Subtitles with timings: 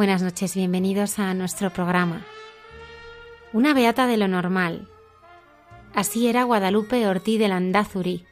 [0.00, 2.24] Buenas noches, bienvenidos a nuestro programa.
[3.52, 4.88] Una beata de lo normal.
[5.94, 8.24] Así era Guadalupe Ortiz de Landazuri,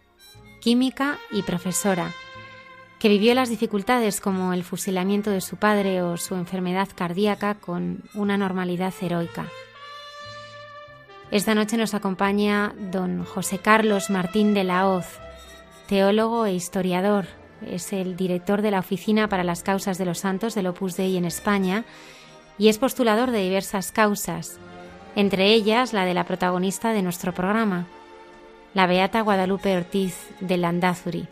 [0.62, 2.14] química y profesora,
[2.98, 8.02] que vivió las dificultades como el fusilamiento de su padre o su enfermedad cardíaca con
[8.14, 9.44] una normalidad heroica.
[11.30, 15.18] Esta noche nos acompaña don José Carlos Martín de la Hoz,
[15.86, 17.26] teólogo e historiador,
[17.66, 21.16] es el director de la Oficina para las Causas de los Santos del Opus Dei
[21.16, 21.84] en España
[22.58, 24.58] y es postulador de diversas causas,
[25.16, 27.86] entre ellas la de la protagonista de nuestro programa,
[28.74, 31.28] la Beata Guadalupe Ortiz de Landazuri.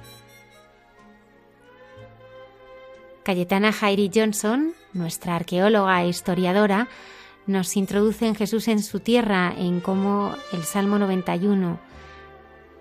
[3.24, 6.88] Cayetana Jairi Johnson, nuestra arqueóloga e historiadora,
[7.46, 11.78] nos introduce en Jesús en su tierra, en cómo el Salmo 91,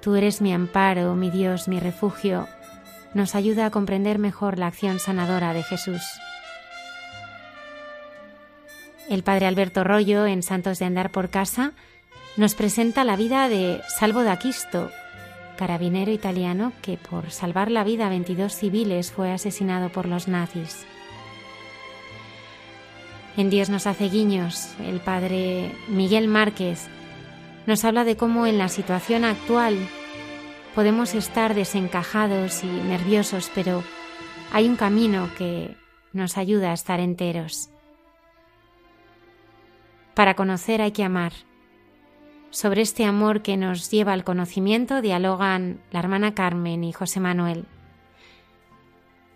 [0.05, 2.47] Tú eres mi amparo, mi Dios, mi refugio,
[3.15, 6.03] nos ayuda a comprender mejor la acción sanadora de Jesús.
[9.09, 11.71] El padre Alberto Rollo, en Santos de Andar por Casa,
[12.37, 14.91] nos presenta la vida de Salvo d'Aquisto,
[15.57, 20.85] carabinero italiano que por salvar la vida a 22 civiles fue asesinado por los nazis.
[23.37, 26.87] En Dios nos hace guiños, el padre Miguel Márquez
[27.65, 29.77] nos habla de cómo en la situación actual
[30.75, 33.81] Podemos estar desencajados y nerviosos, pero
[34.51, 35.73] hay un camino que
[36.11, 37.69] nos ayuda a estar enteros.
[40.15, 41.31] Para conocer hay que amar.
[42.49, 47.65] Sobre este amor que nos lleva al conocimiento dialogan la hermana Carmen y José Manuel.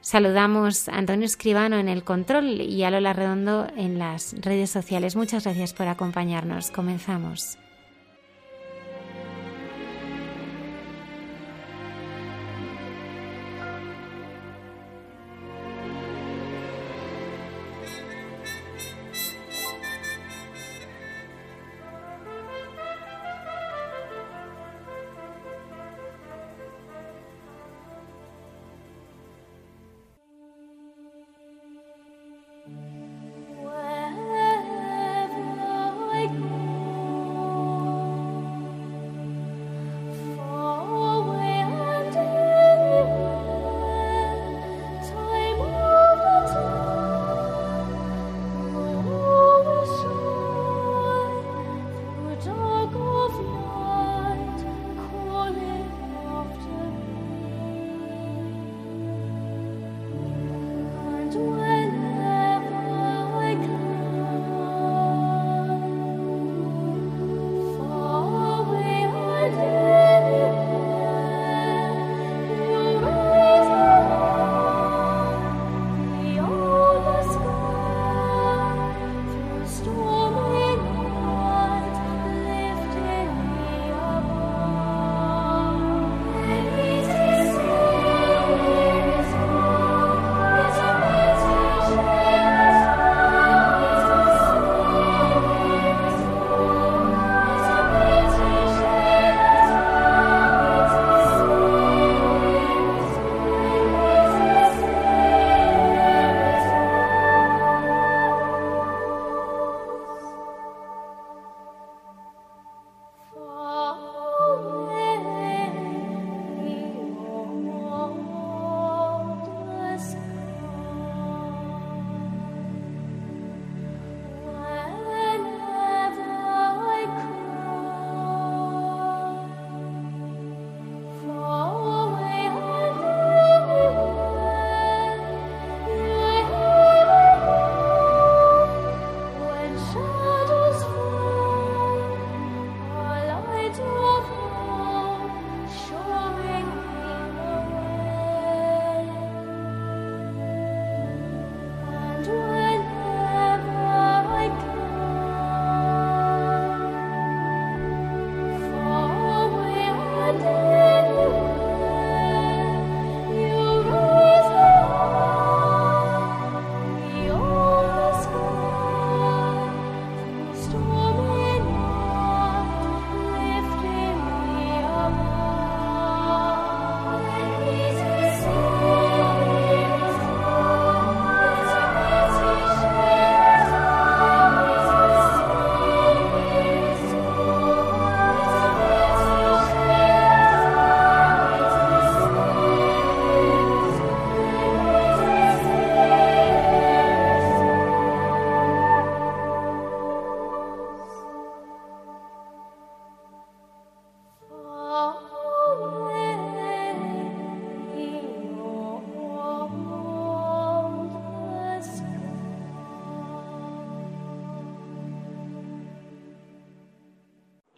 [0.01, 5.15] Saludamos a Antonio Escribano en el control y a Lola Redondo en las redes sociales.
[5.15, 6.69] Muchas gracias por acompañarnos.
[6.71, 7.57] Comenzamos.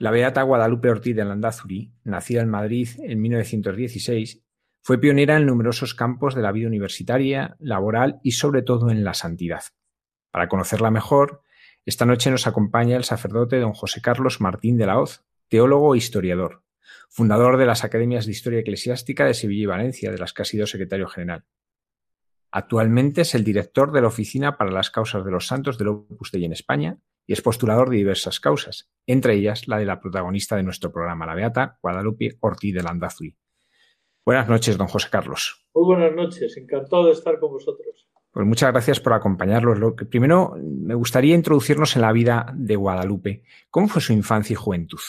[0.02, 4.42] La beata Guadalupe Ortiz de Landazuri, nacida en Madrid en 1916,
[4.82, 9.14] fue pionera en numerosos campos de la vida universitaria, laboral y sobre todo en la
[9.14, 9.62] santidad.
[10.32, 11.44] Para conocerla mejor,
[11.86, 16.00] esta noche nos acompaña el sacerdote don José Carlos Martín de la Hoz, teólogo e
[16.00, 16.64] historiador,
[17.08, 20.46] fundador de las Academias de Historia Eclesiástica de Sevilla y Valencia, de las que ha
[20.46, 21.46] sido secretario general.
[22.50, 26.32] Actualmente es el director de la Oficina para las Causas de los Santos del Opus
[26.32, 26.98] Dei en España
[27.32, 31.26] y es postulador de diversas causas, entre ellas la de la protagonista de nuestro programa,
[31.26, 33.38] la Beata Guadalupe Ortiz de Landazuri.
[34.26, 35.66] Buenas noches, don José Carlos.
[35.74, 38.10] Muy buenas noches, encantado de estar con vosotros.
[38.32, 39.80] Pues muchas gracias por acompañarnos.
[39.80, 43.44] Lo que, primero, me gustaría introducirnos en la vida de Guadalupe.
[43.70, 45.00] ¿Cómo fue su infancia y juventud?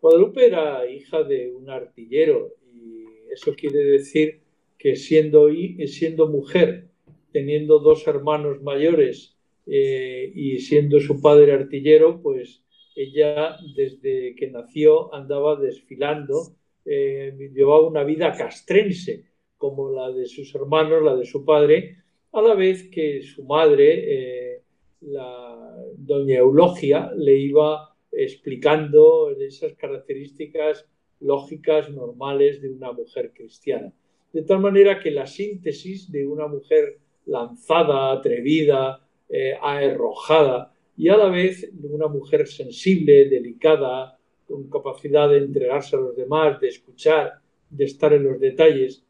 [0.00, 4.44] Guadalupe era hija de un artillero y eso quiere decir
[4.78, 5.48] que siendo,
[5.88, 6.86] siendo mujer,
[7.32, 12.62] teniendo dos hermanos mayores eh, y siendo su padre artillero, pues
[12.94, 19.24] ella desde que nació andaba desfilando, eh, llevaba una vida castrense,
[19.56, 21.98] como la de sus hermanos, la de su padre,
[22.32, 24.62] a la vez que su madre, eh,
[25.02, 30.86] la doña Eulogia, le iba explicando esas características
[31.20, 33.92] lógicas normales de una mujer cristiana.
[34.32, 41.16] De tal manera que la síntesis de una mujer lanzada, atrevida, eh, arrojada y a
[41.16, 47.32] la vez una mujer sensible, delicada, con capacidad de entregarse a los demás, de escuchar,
[47.70, 49.02] de estar en los detalles.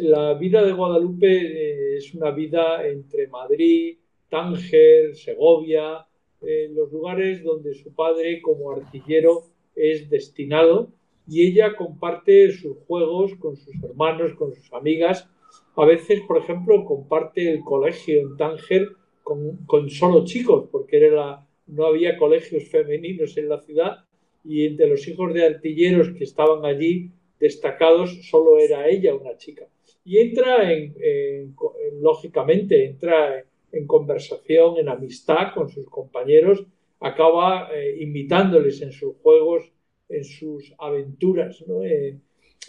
[0.00, 3.98] La vida de Guadalupe eh, es una vida entre Madrid,
[4.30, 6.06] Tánger, Segovia,
[6.40, 9.44] en los lugares donde su padre como artillero
[9.74, 10.92] es destinado
[11.26, 15.28] y ella comparte sus juegos con sus hermanos, con sus amigas.
[15.76, 18.88] A veces, por ejemplo, comparte el colegio en Tánger
[19.66, 24.04] con, solo chicos, porque era no había colegios femeninos en la ciudad
[24.44, 29.66] y entre los hijos de artilleros que estaban allí destacados solo era ella una chica.
[30.04, 30.94] Y entra en,
[32.00, 36.64] lógicamente, entra en conversación, en amistad con sus compañeros,
[37.00, 39.70] acaba eh, invitándoles en sus juegos,
[40.08, 41.62] en sus aventuras.
[41.66, 41.84] ¿no?
[41.84, 42.16] Eh,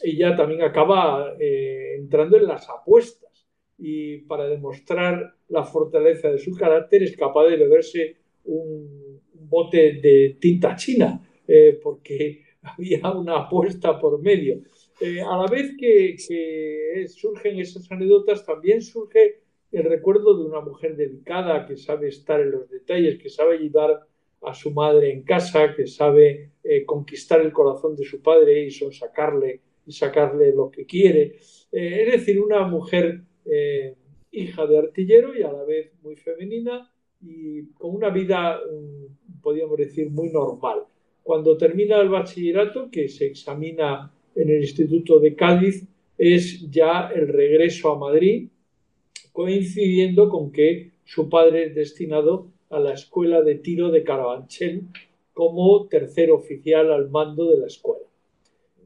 [0.04, 3.29] ella también acaba eh, entrando en las apuestas
[3.80, 9.00] y para demostrar la fortaleza de su carácter es capaz de beberse un,
[9.50, 14.62] bote de tinta china, eh, porque había una apuesta por medio.
[15.02, 16.16] Eh, a la vez que,
[17.08, 22.52] surgen esas anécdotas, también surge el recuerdo de una mujer dedicada que sabe estar en
[22.52, 24.02] los detalles, que sabe ayudar
[24.42, 28.72] a su madre en casa, que sabe eh, conquistar el corazón de su padre y
[28.72, 31.38] sonsacarle y sacarle lo que quiere.
[31.72, 33.96] es decir, una mujer eh,
[34.32, 36.92] hija de artillero y a la vez muy femenina
[37.22, 38.60] y con una vida,
[39.42, 40.84] podríamos decir, muy normal.
[41.24, 45.86] Cuando termina el bachillerato, que se examina en el Instituto de Cádiz,
[46.18, 48.50] es ya el regreso a Madrid,
[49.32, 54.84] coincidiendo con que su padre es destinado a la escuela de tiro de Carabanchel
[55.34, 58.06] como tercer oficial al mando de la escuela.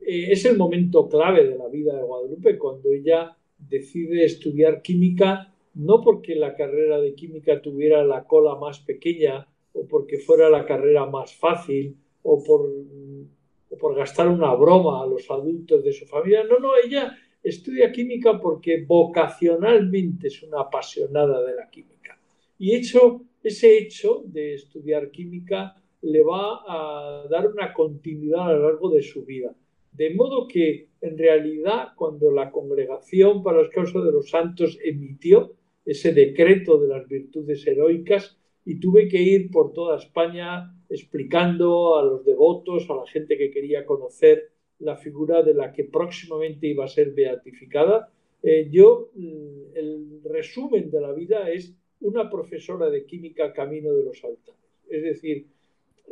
[0.01, 3.35] Eh, es el momento clave de la vida de Guadalupe, cuando ella
[3.69, 9.87] decide estudiar química no porque la carrera de química tuviera la cola más pequeña o
[9.87, 15.91] porque fuera la carrera más fácil o por, gastar una broma a los adultos de
[15.93, 16.43] su familia.
[16.43, 22.17] No, no, ella estudia química porque vocacionalmente es una apasionada de la química.
[22.59, 28.69] Y hecho, ese hecho de estudiar química le va a dar una continuidad a lo
[28.69, 29.53] largo de su vida.
[29.93, 35.53] De modo que, en realidad, cuando la Congregación para las Causas de los Santos emitió
[35.85, 42.03] ese decreto de las virtudes heroicas, y tuve que ir por toda España explicando a
[42.03, 46.85] los devotos, a la gente que quería conocer la figura de la que próximamente iba
[46.85, 48.09] a ser beatificada,
[48.41, 54.03] eh, yo, mm, el resumen de la vida es una profesora de química camino de
[54.03, 54.59] los altares.
[54.89, 55.47] Es decir,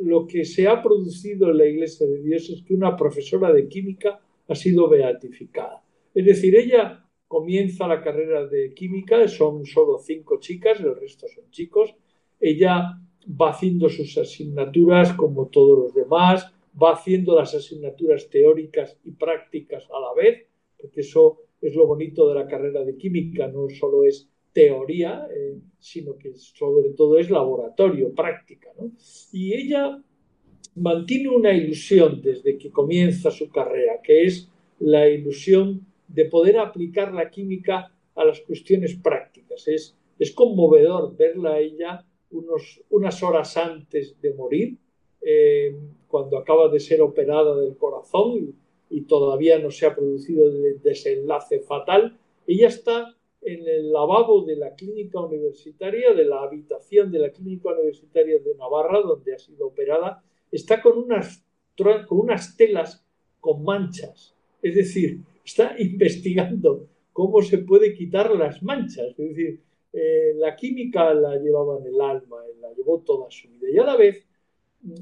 [0.04, 3.68] lo que se ha producido en la Iglesia de Dios es que una profesora de
[3.68, 5.82] química ha sido beatificada.
[6.14, 11.50] Es decir, ella comienza la carrera de química, son solo cinco chicas, el resto son
[11.50, 11.94] chicos.
[12.38, 12.98] Ella
[13.40, 19.88] va haciendo sus asignaturas como todos los demás, va haciendo las asignaturas teóricas y prácticas
[19.90, 24.04] a la vez, porque eso es lo bonito de la carrera de química, no solo
[24.04, 28.70] es teoría, eh, sino que sobre todo es laboratorio, práctica.
[29.32, 30.02] Y ella
[30.74, 37.12] mantiene una ilusión desde que comienza su carrera, que es la ilusión de poder aplicar
[37.12, 39.66] la química a las cuestiones prácticas.
[39.68, 42.04] Es, es conmovedor verla a ella
[42.90, 44.76] unas horas antes de morir,
[45.20, 45.76] eh,
[46.08, 48.54] cuando acaba de ser operada del corazón
[48.90, 52.18] y, todavía no se ha producido el desenlace fatal.
[52.46, 57.70] Ella está en el lavabo de la clínica universitaria, de la habitación de la clínica
[57.70, 61.44] universitaria de Navarra, donde ha sido operada, está con unas,
[61.76, 63.04] con unas telas
[63.40, 64.34] con manchas.
[64.62, 69.08] Es decir, está investigando cómo se puede quitar las manchas.
[69.18, 69.60] Es decir,
[69.92, 73.70] eh, la química la llevaba en el alma, la llevó toda su vida.
[73.70, 74.24] Y a la vez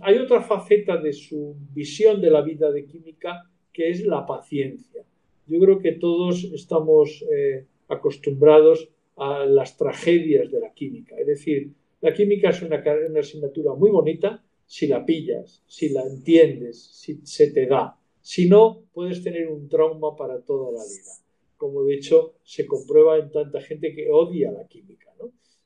[0.03, 5.05] hay otra faceta de su visión de la vida de química que es la paciencia.
[5.47, 11.17] Yo creo que todos estamos eh, acostumbrados a las tragedias de la química.
[11.19, 11.71] Es decir,
[12.01, 17.21] la química es una, una asignatura muy bonita si la pillas, si la entiendes, si
[17.25, 17.99] se te da.
[18.23, 21.21] Si no, puedes tener un trauma para toda la vida
[21.61, 25.09] como de hecho se comprueba en tanta gente que odia la química.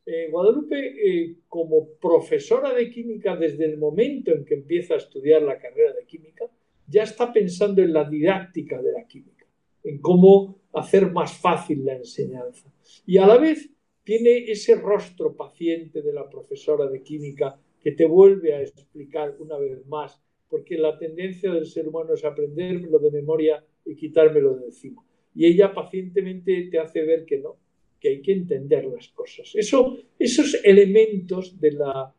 [0.07, 5.41] Eh, Guadalupe, eh, como profesora de química desde el momento en que empieza a estudiar
[5.41, 6.45] la carrera de química,
[6.87, 9.47] ya está pensando en la didáctica de la química,
[9.83, 12.73] en cómo hacer más fácil la enseñanza.
[13.07, 13.71] Y a la vez
[14.03, 19.59] tiene ese rostro paciente de la profesora de química que te vuelve a explicar una
[19.59, 24.67] vez más, porque la tendencia del ser humano es aprendérmelo de memoria y quitármelo de
[24.67, 25.05] encima
[25.35, 27.57] y ella pacientemente te hace ver que no,
[28.01, 29.51] que hay que entender las cosas.
[29.55, 32.15] Eso, esos elementos de la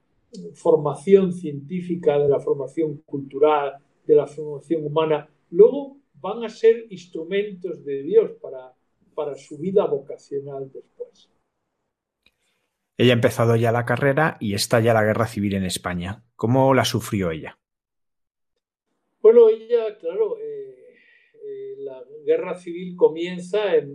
[0.54, 3.74] formación científica, de la formación cultural,
[4.06, 8.74] de la formación humana, luego van a ser instrumentos de Dios para,
[9.14, 11.30] para su vida vocacional después.
[12.98, 16.24] Ella ha empezado ya la carrera y está ya la guerra civil en España.
[16.36, 17.60] ¿Cómo la sufrió ella?
[19.22, 20.38] Bueno, ella, claro,
[21.78, 23.94] la guerra civil comienza en,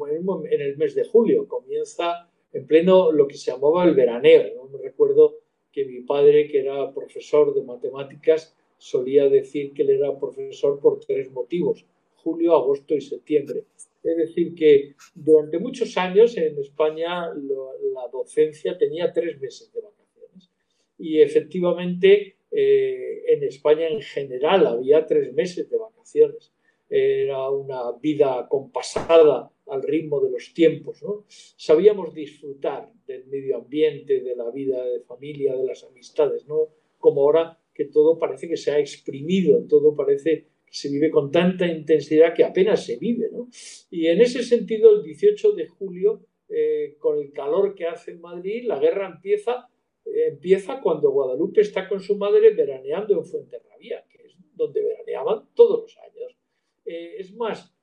[0.50, 4.68] el mes de julio, comienza en pleno lo que se llamaba el veraneo.
[4.68, 5.38] Me recuerdo
[5.72, 11.00] que mi padre, que era profesor de matemáticas, solía decir que él era profesor por
[11.00, 11.84] tres motivos,
[12.22, 13.64] julio, agosto y septiembre.
[14.02, 20.50] Es decir, que durante muchos años en España la docencia tenía tres meses de vacaciones.
[20.98, 26.52] Y efectivamente eh, en España en general había tres meses de vacaciones
[26.90, 31.02] era una vida compasada al ritmo de los tiempos.
[31.02, 31.24] ¿no?
[31.28, 36.68] Sabíamos disfrutar del medio ambiente, de la vida de familia, de las amistades, ¿no?
[36.98, 41.66] como ahora que todo parece que se ha exprimido, todo parece se vive con tanta
[41.66, 43.28] intensidad que apenas se vive.
[43.32, 43.48] ¿no?
[43.90, 48.20] Y en ese sentido, el 18 de julio, eh, con el calor que hace en
[48.20, 49.68] Madrid, la guerra empieza,
[50.04, 55.48] eh, empieza cuando Guadalupe está con su madre veraneando en Fuenterrabía, que es donde veraneaban
[55.54, 56.36] todos los años.
[56.84, 57.74] Eh, es más,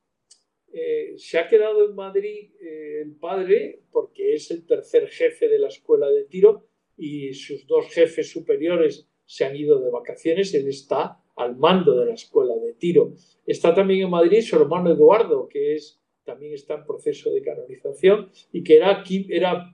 [1.16, 6.08] se ha quedado en Madrid el padre porque es el tercer jefe de la escuela
[6.08, 10.54] de tiro y sus dos jefes superiores se han ido de vacaciones.
[10.54, 13.14] Él está al mando de la escuela de tiro.
[13.46, 18.30] Está también en Madrid su hermano Eduardo, que es, también está en proceso de canonización
[18.52, 19.74] y que era, era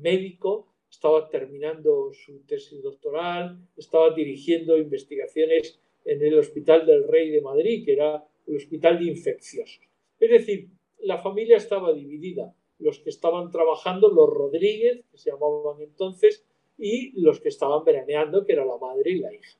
[0.00, 7.40] médico, estaba terminando su tesis doctoral, estaba dirigiendo investigaciones en el Hospital del Rey de
[7.40, 9.80] Madrid, que era el hospital de infecciosos.
[10.18, 10.68] Es decir,
[10.98, 12.54] la familia estaba dividida.
[12.78, 16.44] Los que estaban trabajando, los Rodríguez, que se llamaban entonces,
[16.76, 19.58] y los que estaban veraneando, que era la madre y la hija.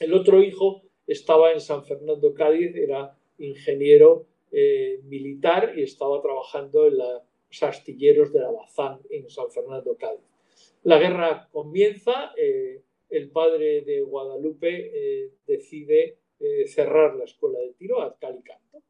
[0.00, 6.86] El otro hijo estaba en San Fernando, Cádiz, era ingeniero eh, militar y estaba trabajando
[6.86, 10.24] en los astilleros de la Bazán en San Fernando, Cádiz.
[10.84, 16.18] La guerra comienza, eh, el padre de Guadalupe eh, decide
[16.66, 18.82] cerrar la escuela de tiro a cal y canto.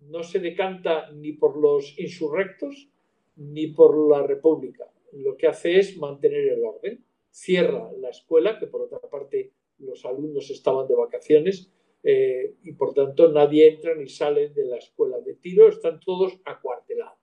[0.00, 2.88] No se decanta ni por los insurrectos
[3.36, 4.86] ni por la república.
[5.12, 7.04] Lo que hace es mantener el orden.
[7.30, 12.94] Cierra la escuela, que por otra parte los alumnos estaban de vacaciones eh, y por
[12.94, 17.18] tanto nadie entra ni sale de la escuela de tiro, están todos acuartelados.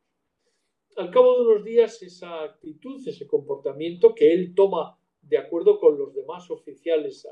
[0.98, 5.98] Al cabo de unos días esa actitud, ese comportamiento que él toma de acuerdo con
[5.98, 7.26] los demás oficiales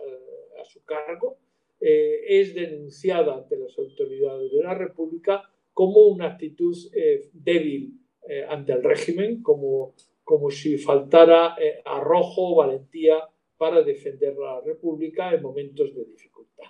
[0.59, 1.37] a, su cargo,
[1.79, 8.45] eh, es denunciada ante las autoridades de la República como una actitud eh, débil eh,
[8.47, 13.17] ante el régimen, como, como si faltara arrojo o valentía
[13.57, 16.65] para defender la República en momentos de dificultad.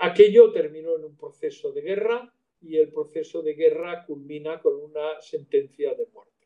[0.00, 5.20] aquello terminó en un proceso de guerra y el proceso de guerra culmina con una
[5.20, 6.36] sentencia de muerte.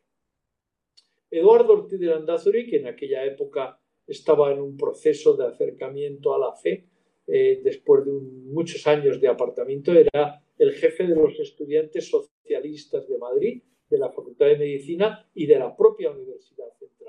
[1.31, 6.39] Eduardo Ortiz de Landazuri, que en aquella época estaba en un proceso de acercamiento a
[6.39, 6.85] la fe,
[7.25, 13.17] eh, después de muchos años de apartamiento, era el jefe de los estudiantes socialistas de
[13.17, 17.00] Madrid, de la Facultad de Medicina y de la propia Universidad Central.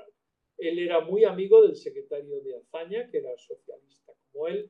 [0.63, 4.69] Él era muy amigo del secretario de Azaña, que era socialista como él,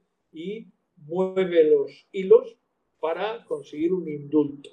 [1.06, 2.58] mueve los hilos
[3.00, 4.70] para conseguir un indulto.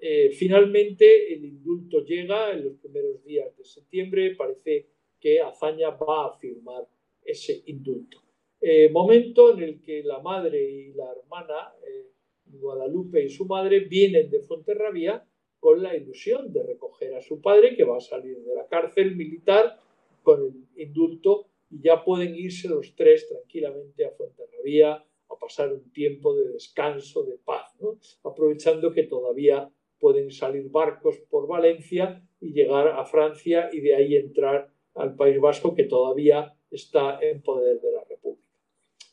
[0.00, 4.34] Eh, finalmente, el indulto llega en los primeros días de septiembre.
[4.34, 4.88] Parece
[5.20, 6.88] que Azaña va a firmar
[7.24, 8.18] ese indulto.
[8.60, 12.10] Eh, momento en el que la madre y la hermana, eh,
[12.46, 15.24] Guadalupe y su madre, vienen de Fuenterrabía
[15.60, 19.14] con la ilusión de recoger a su padre, que va a salir de la cárcel
[19.14, 19.80] militar
[20.22, 25.90] con el indulto, y ya pueden irse los tres tranquilamente a Fuenterrabía a pasar un
[25.92, 27.74] tiempo de descanso, de paz,
[28.22, 34.16] aprovechando que todavía pueden salir barcos por Valencia y llegar a Francia y de ahí
[34.16, 38.48] entrar al País Vasco que todavía está en poder de la República.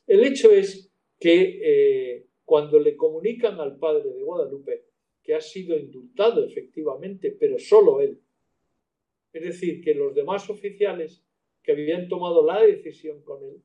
[0.08, 4.86] El hecho es que eh, cuando le comunican al padre de Guadalupe
[5.22, 8.20] que ha sido indultado efectivamente, pero solo él,
[9.34, 11.24] es decir, que los demás oficiales
[11.62, 13.62] que habían tomado la decisión con él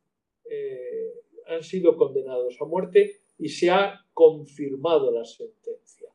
[0.51, 1.13] eh,
[1.47, 6.09] han sido condenados a muerte y se ha confirmado la sentencia.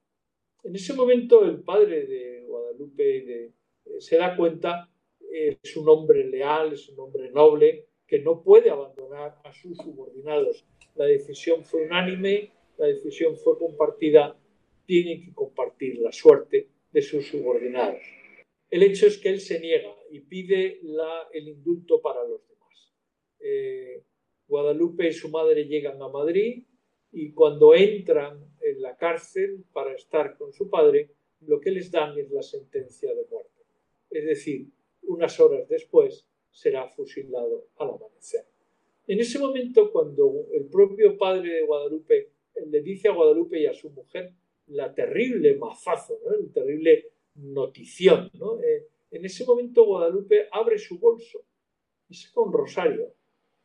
[0.63, 3.51] En ese momento el padre de Guadalupe eh,
[3.99, 4.89] se da cuenta,
[5.31, 10.65] es un hombre leal, es un hombre noble, que no puede abandonar a sus subordinados.
[10.95, 14.35] La decisión fue unánime, la decisión fue compartida,
[14.85, 18.01] tiene que compartir la suerte de sus subordinados.
[18.69, 20.79] El hecho es que él se niega y pide
[21.34, 22.93] el indulto para los demás.
[23.39, 24.03] Eh,
[24.47, 26.63] Guadalupe y su madre llegan a Madrid,
[27.12, 31.10] y cuando entran en la cárcel para estar con su padre,
[31.41, 33.63] lo que les dan es la sentencia de muerte.
[34.10, 34.67] Es decir,
[35.03, 38.45] unas horas después será fusilado al amanecer.
[39.08, 42.29] En ese momento, cuando el propio padre de Guadalupe
[42.67, 44.34] le dice a Guadalupe y a su mujer
[44.67, 47.05] la terrible mazazo, la terrible
[47.41, 48.32] notición,
[48.63, 51.41] eh, en ese momento Guadalupe abre su bolso
[52.08, 53.13] y saca un rosario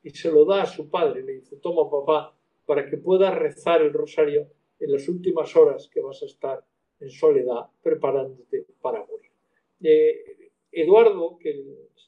[0.02, 1.22] y se lo da a su padre.
[1.22, 6.00] Le dice, toma papá, para que puedas rezar el rosario en las últimas horas que
[6.00, 6.64] vas a estar
[7.00, 9.30] en soledad preparándote para morir.
[9.82, 11.62] Eh, Eduardo, que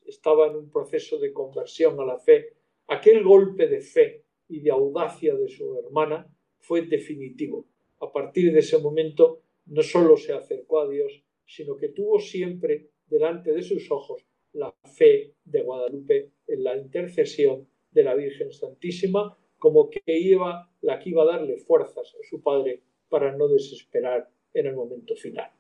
[0.07, 2.55] estaba en un proceso de conversión a la fe,
[2.89, 6.27] aquel golpe de fe y de audacia de su hermana
[6.59, 7.67] fue definitivo.
[8.01, 12.91] A partir de ese momento no solo se acercó a Dios, sino que tuvo siempre
[13.07, 19.37] delante de sus ojos la fe de Guadalupe en la intercesión de la Virgen Santísima
[19.59, 24.29] como que iba la que iba a darle fuerzas a su padre para no desesperar
[24.53, 25.51] en el momento final.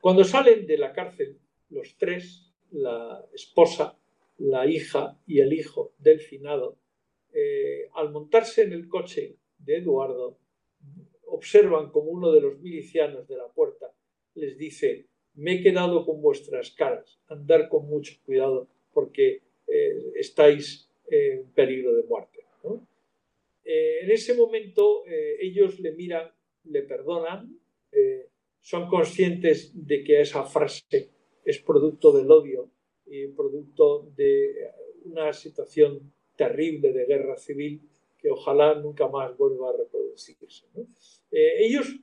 [0.00, 1.38] Cuando salen de la cárcel,
[1.70, 3.98] los tres, la esposa,
[4.38, 6.76] la hija y el hijo del finado,
[7.32, 10.38] eh, al montarse en el coche de Eduardo,
[11.26, 13.92] observan como uno de los milicianos de la puerta
[14.34, 20.88] les dice, me he quedado con vuestras caras, andar con mucho cuidado porque eh, estáis
[21.08, 22.40] en peligro de muerte.
[23.64, 26.30] Eh, en ese momento eh, ellos le miran,
[26.64, 27.56] le perdonan,
[28.62, 31.08] son conscientes de que esa frase
[31.44, 32.70] es producto del odio
[33.06, 34.70] y producto de
[35.04, 37.80] una situación terrible de guerra civil
[38.18, 40.66] que ojalá nunca más vuelva a reproducirse.
[41.32, 41.96] ellos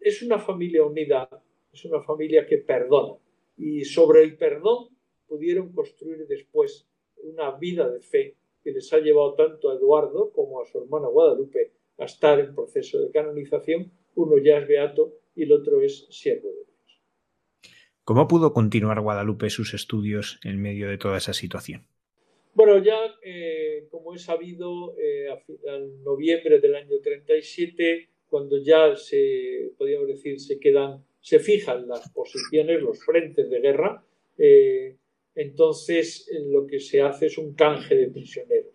[0.00, 1.28] es una familia unida,
[1.76, 3.14] es una familia que perdona
[3.58, 4.88] y sobre el perdón
[5.28, 6.86] pudieron construir después
[7.22, 11.08] una vida de fe que les ha llevado tanto a Eduardo como a su hermana
[11.08, 13.92] Guadalupe a estar en proceso de canonización.
[14.14, 17.02] Uno ya es beato y el otro es siervo de Dios.
[18.04, 21.86] ¿Cómo pudo continuar Guadalupe sus estudios en medio de toda esa situación?
[22.54, 25.28] Bueno, ya eh, como he sabido, eh,
[25.64, 32.08] en noviembre del año 37, cuando ya se, podríamos decir, se quedan, se fijan las
[32.10, 34.00] posiciones, los frentes de guerra,
[34.38, 34.94] eh,
[35.34, 38.72] entonces lo que se hace es un canje de prisioneros.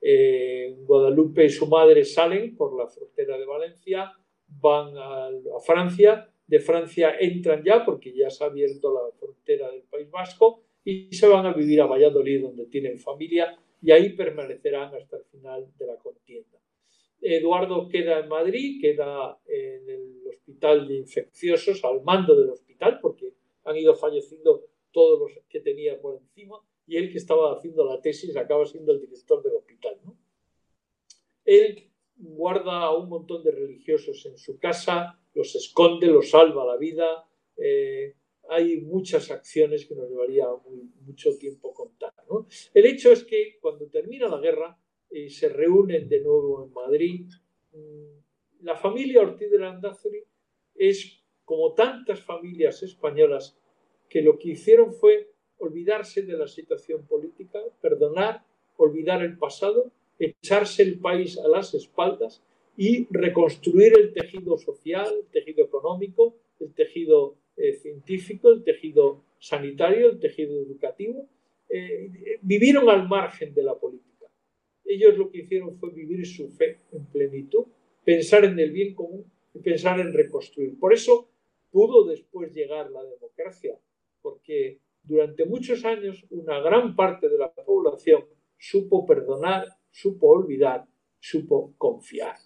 [0.00, 4.10] Eh, Guadalupe y su madre salen por la frontera de Valencia,
[4.58, 5.28] van a,
[5.62, 10.62] Francia, de Francia entran ya porque ya se ha abierto la frontera del País Vasco
[10.82, 15.24] y se van a vivir a Valladolid donde tienen familia y ahí permanecerán hasta el
[15.24, 16.61] final de la contienda.
[17.22, 23.32] Eduardo queda en Madrid, queda en el hospital de infecciosos, al mando del hospital, porque
[23.64, 28.00] han ido falleciendo todos los que tenía por encima, y él que estaba haciendo la
[28.00, 30.00] tesis acaba siendo el director del hospital.
[31.44, 36.76] Él guarda a un montón de religiosos en su casa, los esconde, los salva la
[36.76, 37.24] vida.
[37.56, 38.14] Eh,
[38.48, 40.46] hay muchas acciones que nos llevaría
[41.06, 42.12] mucho tiempo contar.
[42.74, 44.78] El hecho es que cuando termina la guerra
[45.12, 47.26] y se reúnen de nuevo en Madrid,
[47.72, 50.24] mm, la familia Ortiz de Landázuri
[50.74, 53.58] es, como tantas familias españolas,
[54.08, 58.44] que lo que hicieron fue olvidarse de la situación política, perdonar,
[58.76, 62.42] olvidar el pasado echarse el país a las espaldas
[62.76, 70.10] y reconstruir el tejido social, el tejido económico, el tejido eh, científico, el tejido sanitario,
[70.10, 71.28] el tejido educativo.
[71.68, 74.11] Eh, vivieron al margen de la política.
[74.84, 77.64] Ellos lo que hicieron fue vivir su fe en plenitud,
[78.04, 80.78] pensar en el bien común y pensar en reconstruir.
[80.78, 81.28] Por eso
[81.70, 83.78] pudo después llegar la democracia,
[84.20, 88.24] porque durante muchos años una gran parte de la población
[88.58, 90.86] supo perdonar, supo olvidar,
[91.18, 92.36] supo confiar.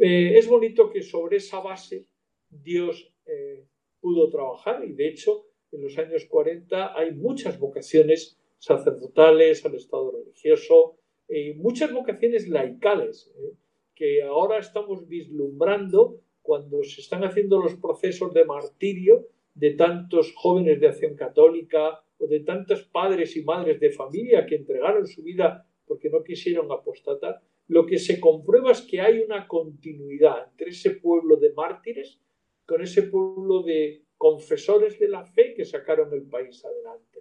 [0.00, 2.06] Eh, es bonito que sobre esa base
[2.48, 3.66] Dios eh,
[4.00, 10.12] pudo trabajar y de hecho en los años 40 hay muchas vocaciones sacerdotales al estado
[10.12, 13.54] religioso y muchas vocaciones laicales eh,
[13.94, 20.80] que ahora estamos vislumbrando cuando se están haciendo los procesos de martirio de tantos jóvenes
[20.80, 25.66] de acción católica o de tantos padres y madres de familia que entregaron su vida
[25.86, 30.92] porque no quisieron apostatar, lo que se comprueba es que hay una continuidad entre ese
[30.92, 32.18] pueblo de mártires
[32.64, 37.20] con ese pueblo de confesores de la fe que sacaron el país adelante.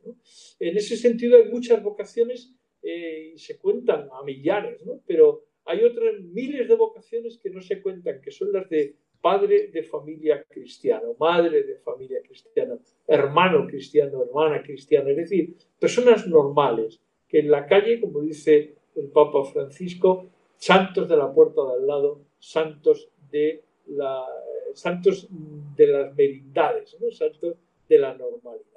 [0.60, 6.67] En ese sentido hay muchas vocaciones eh, se cuentan a millares, pero hay otras miles
[6.67, 11.63] de vocaciones que no se cuentan, que son las de padre de familia cristiano, madre
[11.63, 18.02] de familia cristiana, hermano cristiano, hermana cristiana, es decir, personas normales que en la calle,
[18.02, 24.26] como dice el Papa Francisco, santos de la puerta de al lado, santos de la
[24.74, 25.28] santos
[25.76, 27.56] de las merindades, santos
[27.88, 28.71] de la normalidad.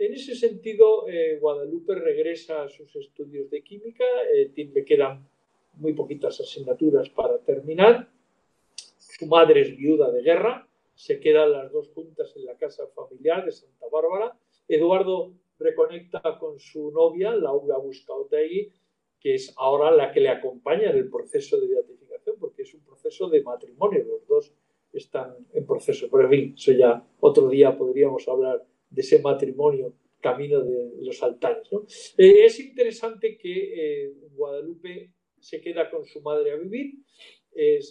[0.00, 5.28] En ese sentido, eh, Guadalupe regresa a sus estudios de química, eh, me quedan
[5.74, 8.08] muy poquitas asignaturas para terminar,
[8.96, 13.44] su madre es viuda de guerra, se quedan las dos juntas en la casa familiar
[13.44, 14.38] de Santa Bárbara.
[14.66, 18.72] Eduardo reconecta con su novia, Laura Buscaotegui,
[19.20, 22.80] que es ahora la que le acompaña en el proceso de beatificación, porque es un
[22.80, 24.54] proceso de matrimonio, los dos
[24.94, 26.08] están en proceso.
[26.10, 31.22] Pero en fin, eso ya otro día podríamos hablar de ese matrimonio camino de los
[31.22, 31.68] altares.
[32.18, 36.98] Eh, es interesante que eh, Guadalupe se queda con su madre a vivir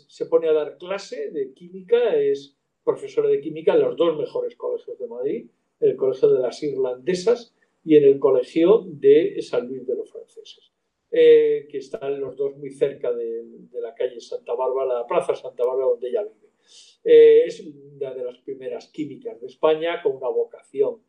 [0.08, 4.56] se pone a dar clase de química, es profesora de química en los dos mejores
[4.56, 9.86] colegios de Madrid, el Colegio de las Irlandesas y en el Colegio de San Luis
[9.86, 10.72] de los Franceses,
[11.12, 15.66] eh, que están los dos muy cerca de, la calle Santa Bárbara, la Plaza Santa
[15.66, 16.49] Bárbara donde ella vive.
[17.04, 21.02] Eh, es una de las primeras químicas de España con una vocación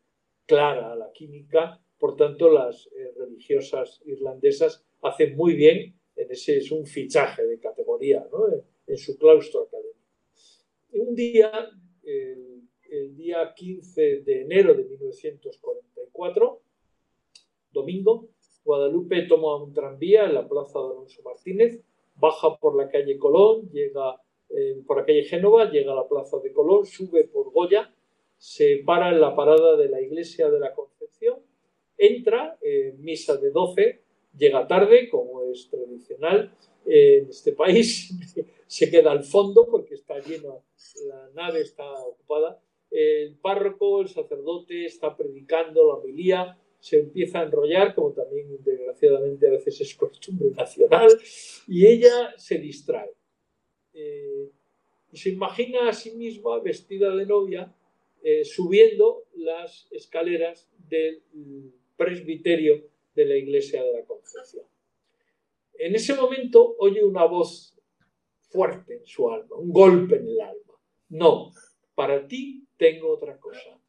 [0.47, 6.71] clara a la química, por tanto las eh, religiosas irlandesas hacen muy bien ese es
[6.71, 8.27] un fichaje de categoría
[8.87, 9.99] en, su claustro académico.
[10.93, 11.51] Un día,
[12.03, 16.63] el, día 15 de enero de 1944,
[17.73, 18.29] domingo,
[18.65, 21.81] Guadalupe toma un tranvía en la plaza de Alonso Martínez,
[22.17, 26.39] baja por la calle Colón, llega eh, por la calle Génova, llega a la plaza
[26.39, 27.93] de Colón, sube por Goya,
[28.37, 31.39] se para en la parada de la iglesia de la Concepción,
[31.97, 34.01] entra en misa de 12
[34.37, 36.55] llega tarde, como es tradicional
[36.87, 38.13] en este país,
[38.67, 40.65] se queda al fondo porque está lleno,
[41.07, 42.61] la nave está ocupada.
[42.91, 49.47] El párroco, el sacerdote está predicando la homilía, se empieza a enrollar, como también desgraciadamente
[49.47, 51.09] a veces es costumbre nacional,
[51.69, 53.13] y ella se distrae.
[53.93, 54.51] Eh,
[55.13, 57.75] se imagina a sí misma vestida de novia
[58.23, 61.23] eh, subiendo las escaleras del
[61.97, 64.67] presbiterio de la iglesia de la Concepción.
[65.75, 67.75] En ese momento oye una voz
[68.51, 70.75] fuerte en su alma, un golpe en el alma.
[71.09, 71.53] No,
[71.95, 73.81] para ti tengo otra cosa.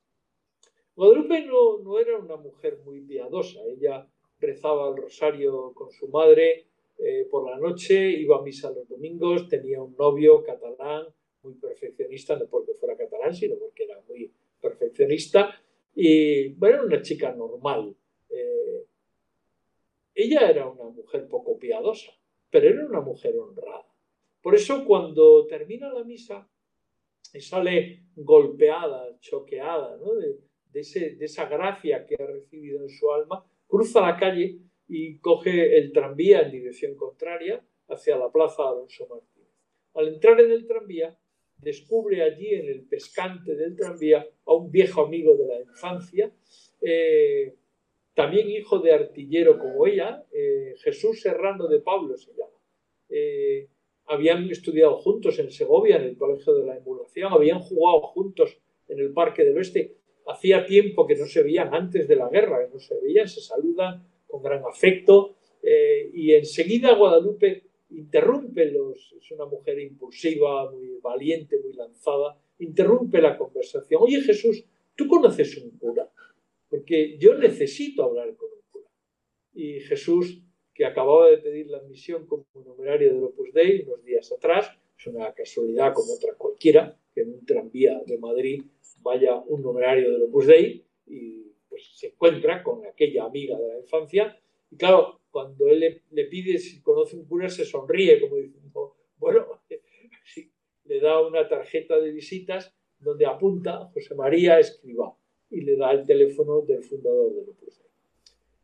[0.95, 4.07] Guadalupe no era una mujer muy piadosa, ella
[4.39, 6.70] rezaba el rosario con su madre
[7.03, 11.07] eh, por la noche, iba a misa los domingos, tenía un novio catalán
[11.41, 15.59] muy perfeccionista, no porque fuera catalán, sino porque era muy perfeccionista,
[15.95, 17.95] y bueno, era una chica normal.
[18.29, 18.85] Eh,
[20.13, 22.11] ella era una mujer poco piadosa,
[22.51, 23.87] pero era una mujer honrada.
[24.41, 26.47] Por eso cuando termina la misa
[27.33, 30.79] y sale golpeada, choqueada de,
[31.19, 34.59] esa gracia que ha recibido en su alma, cruza la calle
[34.93, 39.47] y coge el tranvía en dirección contraria hacia la plaza Alonso Martínez.
[39.93, 41.17] Al entrar en el tranvía,
[41.55, 46.29] descubre allí en el pescante del tranvía a un viejo amigo de la infancia,
[46.81, 47.55] eh,
[48.13, 52.59] también hijo de artillero como ella, eh, Jesús Serrano de Pablo se llama.
[53.07, 53.69] Eh,
[54.07, 58.99] habían estudiado juntos en Segovia, en el Colegio de la Emulación, habían jugado juntos en
[58.99, 59.95] el Parque del Oeste.
[60.27, 63.39] Hacía tiempo que no se veían antes de la guerra, que no se veían, se
[63.39, 65.35] saludan con gran afecto.
[65.61, 73.21] Eh, y enseguida Guadalupe interrumpe los, es una mujer impulsiva, muy valiente, muy lanzada, interrumpe
[73.21, 74.01] la conversación.
[74.01, 74.63] Oye Jesús,
[74.95, 76.09] ¿tú conoces un cura?
[76.69, 78.89] Porque yo necesito hablar con un cura.
[79.53, 80.41] Y Jesús,
[80.73, 85.07] que acababa de pedir la admisión como numerario del Opus Dei unos días atrás, es
[85.07, 88.63] una casualidad como otra cualquiera, que en un tranvía de Madrid
[89.01, 93.79] vaya un numerario del Opus Dei y pues se encuentra con aquella amiga de la
[93.79, 94.37] infancia.
[94.69, 99.47] Y claro, cuando él le, pide si conoce un cura, se sonríe como diciendo, bueno,
[100.85, 105.15] le da una tarjeta de visitas donde apunta José María Escribá
[105.49, 107.81] y le da el teléfono del fundador del Opus.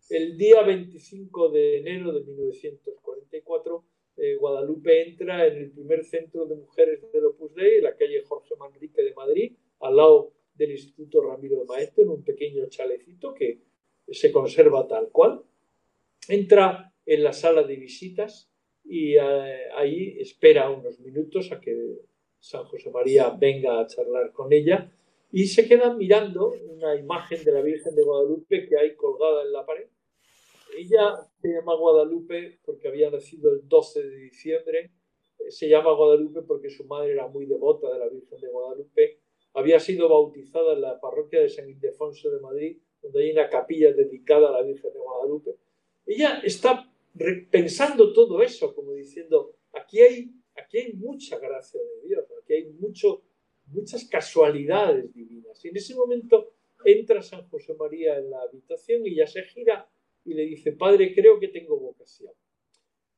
[0.10, 3.84] El día 25 de enero de 1944,
[4.18, 8.22] eh, Guadalupe entra en el primer centro de mujeres del Opus Dei, en la calle
[8.24, 13.34] Jorge Manrique de Madrid, al lado del Instituto Ramiro de Maestro, en un pequeño chalecito
[13.34, 13.62] que
[14.10, 15.44] se conserva tal cual.
[16.28, 18.52] Entra en la sala de visitas
[18.84, 22.00] y eh, ahí espera unos minutos a que
[22.40, 24.92] San José María venga a charlar con ella
[25.32, 29.52] y se queda mirando una imagen de la Virgen de Guadalupe que hay colgada en
[29.52, 29.88] la pared.
[30.78, 34.92] Ella se llama Guadalupe porque había nacido el 12 de diciembre,
[35.50, 39.20] se llama Guadalupe porque su madre era muy devota de la Virgen de Guadalupe
[39.58, 43.92] había sido bautizada en la parroquia de San Ildefonso de Madrid, donde hay una capilla
[43.92, 45.56] dedicada a la Virgen de Guadalupe.
[46.06, 46.88] Ella está
[47.50, 52.66] pensando todo eso, como diciendo, aquí hay, aquí hay mucha gracia de Dios, aquí hay
[52.66, 53.24] mucho,
[53.66, 55.66] muchas casualidades divinas.
[55.66, 56.54] Y en ese momento
[56.86, 59.90] entra San José María en la habitación y ya se gira
[60.24, 62.32] y le dice, Padre, creo que tengo vocación.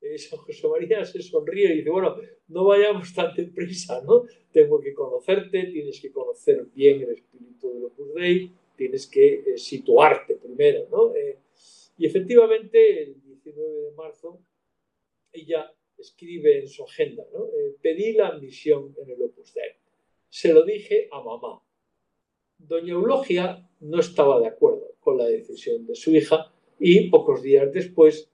[0.01, 2.15] Eh, San José María se sonríe y dice, bueno,
[2.47, 4.23] no vayamos tan deprisa, ¿no?
[4.51, 9.57] Tengo que conocerte, tienes que conocer bien el espíritu de Opus Dei, tienes que eh,
[9.57, 11.13] situarte primero, ¿no?
[11.15, 11.37] Eh,
[11.97, 14.39] y efectivamente, el 19 de marzo,
[15.33, 17.49] ella escribe en su agenda, ¿no?
[17.81, 19.71] pedí la admisión en el Opus Dei.
[20.29, 21.61] Se lo dije a mamá.
[22.57, 27.71] Doña Eulogia no estaba de acuerdo con la decisión de su hija y pocos días
[27.73, 28.29] después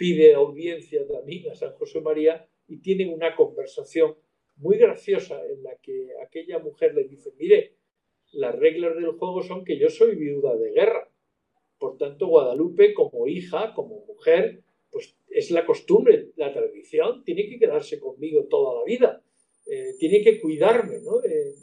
[0.00, 4.16] pide audiencia también a San José María y tienen una conversación
[4.56, 7.74] muy graciosa en la que aquella mujer le dice, mire,
[8.32, 11.12] las reglas del juego son que yo soy viuda de guerra.
[11.78, 17.58] Por tanto, Guadalupe como hija, como mujer, pues es la costumbre, la tradición, tiene que
[17.58, 19.22] quedarse conmigo toda la vida,
[19.66, 21.22] eh, tiene que cuidarme, ¿no?
[21.22, 21.56] Eh,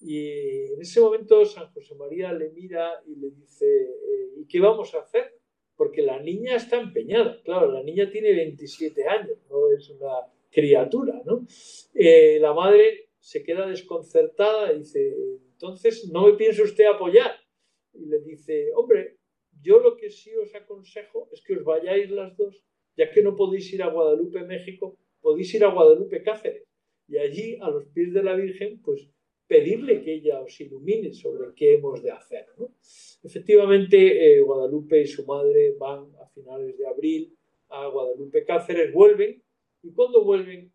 [0.00, 4.58] y en ese momento San José María le mira y le dice, eh, ¿y qué
[4.58, 5.37] vamos a hacer?
[5.78, 7.40] Porque la niña está empeñada.
[7.44, 11.46] Claro, la niña tiene 27 años, no es una criatura, ¿no?
[11.94, 15.14] Eh, la madre se queda desconcertada y dice,
[15.52, 17.30] entonces, ¿no me piensa usted apoyar?
[17.94, 19.18] Y le dice, hombre,
[19.62, 22.64] yo lo que sí os aconsejo es que os vayáis las dos,
[22.96, 26.64] ya que no podéis ir a Guadalupe, México, podéis ir a Guadalupe, Cáceres.
[27.06, 29.08] Y allí, a los pies de la Virgen, pues
[29.48, 32.46] pedirle que ella os ilumine sobre qué hemos de hacer.
[33.22, 37.34] Efectivamente, eh, Guadalupe y su madre van a finales de abril
[37.70, 39.42] a Guadalupe Cáceres, vuelven,
[39.82, 40.72] y cuando vuelven,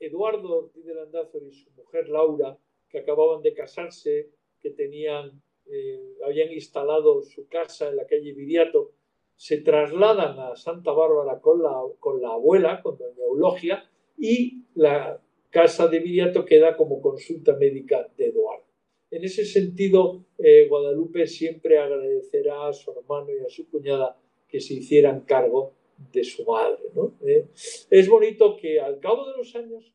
[0.00, 6.52] Eduardo Ortiz de y su mujer Laura, que acababan de casarse, que tenían, eh, habían
[6.52, 8.92] instalado su casa en la calle Viriato,
[9.34, 15.20] se trasladan a Santa Bárbara con la, con la abuela, con doña Eulogia, y la
[15.50, 18.68] Casa de Viriato queda como consulta médica de Eduardo.
[19.10, 24.60] En ese sentido, eh, Guadalupe siempre agradecerá a su hermano y a su cuñada que
[24.60, 25.72] se hicieran cargo
[26.12, 26.82] de su madre.
[27.26, 27.46] Eh,
[27.90, 29.94] es bonito que al cabo de los años,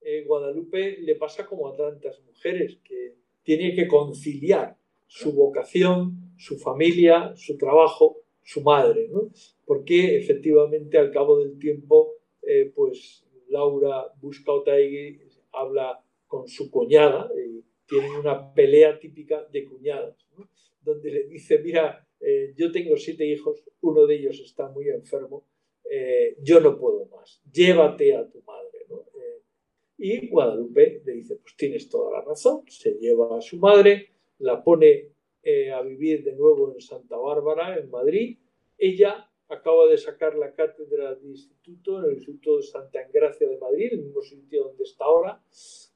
[0.00, 6.58] eh, Guadalupe le pasa como a tantas mujeres, que tiene que conciliar su vocación, su
[6.58, 9.08] familia, su trabajo, su madre,
[9.64, 12.14] porque efectivamente al cabo del tiempo,
[12.74, 15.20] pues Laura busca Otaegui,
[15.52, 20.16] habla con su cuñada y tienen una pelea típica de cuñadas,
[20.80, 25.44] donde le dice, mira, eh, yo tengo siete hijos, uno de ellos está muy enfermo,
[25.90, 28.86] eh, yo no puedo más, llévate a tu madre.
[28.88, 29.42] Eh,
[29.98, 34.62] y Guadalupe le dice, pues tienes toda la razón, se lleva a su madre, la
[34.62, 35.08] pone
[35.74, 38.38] a vivir de nuevo en Santa Bárbara, en Madrid,
[38.76, 43.58] ella acaba de sacar la cátedra de instituto en el Instituto de Santa Engracia de
[43.58, 45.42] Madrid, el mismo sitio donde está ahora,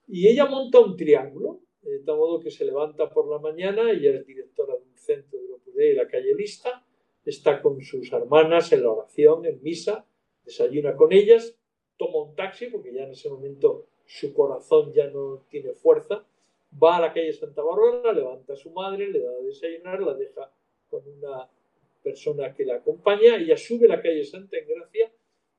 [0.08, 4.10] y ella monta un triángulo, de tal modo que se levanta por la mañana, ella
[4.10, 6.84] es directora de un centro de Lopudé y la calle Lista,
[7.24, 10.04] está con sus hermanas en la oración, en misa,
[10.44, 11.56] desayuna con ellas,
[11.96, 16.26] toma un taxi, porque ya en ese momento su corazón ya no tiene fuerza,
[16.82, 20.14] va a la calle Santa Bárbara, levanta a su madre, le da a desayunar, la
[20.14, 20.52] deja
[20.90, 21.48] con una
[22.04, 23.36] persona que la acompaña.
[23.36, 25.10] Ella sube la calle Santa Engracia,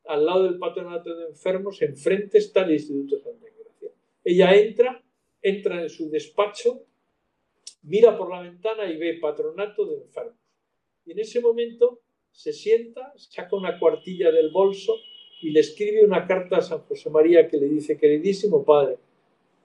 [0.06, 3.90] al lado del patronato de enfermos, enfrente está el Instituto Santa Engracia.
[4.24, 5.04] Ella entra,
[5.42, 6.84] entra en su despacho,
[7.84, 10.40] mira por la ventana y ve patronato de enfermos.
[11.06, 14.96] Y en ese momento se sienta, saca una cuartilla del bolso
[15.42, 18.98] y le escribe una carta a San José María que le dice, queridísimo padre,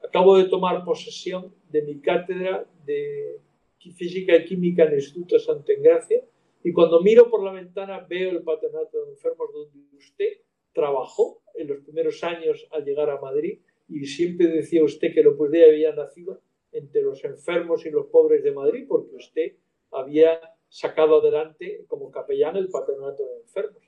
[0.03, 3.41] acabo de tomar posesión de mi cátedra de
[3.79, 6.23] física y química en el Instituto Santa Engracia
[6.63, 10.33] y cuando miro por la ventana veo el patronato de enfermos donde usted
[10.73, 15.37] trabajó en los primeros años al llegar a Madrid y siempre decía usted que lo
[15.49, 16.41] de había nacido
[16.73, 19.53] entre los enfermos y los pobres de Madrid porque usted
[19.91, 23.83] había sacado adelante como capellán el patronato de enfermos.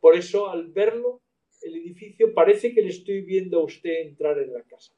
[0.00, 1.20] Por eso al verlo,
[1.62, 4.92] el edificio parece que le estoy viendo a usted entrar en la casa.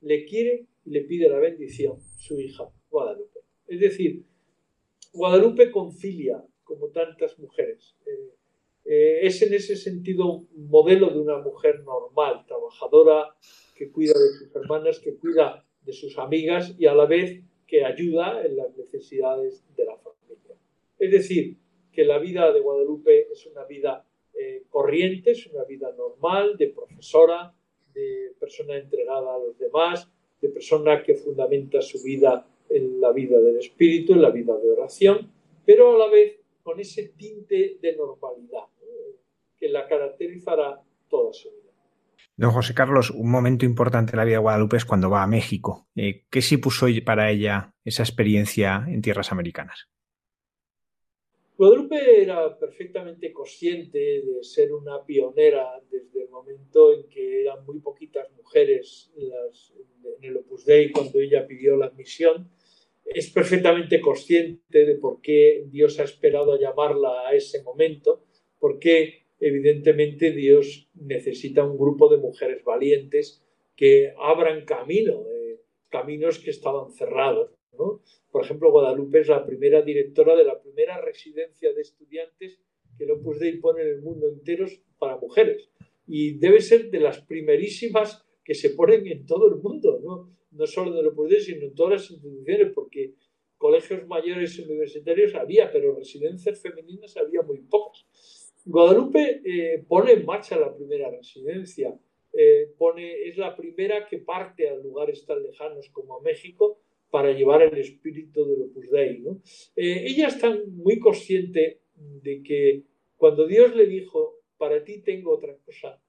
[0.00, 3.40] Le quiere y le pide la bendición su hija Guadalupe.
[3.66, 4.24] Es decir,
[5.12, 7.94] Guadalupe concilia como tantas mujeres.
[8.06, 8.34] Eh,
[8.86, 13.34] eh, es en ese sentido un modelo de una mujer normal, trabajadora,
[13.74, 17.84] que cuida de sus hermanas, que cuida de sus amigas y a la vez que
[17.84, 20.56] ayuda en las necesidades de la familia.
[20.98, 21.56] Es decir,
[21.92, 26.68] que la vida de Guadalupe es una vida eh, corriente, es una vida normal, de
[26.68, 27.54] profesora,
[27.94, 30.10] de persona entregada a los demás,
[30.40, 34.70] de persona que fundamenta su vida en la vida del espíritu, en la vida de
[34.70, 35.30] oración,
[35.64, 38.64] pero a la vez con ese tinte de normalidad
[39.56, 41.64] que la caracterizará toda su vida.
[42.36, 45.28] Don José Carlos, un momento importante en la vida de Guadalupe es cuando va a
[45.28, 45.86] México.
[45.94, 49.88] Eh, ¿Qué supuso para ella esa experiencia en tierras americanas?
[51.56, 57.78] Guadalupe era perfectamente consciente de ser una pionera desde el momento en que eran muy
[57.78, 62.50] poquitas mujeres en el Opus Dei cuando ella pidió la admisión.
[63.04, 68.24] Es perfectamente consciente de por qué Dios ha esperado a llamarla a ese momento,
[68.58, 73.44] porque evidentemente Dios necesita un grupo de mujeres valientes
[73.76, 77.50] que abran camino, eh, caminos que estaban cerrados.
[78.30, 82.60] Por ejemplo, Guadalupe es la primera directora de la primera residencia de estudiantes
[82.96, 84.66] que el Opus Dei en el mundo entero
[84.98, 85.68] para mujeres.
[86.06, 90.66] Y debe ser de las primerísimas que se ponen en todo el mundo, no, no
[90.66, 93.14] solo en el Opus Dei, sino en todas las instituciones, porque
[93.56, 98.06] colegios mayores universitarios había, pero residencias femeninas había muy pocas.
[98.64, 101.98] Guadalupe eh, pone en marcha la primera residencia,
[102.32, 106.80] eh, pone, es la primera que parte a lugares tan lejanos como México
[107.10, 109.20] para llevar el espíritu del Opus Dei.
[109.20, 109.40] ¿no?
[109.76, 112.82] Eh, ella está muy consciente de que
[113.16, 116.00] cuando Dios le dijo, para ti tengo otra cosa,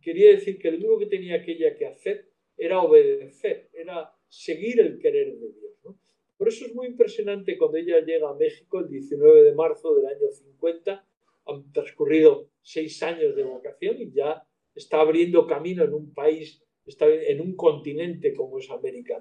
[0.00, 4.98] quería decir que lo único que tenía aquella que hacer era obedecer, era seguir el
[4.98, 5.74] querer de Dios.
[6.36, 10.06] Por eso es muy impresionante cuando ella llega a México el 19 de marzo del
[10.06, 11.04] año 50,
[11.46, 17.06] han transcurrido seis años de vocación y ya está abriendo camino en un país está
[17.06, 19.18] en un continente como es América.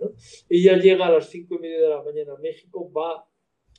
[0.50, 3.28] Ella llega a las cinco y media de la mañana a México, va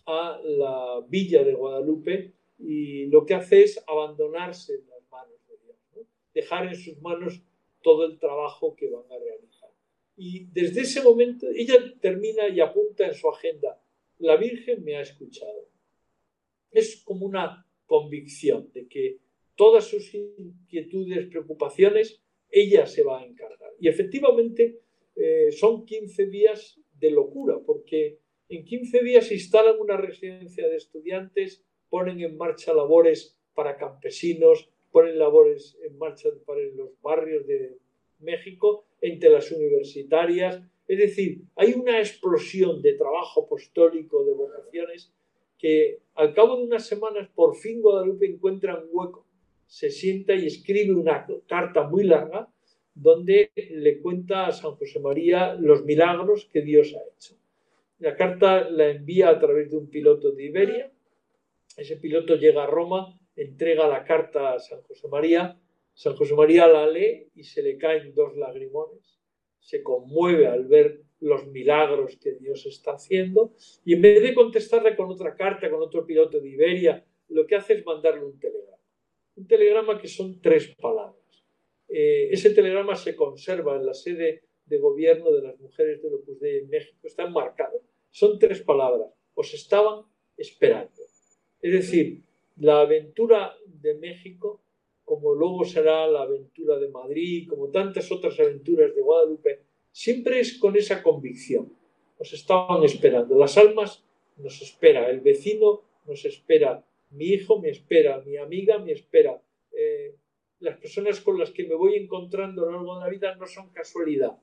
[0.06, 4.97] a la villa de Guadalupe y lo que hace es abandonarse en Dios,
[6.34, 7.42] dejar en sus manos
[7.82, 9.70] todo el trabajo que van a realizar.
[10.16, 13.80] Y desde ese momento ella termina y apunta en su agenda,
[14.18, 15.68] la Virgen me ha escuchado.
[16.70, 19.18] Es como una convicción de que
[19.54, 22.20] todas sus inquietudes, preocupaciones,
[22.50, 23.72] ella se va a encargar.
[23.80, 24.80] Y efectivamente
[25.14, 28.18] eh, son 15 días de locura, porque
[28.48, 35.16] en 15 días instalan una residencia de estudiantes, ponen en marcha labores para campesinos, ponen
[35.16, 37.78] labores en marcha para los barrios de
[38.18, 40.60] México, entre las universitarias.
[40.88, 45.12] Es decir, hay una explosión de trabajo apostólico, de vocaciones,
[45.56, 49.24] que al cabo de unas semanas por fin Guadalupe encuentra un hueco
[49.68, 52.48] se sienta y escribe una carta muy larga
[52.92, 57.36] donde le cuenta a San José María los milagros que Dios ha hecho.
[58.00, 60.90] La carta la envía a través de un piloto de Iberia.
[61.76, 65.58] Ese piloto llega a Roma, entrega la carta a San José María.
[65.94, 69.18] San José María la lee y se le caen dos lagrimones.
[69.60, 74.94] Se conmueve al ver los milagros que Dios está haciendo y en vez de contestarle
[74.94, 78.68] con otra carta, con otro piloto de Iberia, lo que hace es mandarle un telegrama
[79.38, 81.44] un telegrama que son tres palabras.
[81.88, 86.40] Eh, ese telegrama se conserva en la sede de gobierno de las mujeres del Opus
[86.40, 87.80] Dei en México, está enmarcado.
[88.10, 89.10] Son tres palabras.
[89.34, 90.04] Os estaban
[90.36, 91.00] esperando.
[91.62, 92.22] Es decir,
[92.60, 94.60] la aventura de México,
[95.04, 100.58] como luego será la aventura de Madrid, como tantas otras aventuras de Guadalupe, siempre es
[100.58, 101.72] con esa convicción.
[102.18, 103.36] Os estaban esperando.
[103.36, 104.04] Las almas
[104.36, 109.40] nos espera, el vecino nos espera mi hijo me espera, mi amiga me espera.
[109.72, 110.14] Eh,
[110.60, 113.46] las personas con las que me voy encontrando a lo largo de la vida no
[113.46, 114.36] son casualidad,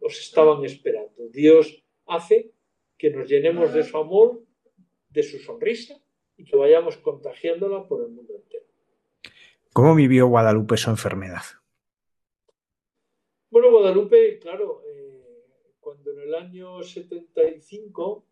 [0.00, 1.28] los estaban esperando.
[1.28, 2.52] Dios hace
[2.98, 4.42] que nos llenemos de su amor,
[5.08, 6.00] de su sonrisa
[6.40, 8.64] y que vayamos contagiándola por el mundo entero.
[9.74, 11.42] ¿Cómo vivió Guadalupe su enfermedad?
[13.50, 15.22] Bueno, Guadalupe, claro, eh,
[15.80, 18.24] cuando en el año 75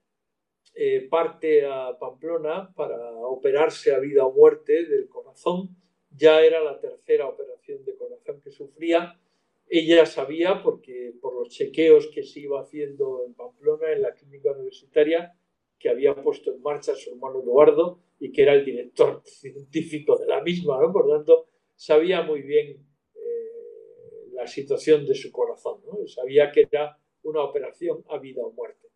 [0.75, 5.77] eh, parte a Pamplona para operarse a vida o muerte del corazón,
[6.11, 9.21] ya era la tercera operación de corazón que sufría.
[9.69, 14.53] Ella sabía, porque por los chequeos que se iba haciendo en Pamplona, en la clínica
[14.53, 15.35] universitaria,
[15.79, 20.27] que había puesto en marcha su hermano Eduardo y que era el director científico de
[20.27, 20.93] la misma, ¿no?
[20.93, 25.81] Por tanto, sabía muy bien eh, la situación de su corazón.
[26.07, 28.89] Sabía que era una operación a vida o muerte.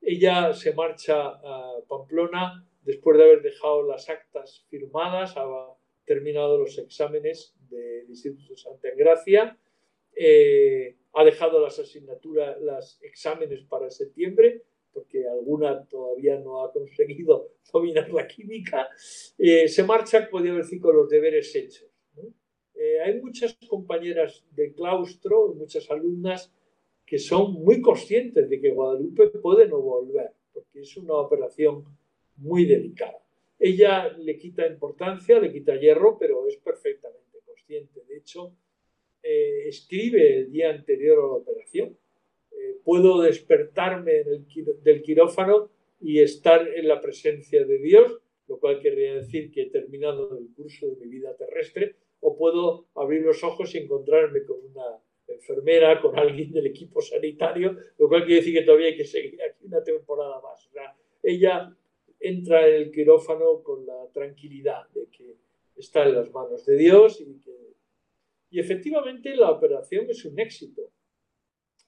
[0.00, 5.44] Ella se marcha a Pamplona después de haber dejado las actas firmadas, ha
[6.04, 9.58] terminado los exámenes del Instituto Santa Engracia,
[10.14, 14.62] eh, ha dejado las asignaturas, los exámenes para septiembre,
[14.96, 18.88] porque alguna todavía no ha conseguido dominar la química,
[19.36, 21.86] eh, se marcha, podría decir, con los deberes hechos.
[22.74, 26.50] Eh, hay muchas compañeras de claustro, muchas alumnas
[27.04, 31.84] que son muy conscientes de que Guadalupe puede no volver, porque es una operación
[32.36, 33.22] muy delicada.
[33.58, 38.02] Ella le quita importancia, le quita hierro, pero es perfectamente consciente.
[38.08, 38.56] De hecho,
[39.22, 41.98] eh, escribe el día anterior a la operación.
[42.84, 44.24] Puedo despertarme
[44.82, 49.70] del quirófano y estar en la presencia de Dios, lo cual querría decir que he
[49.70, 54.58] terminado el curso de mi vida terrestre, o puedo abrir los ojos y encontrarme con
[54.64, 59.04] una enfermera, con alguien del equipo sanitario, lo cual quiere decir que todavía hay que
[59.04, 60.68] seguir aquí una temporada más.
[61.22, 61.76] ella
[62.20, 65.36] entra en el quirófano con la tranquilidad de que
[65.76, 67.56] está en las manos de Dios y que...
[68.50, 70.90] Y efectivamente la operación es un éxito.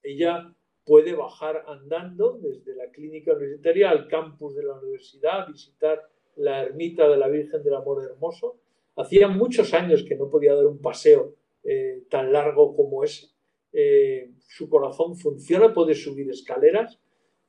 [0.03, 0.53] Ella
[0.89, 7.07] puede bajar andando desde la clínica universitaria al campus de la universidad, visitar la ermita
[7.11, 8.57] de la Virgen del Amor Hermoso.
[8.97, 13.27] Hacía muchos años que no podía dar un paseo eh, tan largo como ese.
[13.71, 16.99] Eh, su corazón funciona, puede subir escaleras,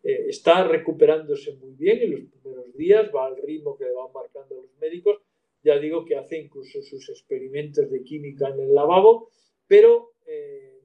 [0.04, 4.12] eh, está recuperándose muy bien en los primeros días, va al ritmo que le van
[4.14, 5.22] marcando los médicos.
[5.64, 9.30] Ya digo que hace incluso sus experimentos de química en el lavabo,
[9.66, 10.12] pero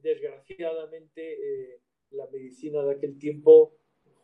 [0.01, 1.79] desgraciadamente
[2.15, 3.73] la medicina de aquel tiempo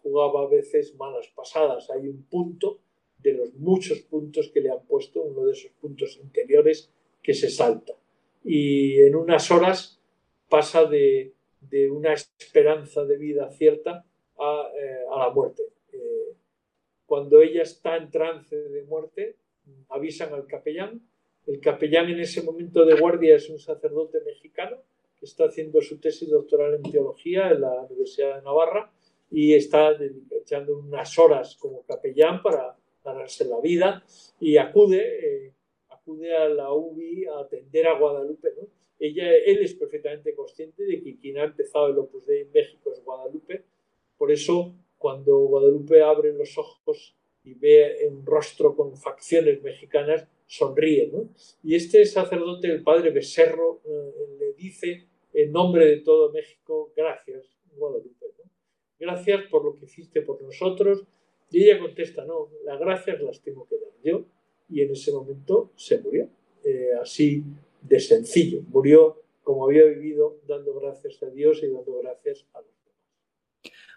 [0.01, 1.89] jugaba a veces malas pasadas.
[1.91, 2.79] Hay un punto
[3.19, 7.49] de los muchos puntos que le han puesto, uno de esos puntos interiores que se
[7.49, 7.93] salta
[8.43, 9.99] y en unas horas
[10.49, 11.33] pasa de,
[11.91, 14.05] una esperanza de vida cierta
[14.37, 15.63] a, eh, la muerte.
[15.93, 16.33] Eh,
[17.05, 19.35] cuando ella está en trance de muerte,
[19.89, 21.01] avisan al capellán.
[21.45, 24.77] El capellán en ese momento de guardia es un sacerdote mexicano
[25.21, 28.91] está haciendo su tesis doctoral en teología en la Universidad de Navarra
[29.29, 29.97] y está
[30.31, 34.03] echando unas horas como capellán para ganarse la vida
[34.39, 35.47] y acude.
[35.47, 35.53] Eh,
[36.01, 38.67] acude a la UBI a atender a Guadalupe, ¿no?
[38.99, 42.91] Ella, él es perfectamente consciente de que quien ha empezado el Opus Dei en México
[42.91, 43.63] es Guadalupe,
[44.17, 51.09] por eso cuando Guadalupe abre los ojos y ve un rostro con facciones mexicanas, sonríe,
[51.11, 51.29] ¿no?
[51.63, 57.45] Y este sacerdote, el padre Becerro, eh, le dice en nombre de todo México, gracias,
[57.75, 58.25] Guadalupe,
[58.99, 61.03] Gracias por lo que hiciste por nosotros.
[61.49, 64.25] Y ella contesta, no, las gracias las tengo que dar yo
[64.69, 66.29] y en ese momento se murió.
[66.63, 67.43] Eh, así
[67.81, 68.61] de sencillo.
[68.69, 72.69] Murió como había vivido, dando gracias a Dios y dando gracias a los.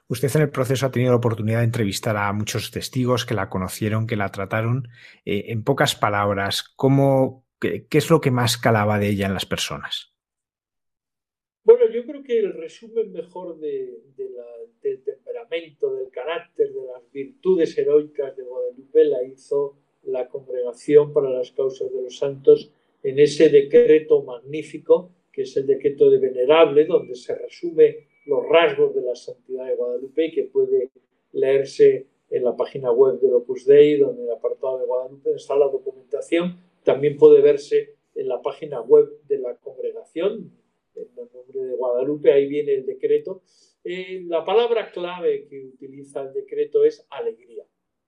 [0.07, 3.49] Usted en el proceso ha tenido la oportunidad de entrevistar a muchos testigos que la
[3.49, 4.89] conocieron, que la trataron.
[5.25, 9.47] Eh, en pocas palabras, ¿cómo, qué, es lo que más calaba de ella en las
[9.47, 10.14] personas?
[12.27, 14.01] Que el resumen mejor de,
[14.83, 21.31] del temperamento, del carácter, de las virtudes heroicas de Guadalupe la hizo la Congregación para
[21.31, 22.71] las Causas de los Santos
[23.03, 28.95] en ese decreto magnífico, que es el decreto de Venerable, donde se resume los rasgos
[28.95, 30.91] de la santidad de Guadalupe y que puede
[31.33, 35.57] leerse en la página web del Opus Dei, donde en el apartado de Guadalupe está
[35.57, 36.59] la documentación.
[36.83, 40.51] También puede verse en la página web de la congregación,
[40.95, 43.43] en el nombre de Guadalupe, ahí viene el decreto.
[43.83, 47.65] Eh, la palabra clave que utiliza el decreto es alegría,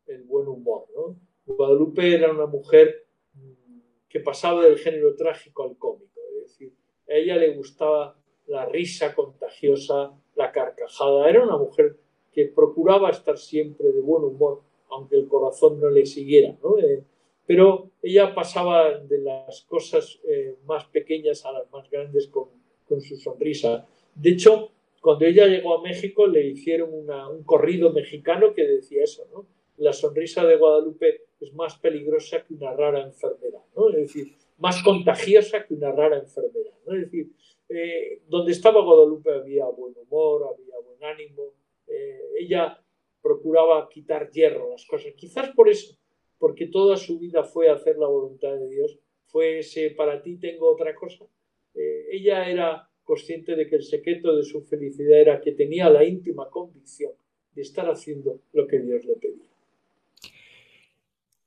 [0.07, 0.87] el buen humor.
[0.95, 1.19] ¿no?
[1.45, 3.79] Guadalupe era una mujer mm,
[4.09, 6.73] que pasaba del género trágico al cómico, es decir,
[7.09, 11.97] a ella le gustaba la risa contagiosa, la carcajada, era una mujer
[12.33, 16.57] que procuraba estar siempre de buen humor, aunque el corazón no le siguiera.
[16.63, 16.79] ¿no?
[16.79, 17.03] Eh,
[17.47, 22.49] pero ella pasaba de las cosas eh, más pequeñas a las más grandes con,
[23.01, 23.87] su sonrisa.
[24.15, 24.71] De hecho,
[25.01, 29.47] cuando ella llegó a México le hicieron un corrido mexicano que decía eso, ¿no?
[29.77, 33.91] La sonrisa de Guadalupe es más peligrosa que una rara enfermedad, ¿no?
[33.91, 36.95] Es decir, más contagiosa que una rara enfermedad, ¿no?
[36.95, 37.31] Es decir,
[37.69, 41.53] eh, donde estaba Guadalupe había buen humor, había buen ánimo,
[41.87, 42.81] eh, ella
[43.21, 45.97] procuraba quitar hierro las cosas, quizás por eso,
[46.39, 50.71] porque toda su vida fue hacer la voluntad de Dios, fue ese para ti tengo
[50.71, 51.27] otra cosa.
[51.77, 56.05] Eh, ella era consciente de que el secreto de su felicidad era que tenía la
[56.05, 57.13] íntima convicción
[57.55, 59.47] de estar haciendo lo que Dios le pedía.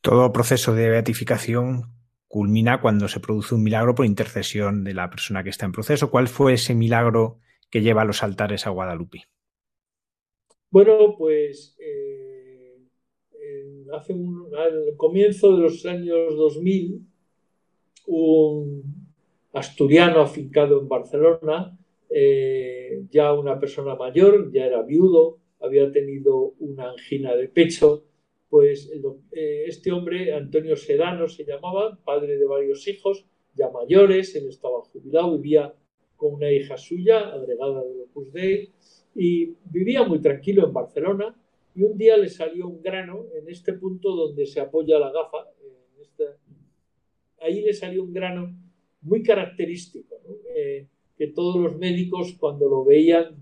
[0.02, 1.84] Todo proceso de beatificación
[2.28, 6.10] culmina cuando se produce un milagro por intercesión de la persona que está en proceso.
[6.10, 9.24] ¿Cuál fue ese milagro que lleva a los altares a Guadalupe?
[10.72, 12.30] Bueno, pues eh,
[13.94, 17.02] hace un, al comienzo de los años 2000,
[18.08, 19.09] un
[19.54, 21.78] asturiano afincado en Barcelona,
[22.10, 28.04] eh, ya una persona mayor, ya era viudo, había tenido una angina de pecho,
[28.50, 28.92] pues
[29.32, 33.26] eh, este hombre, Antonio Sedano se llamaba, padre de varios hijos,
[33.56, 35.74] ya mayores, él estaba jubilado, vivía
[36.16, 38.72] con una hija suya, agregada de Opus Dei,
[39.16, 41.36] y vivía muy tranquilo en Barcelona,
[41.76, 45.48] y un día le salió un grano en este punto donde se apoya la gafa,
[47.42, 48.54] ahí le salió un grano
[49.02, 50.16] muy característico,
[50.56, 50.88] eh,
[51.18, 53.36] que todos los médicos cuando lo veían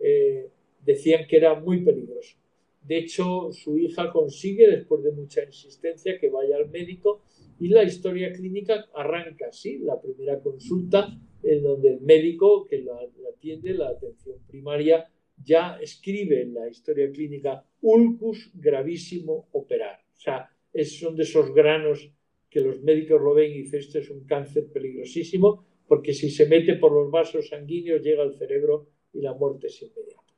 [0.00, 0.48] eh,
[0.84, 2.36] decían que era muy peligroso.
[2.82, 7.22] De hecho, su hija consigue, después de mucha insistencia, que vaya al médico
[7.60, 12.98] y la historia clínica arranca así, la primera consulta en donde el médico que la
[13.32, 15.08] atiende, la atención primaria,
[15.44, 20.00] ya escribe en la historia clínica ulcus gravísimo operar.
[20.16, 22.10] O sea, es, son de esos granos
[22.50, 26.46] que los médicos lo ven y dicen, este es un cáncer peligrosísimo, porque si se
[26.46, 30.34] mete por los vasos sanguíneos llega al cerebro y la muerte es inmediata.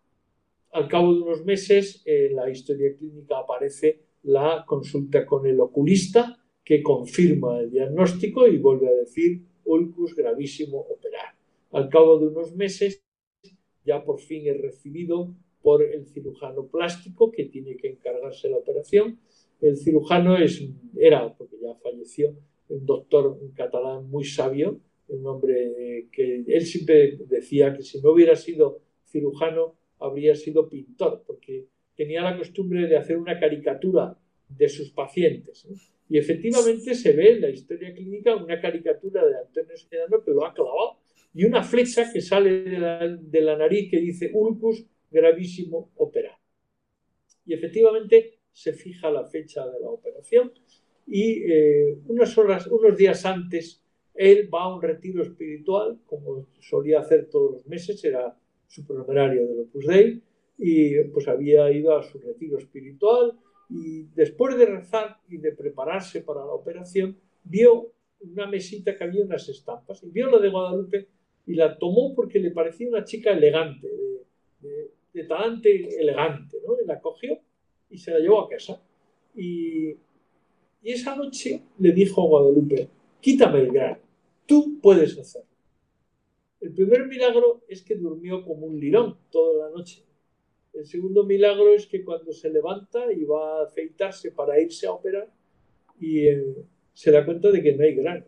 [0.72, 6.36] Al cabo de unos meses, en la historia clínica aparece la consulta con el oculista,
[6.64, 11.34] que confirma el diagnóstico y vuelve a decir ulcus gravísimo operar.
[11.72, 13.02] Al cabo de unos meses,
[13.84, 19.18] ya por fin es recibido por el cirujano plástico que tiene que encargarse la operación.
[19.60, 20.36] El cirujano
[20.96, 22.34] era, porque ya falleció,
[22.68, 28.36] un doctor catalán muy sabio, un hombre que él siempre decía que si no hubiera
[28.36, 34.16] sido cirujano habría sido pintor, porque tenía la costumbre de hacer una caricatura
[34.48, 35.66] de sus pacientes.
[36.08, 40.44] Y efectivamente se ve en la historia clínica una caricatura de Antonio Sedano que lo
[40.44, 40.98] ha clavado
[41.32, 46.38] y una flecha que sale de la, nariz que dice ulcus gravísimo operar.
[47.44, 50.52] Y efectivamente se fija la fecha de la operación
[51.06, 53.82] y eh, unas horas, unos días antes,
[54.14, 58.36] él va a un retiro espiritual, como solía hacer todos los meses, era
[58.68, 60.22] su supernumerario del Opus Dei,
[60.58, 63.32] y pues había ido a su retiro espiritual
[63.70, 69.24] y después de rezar y de prepararse para la operación, vio una mesita que había
[69.24, 71.08] unas estampas y vio la de Guadalupe
[71.46, 73.88] y la tomó porque le parecía una chica elegante,
[74.60, 76.74] de, de talante elegante, ¿no?
[76.80, 77.40] Y la cogió
[77.90, 78.80] y se la llevó a casa.
[79.34, 79.90] Y,
[80.82, 82.88] y esa noche le dijo a Guadalupe,
[83.20, 83.98] quítame el grano,
[84.46, 85.48] tú puedes hacerlo.
[86.60, 90.04] El primer milagro es que durmió como un lirón toda la noche.
[90.72, 94.92] El segundo milagro es que cuando se levanta y va a afeitarse para irse a
[94.92, 95.32] operar
[95.98, 96.54] y eh,
[96.92, 98.24] se da cuenta de que no hay grano.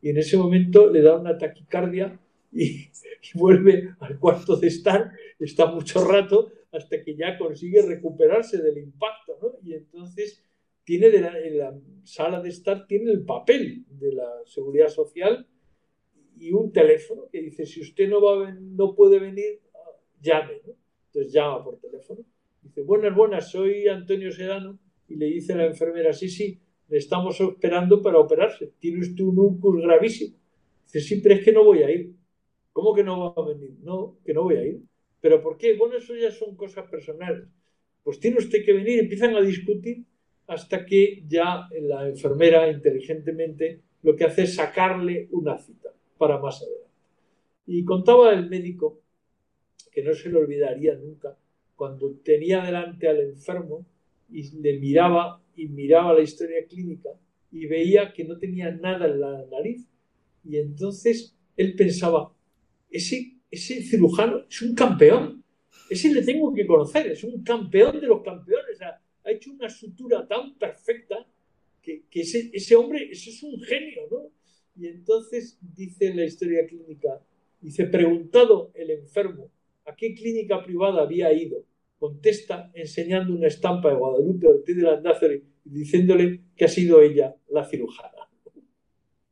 [0.00, 2.18] Y en ese momento le da una taquicardia
[2.52, 2.88] y,
[3.34, 9.38] vuelve al cuarto de estar, está mucho rato hasta que ya consigue recuperarse del impacto,
[9.40, 9.52] ¿no?
[9.62, 10.44] Y entonces
[10.84, 15.46] tiene de la, en la sala de estar tiene el papel de la seguridad social
[16.38, 19.60] y un teléfono que dice si usted no va no puede venir
[20.20, 20.74] llame ¿no?
[21.06, 22.20] entonces llama por teléfono
[22.60, 26.98] dice buenas buenas soy Antonio Sedano y le dice a la enfermera sí sí le
[26.98, 30.36] estamos esperando para operarse tiene usted un ulcus gravísimo
[30.84, 32.14] dice sí pero es que no voy a ir
[32.74, 33.70] ¿Cómo que no va a venir?
[33.82, 34.82] No, que no voy a ir.
[35.24, 35.74] ¿Pero por qué?
[35.74, 37.48] Bueno, eso ya son cosas personales.
[38.02, 40.04] Pues tiene usted que venir, empiezan a discutir
[40.46, 46.60] hasta que ya la enfermera inteligentemente lo que hace es sacarle una cita para más
[46.60, 46.90] adelante.
[47.66, 49.00] Y contaba el médico,
[49.90, 51.38] que no se le olvidaría nunca,
[51.74, 53.86] cuando tenía delante al enfermo
[54.30, 57.08] y le miraba y miraba la historia clínica
[57.50, 59.88] y veía que no tenía nada en la nariz.
[60.44, 62.30] Y entonces él pensaba,
[62.90, 65.42] ese, ese cirujano es un campeón.
[65.88, 68.80] Ese le tengo que conocer, es un campeón de los campeones.
[68.82, 69.00] Ha,
[69.30, 71.26] hecho una sutura tan perfecta
[71.80, 74.30] que, ese, hombre, ese es un genio, ¿no?
[74.76, 77.20] Y entonces dice la historia clínica,
[77.60, 79.50] dice, preguntado el enfermo
[79.86, 81.64] a qué clínica privada había ido,
[81.98, 87.34] contesta enseñando una estampa de Guadalupe Ortiz de Landázuri y diciéndole que ha sido ella
[87.48, 88.28] la cirujana.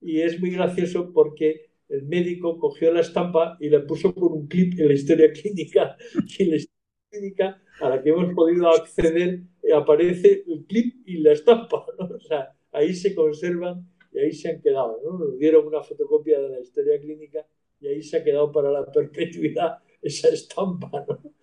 [0.00, 4.46] Y es muy gracioso porque el médico cogió la estampa y la puso por un
[4.46, 5.94] clip en la historia clínica
[6.38, 9.42] y la historia clínica a la que hemos podido acceder
[9.74, 11.84] aparece el clip y la estampa.
[11.98, 15.00] O sea, ahí se conservan y ahí se han quedado.
[15.04, 15.18] ¿no?
[15.18, 17.46] Nos dieron una fotocopia de la historia clínica
[17.78, 21.34] y ahí se ha quedado para la perpetuidad esa estampa, ¿no?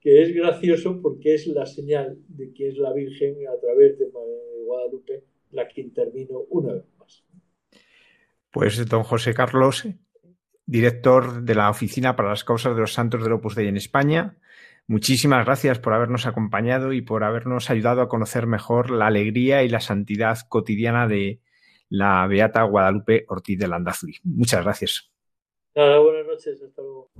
[0.00, 4.10] que es gracioso porque es la señal de que es la Virgen a través de
[4.66, 7.23] Guadalupe la que intervino una vez más.
[8.54, 9.84] Pues don José Carlos,
[10.64, 14.38] director de la Oficina para las Causas de los Santos del Opus Dei en España,
[14.86, 19.68] muchísimas gracias por habernos acompañado y por habernos ayudado a conocer mejor la alegría y
[19.68, 21.40] la santidad cotidiana de
[21.88, 24.18] la Beata Guadalupe Ortiz de Landazuri.
[24.22, 25.10] Muchas gracias.
[25.74, 27.10] Nada, buenas noches, hasta luego.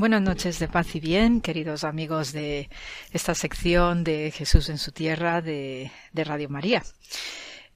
[0.00, 2.70] Buenas noches de paz y bien, queridos amigos de
[3.12, 6.82] esta sección de Jesús en su tierra de, Radio María.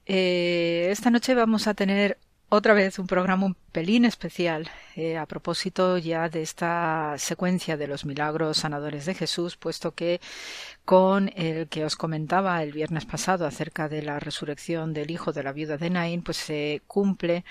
[0.07, 2.17] Eh, esta noche vamos a tener
[2.49, 7.85] otra vez un programa un pelín especial eh, a propósito ya de esta secuencia de
[7.85, 10.19] los milagros sanadores de Jesús, puesto que
[10.85, 15.41] con el que os comentaba el viernes pasado acerca de la resurrección del hijo de
[15.41, 17.43] la viuda de Naín, pues se cumple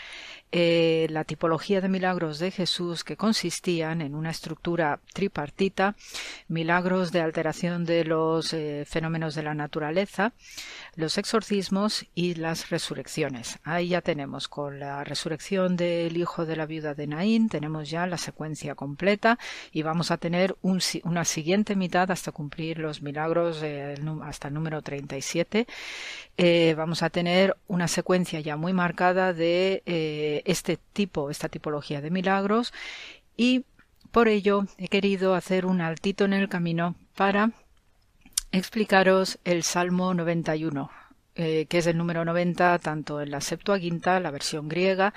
[0.52, 5.96] eh, la tipología de milagros de Jesús que consistían en una estructura tripartita,
[6.46, 10.32] milagros de alteración de los eh, fenómenos de la naturaleza,
[10.94, 13.58] los exorcismos y las resurrecciones.
[13.64, 18.06] Ahí ya tenemos con la resurrección del hijo de la viuda de Naín, tenemos ya
[18.06, 19.40] la secuencia completa
[19.72, 23.23] y vamos a tener una siguiente mitad hasta cumplir los milagros
[23.62, 25.66] eh, hasta el número 37.
[26.36, 32.00] Eh, vamos a tener una secuencia ya muy marcada de eh, este tipo, esta tipología
[32.00, 32.72] de milagros
[33.36, 33.64] y
[34.10, 37.52] por ello he querido hacer un altito en el camino para
[38.52, 40.90] explicaros el Salmo 91.
[41.36, 45.12] Eh, que es el número 90 tanto en la Septuaginta, la versión griega,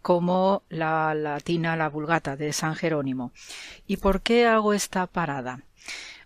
[0.00, 3.32] como la latina, la vulgata de San Jerónimo.
[3.86, 5.60] ¿Y por qué hago esta parada?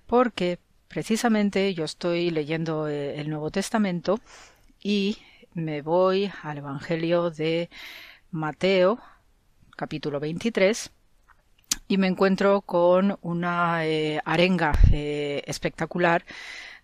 [0.06, 0.60] Porque
[0.94, 4.20] precisamente yo estoy leyendo eh, el Nuevo Testamento
[4.80, 5.18] y
[5.52, 7.68] me voy al Evangelio de
[8.30, 9.00] Mateo,
[9.76, 10.92] capítulo 23,
[11.88, 16.24] y me encuentro con una eh, arenga espectacular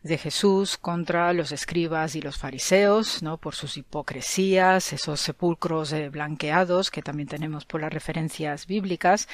[0.02, 3.36] de Jesús contra los escribas y los fariseos, ¿no?
[3.36, 9.28] por sus hipocresías, esos sepulcros eh, blanqueados que también tenemos por las referencias bíblicas.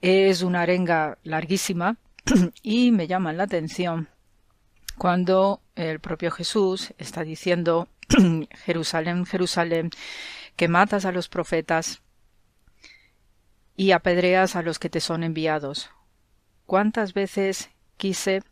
[0.00, 1.96] Es una arenga larguísima
[2.62, 4.08] y me llama la atención
[4.98, 7.88] cuando el propio Jesús está diciendo
[8.64, 9.90] Jerusalén, Jerusalén,
[10.56, 12.02] que matas a los profetas
[13.76, 15.90] y apedreas a los que te son enviados.
[16.64, 18.42] ¿Cuántas veces quise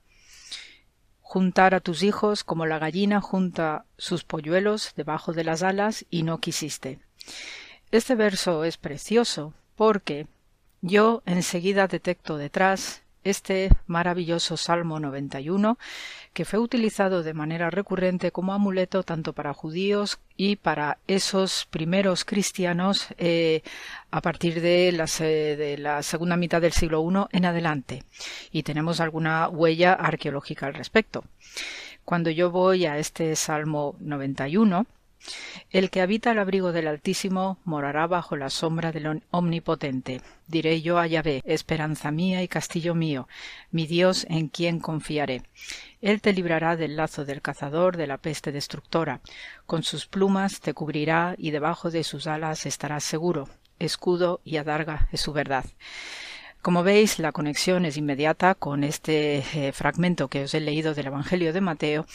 [1.35, 6.23] juntar a tus hijos como la gallina junta sus polluelos debajo de las alas y
[6.23, 7.01] no quisiste.
[7.91, 10.29] Este verso es precioso porque
[10.83, 15.79] yo enseguida detecto detrás este maravilloso Salmo 91,
[16.33, 22.25] que fue utilizado de manera recurrente como amuleto tanto para judíos y para esos primeros
[22.25, 23.63] cristianos eh,
[24.11, 28.05] a partir de la, de la, segunda mitad del siglo I en adelante.
[28.53, 31.25] Y tenemos alguna huella arqueológica al respecto.
[32.05, 34.87] Cuando yo voy a este Salmo 91,
[35.71, 40.21] el que habita el abrigo del Altísimo morará bajo la sombra del Omnipotente.
[40.47, 43.29] Diré yo a Yahvé, esperanza mía y castillo mío,
[43.71, 45.43] mi Dios en quien confiaré.
[46.01, 49.21] Él te librará del lazo del cazador, de la peste destructora.
[49.67, 53.49] Con sus plumas te cubrirá y debajo de sus alas estarás seguro.
[53.79, 55.65] Escudo y adarga es su verdad.
[56.63, 61.09] Como veis, la conexión es inmediata con este eh, fragmento que os he leído del
[61.09, 62.07] Evangelio de Mateo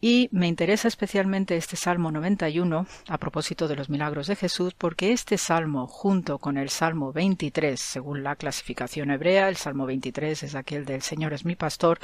[0.00, 5.12] y me interesa especialmente este Salmo 91 a propósito de los milagros de Jesús, porque
[5.12, 10.54] este salmo, junto con el Salmo 23, según la clasificación hebrea, el Salmo 23 es
[10.54, 11.98] aquel del Señor es mi pastor,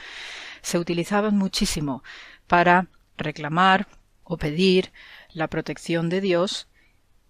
[0.60, 2.02] se utilizaban muchísimo
[2.46, 3.88] para reclamar
[4.24, 4.92] o pedir
[5.32, 6.68] la protección de Dios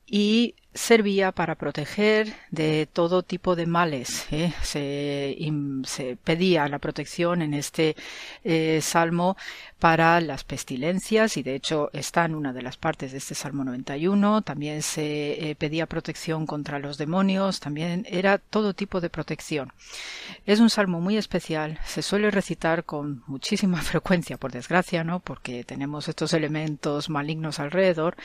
[0.05, 4.27] y servía para proteger de todo tipo de males.
[4.31, 4.53] ¿eh?
[4.63, 7.97] Se, pedía la protección en este
[8.45, 9.37] eh, salmo
[9.79, 13.65] para las pestilencias y de hecho está en una de las partes de este Salmo
[13.65, 14.43] 91.
[14.43, 19.73] También se eh, pedía protección contra los demonios, también era todo tipo de protección.
[20.47, 25.21] Es un salmo muy especial, se suele recitar con muchísima frecuencia, por desgracia, ¿no?
[25.21, 28.17] porque tenemos estos elementos malignos alrededor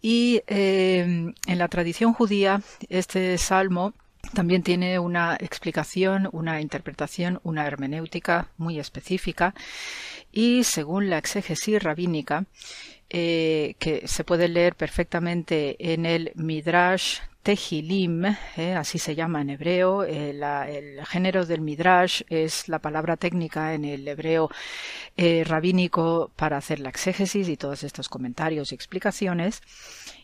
[0.00, 3.92] y en la tradición judía este salmo
[4.34, 9.54] también tiene una explicación, una interpretación, una hermenéutica muy específica
[10.32, 12.46] y según la exégesis rabínica,
[13.10, 18.24] eh, que se puede leer perfectamente en el Midrash Tehilim,
[18.56, 20.02] eh, así se llama en hebreo.
[20.02, 24.50] Eh, el género del Midrash es la palabra técnica en el hebreo
[25.16, 29.62] rabínico para hacer la exégesis y todos estos comentarios y explicaciones.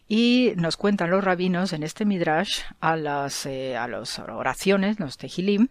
[0.06, 5.16] Y nos cuentan los rabinos en este Midrash a las, eh, a las oraciones, los
[5.16, 5.68] Tehilim,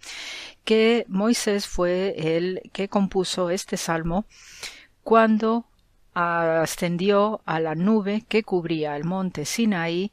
[0.64, 4.26] que Moisés fue el que compuso este salmo
[5.04, 5.66] cuando
[6.14, 10.12] ascendió a la nube que cubría el monte Sinaí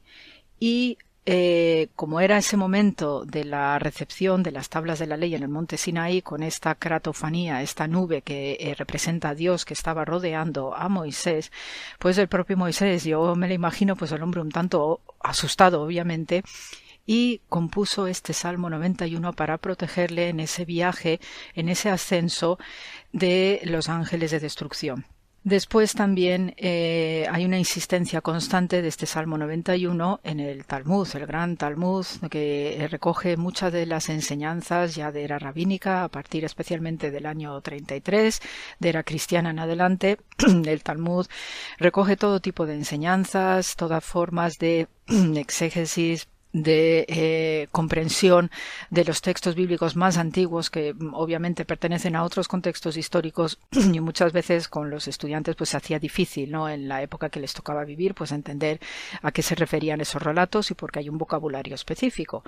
[0.59, 5.35] y eh, como era ese momento de la recepción de las tablas de la ley
[5.35, 9.75] en el monte Sinaí, con esta cratofanía, esta nube que eh, representa a Dios que
[9.75, 11.51] estaba rodeando a Moisés,
[11.99, 16.43] pues el propio Moisés, yo me lo imagino, pues el hombre un tanto asustado, obviamente,
[17.05, 21.19] y compuso este Salmo 91 para protegerle en ese viaje,
[21.53, 22.57] en ese ascenso
[23.11, 25.05] de los ángeles de destrucción.
[25.43, 31.25] Después también eh, hay una insistencia constante de este Salmo 91 en el Talmud, el
[31.25, 37.09] gran Talmud, que recoge muchas de las enseñanzas ya de era rabínica, a partir especialmente
[37.09, 38.39] del año 33,
[38.77, 40.19] de era cristiana en adelante.
[40.65, 41.25] el Talmud
[41.79, 44.89] recoge todo tipo de enseñanzas, todas formas de
[45.35, 48.51] exégesis de eh, comprensión
[48.89, 53.99] de los textos bíblicos más antiguos que mm, obviamente pertenecen a otros contextos históricos y
[54.01, 57.53] muchas veces con los estudiantes pues se hacía difícil no en la época que les
[57.53, 58.79] tocaba vivir pues entender
[59.21, 62.43] a qué se referían esos relatos y porque hay un vocabulario específico.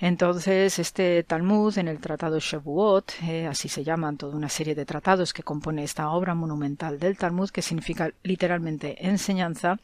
[0.00, 4.84] Entonces este Talmud en el tratado Shavuot eh, así se llaman toda una serie de
[4.84, 9.78] tratados que compone esta obra monumental del Talmud que significa literalmente enseñanza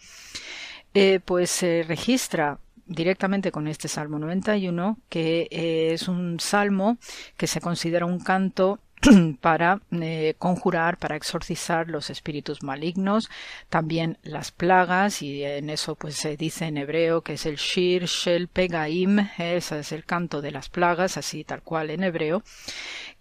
[0.93, 2.59] eh, pues se registra
[2.91, 6.99] directamente con este Salmo 91, que eh, es un salmo
[7.37, 8.81] que se considera un canto
[9.41, 13.31] para eh, conjurar, para exorcizar los espíritus malignos,
[13.69, 18.07] también las plagas, y en eso pues se dice en hebreo que es el Shir
[18.07, 22.43] Shel Pegaim, ese es el canto de las plagas, así tal cual en hebreo,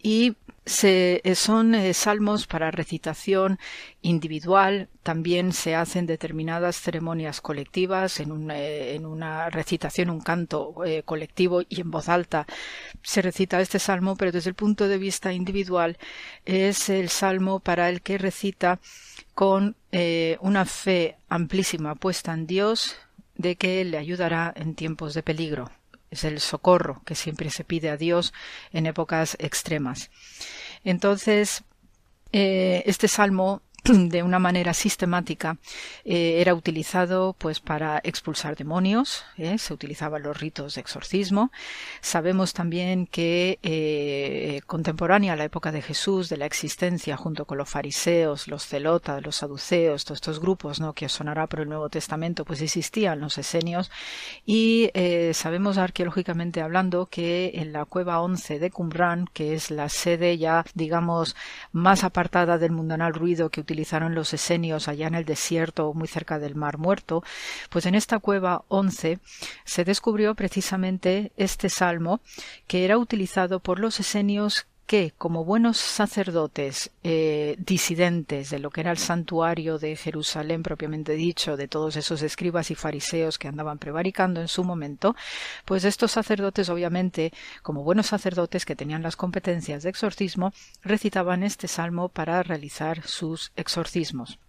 [0.01, 0.35] y
[0.69, 3.59] se, eh, son eh, salmos para recitación
[4.01, 11.61] individual, también se hacen determinadas ceremonias colectivas, en, eh, en una recitación, un canto colectivo
[11.67, 12.45] y en voz alta
[13.01, 15.97] se recita este salmo, pero desde el punto de vista individual
[16.45, 18.79] es el salmo para el que recita
[19.33, 19.75] con
[20.39, 22.97] una fe amplísima puesta en Dios
[23.35, 25.71] de que le ayudará en tiempos de peligro
[26.11, 28.33] es el socorro que siempre se pide a Dios
[28.71, 30.09] en épocas extremas.
[30.83, 31.63] Entonces,
[32.31, 33.61] eh, este salmo
[34.09, 35.57] de una manera sistemática
[36.03, 39.57] eh, era utilizado pues para expulsar demonios ¿eh?
[39.57, 41.51] se utilizaban los ritos de exorcismo
[42.01, 47.57] sabemos también que eh, contemporánea a la época de Jesús de la existencia junto con
[47.57, 51.89] los fariseos los celotas los saduceos todos estos grupos no que sonará por el Nuevo
[51.89, 53.91] Testamento pues existían los esenios
[54.45, 54.91] y
[55.33, 60.65] sabemos arqueológicamente hablando que en la cueva 11 de Qumran que es la sede ya
[60.73, 61.35] digamos
[61.71, 66.39] más apartada del mundanal ruido que utilizaron los esenios allá en el desierto muy cerca
[66.39, 67.23] del Mar Muerto,
[67.69, 69.19] pues en esta cueva 11
[69.63, 72.19] se descubrió precisamente este salmo
[72.65, 78.81] que era utilizado por los esenios que, como buenos sacerdotes eh, disidentes de lo que
[78.81, 83.77] era el santuario de Jerusalén propiamente dicho, de todos esos escribas y fariseos que andaban
[83.77, 85.15] prevaricando en su momento,
[85.63, 87.31] pues estos sacerdotes, obviamente,
[87.61, 93.51] como buenos sacerdotes que tenían las competencias de exorcismo, recitaban este salmo para realizar sus
[93.55, 94.39] exorcismos.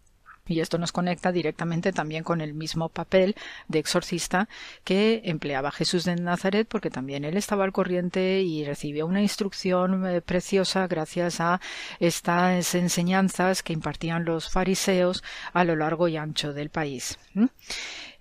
[0.50, 3.36] Y esto nos conecta directamente también con el mismo papel
[3.68, 4.48] de exorcista
[4.82, 10.04] que empleaba Jesús de Nazaret, porque también él estaba al corriente y recibió una instrucción
[10.06, 11.60] eh, preciosa gracias a
[12.00, 15.22] estas enseñanzas que impartían los fariseos
[15.52, 17.16] a lo largo y ancho del país.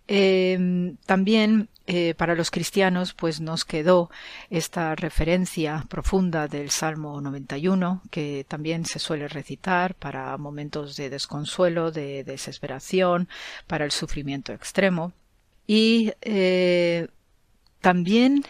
[0.07, 4.11] Em, también eh, para los cristianos pues nos quedó
[4.51, 11.89] esta referencia profunda del Salmo 91 que también se suele recitar para momentos de desconsuelo,
[11.89, 13.27] de desesperación,
[13.65, 15.13] para el sufrimiento extremo.
[15.65, 17.07] Y eh,
[17.81, 18.43] también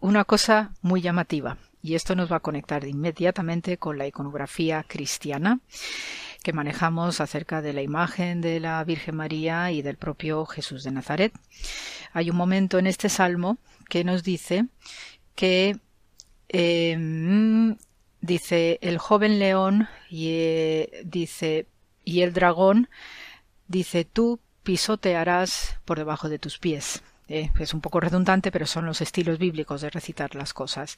[0.00, 5.60] una cosa muy llamativa y esto nos va a conectar inmediatamente con la iconografía cristiana
[6.46, 10.92] que manejamos acerca de la imagen de la Virgen María y del propio Jesús de
[10.92, 11.32] Nazaret.
[12.12, 14.66] Hay un momento en este salmo que nos dice
[15.34, 15.80] que
[16.48, 17.76] em,
[18.20, 21.66] dice el joven león y eh, dice
[22.04, 22.88] y el dragón
[23.66, 27.02] dice tú pisotearás por debajo de tus pies.
[27.26, 30.96] Eh, es un poco redundante, pero son los estilos bíblicos de recitar las cosas.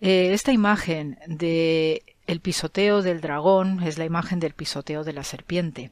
[0.00, 5.24] Eh, esta imagen de el pisoteo del dragón es la imagen del pisoteo de la
[5.24, 5.90] serpiente.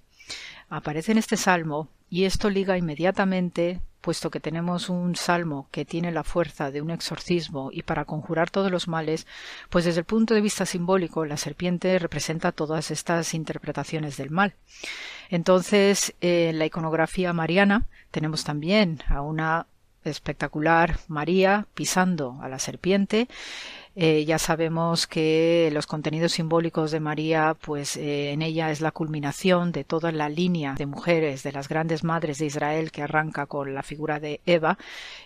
[0.69, 6.11] Aparece en este salmo y esto liga inmediatamente, puesto que tenemos un salmo que tiene
[6.11, 9.27] la fuerza de un exorcismo y para conjurar todos los males,
[9.71, 14.55] pues desde el punto de vista simbólico la serpiente representa todas estas interpretaciones del mal.
[15.31, 19.67] Entonces, en la iconografía mariana tenemos también a una
[20.05, 23.29] espectacular María pisando a la serpiente
[23.95, 28.91] eh, ya sabemos que los contenidos simbólicos de María, pues eh, en ella es la
[28.91, 33.45] culminación de toda la línea de mujeres, de las grandes madres de Israel que arranca
[33.47, 34.79] con la figura de Eva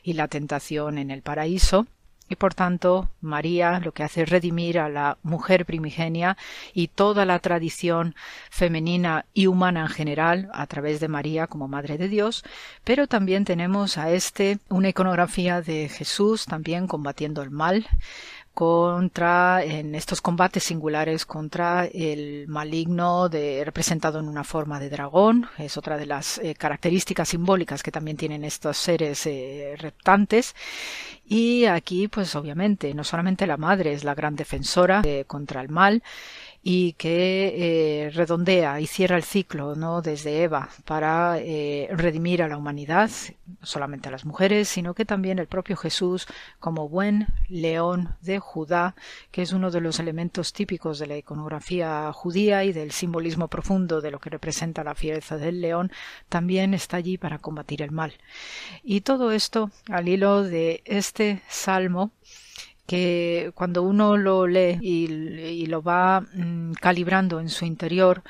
[0.03, 1.87] y la tentación en el paraíso.
[2.29, 6.37] Y por tanto María lo que hace es redimir a la mujer primigenia
[6.75, 8.17] y toda la tradición
[8.51, 12.43] femenina y humana en general a través de María como Madre de Dios,
[12.83, 17.87] pero también tenemos a este una iconografía de Jesús también combatiendo el mal,
[18.57, 25.47] contra en estos combates singulares contra el maligno de, representado en una forma de dragón.
[25.59, 30.55] Es otra de las eh, características simbólicas que también tienen estos seres eh, reptantes.
[31.27, 35.69] Y aquí pues obviamente no solamente la madre es la gran defensora eh, contra el
[35.69, 36.03] mal
[36.69, 40.03] y que eh, redondea y cierra el ciclo ¿no?
[40.03, 43.09] desde Eva para eh, redimir a la humanidad,
[43.47, 46.27] no solamente a las mujeres, sino que también el propio Jesús
[46.59, 48.97] como buen león de Judá,
[49.31, 54.01] que es uno de los elementos típicos de la iconografía judía y del simbolismo profundo
[54.01, 55.93] de lo que representa la fiereza del león,
[56.29, 58.15] también está allí para combatir el mal.
[58.83, 62.11] Y todo esto al hilo de este salmo
[62.87, 68.23] que cuando uno lo lee y, lo va mm, calibrando en su interior,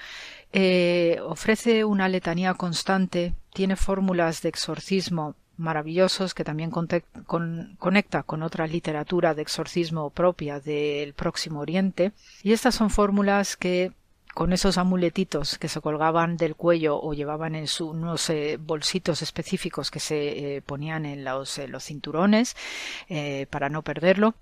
[0.53, 8.67] eh, ofrece una letanía constante, tiene fórmulas de exorcismo maravillosos que también conecta con otra
[8.67, 12.13] literatura de exorcismo propia del Próximo Oriente.
[12.43, 13.93] Y estas son fórmulas que
[14.35, 19.23] con esos amuletitos que se colgaban del cuello o llevaban en su, unos eh, bolsitos
[19.23, 22.55] específicos que se eh, ponían en los, los cinturones
[23.49, 24.35] para no perderlo,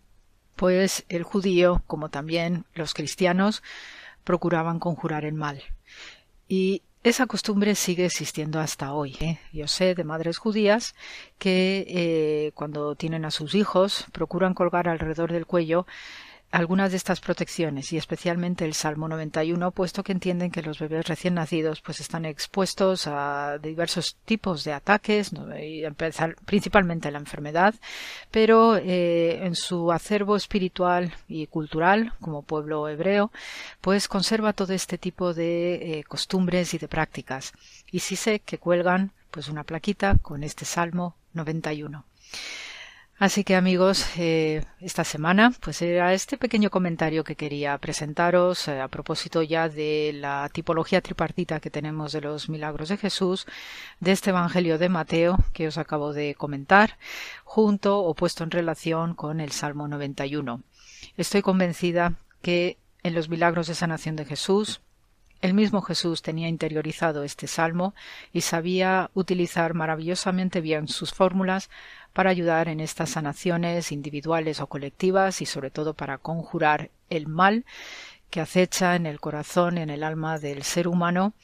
[0.65, 3.63] pues el judío, como también los cristianos,
[4.25, 5.63] procuraban conjurar el mal.
[6.49, 9.15] Y esa costumbre sigue existiendo hasta hoy.
[9.21, 9.39] ¿eh?
[9.53, 10.95] Yo sé de madres judías
[11.37, 15.87] que eh, cuando tienen a sus hijos procuran colgar alrededor del cuello
[16.55, 21.09] algunas de estas protecciones y especialmente el Salmo 91, puesto que entienden que los bebés
[21.09, 25.33] recién nacidos pues están expuestos a diversos tipos de ataques,
[26.47, 27.75] principalmente la enfermedad,
[28.31, 33.33] pero eh, en su acervo espiritual y cultural como pueblo hebreo,
[33.81, 37.53] pues conserva todo este tipo de eh, costumbres y de prácticas.
[37.91, 42.05] Y sí sé que cuelgan pues una plaquita con este Salmo 91.
[43.17, 48.81] Así que amigos, eh, esta semana pues era este pequeño comentario que quería presentaros eh,
[48.81, 53.47] a propósito ya de la tipología tripartita que tenemos de los milagros de Jesús,
[54.01, 56.99] de este Evangelio de Mateo que os acabo de comentar,
[57.45, 60.63] junto o puesto en relación con el Salmo 91.
[61.17, 64.81] Estoy convencida que en los milagros de sanación de Jesús
[65.45, 67.95] el mismo Jesús tenía interiorizado este salmo
[68.33, 71.69] y sabía utilizar maravillosamente bien sus fórmulas
[72.15, 77.67] para ayudar en estas sanaciones individuales o colectivas y sobre todo para conjurar el mal
[78.31, 81.35] que acecha en el corazón, en el alma del ser humano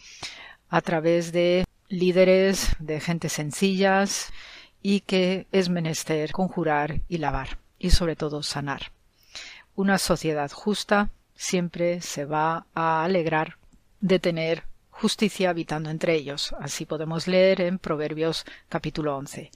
[0.70, 4.32] a través de líderes, de gente sencillas
[4.80, 8.92] y que es menester conjurar y lavar y sobre todo sanar.
[9.74, 13.56] Una sociedad justa siempre se va a alegrar
[14.00, 16.54] de tener justicia habitando entre ellos.
[16.60, 19.50] Así podemos leer en Proverbios capítulo 11.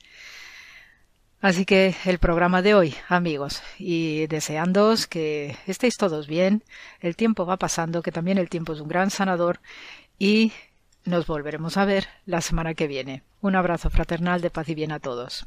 [1.44, 6.64] Así que el programa de hoy, amigos, y deseándoos que estéis todos bien,
[7.00, 9.60] el tiempo va pasando, que también el tiempo es un gran sanador,
[10.18, 10.52] y
[11.04, 13.24] nos volveremos a ver la semana que viene.
[13.42, 15.46] Un abrazo fraternal de paz y bien a todos.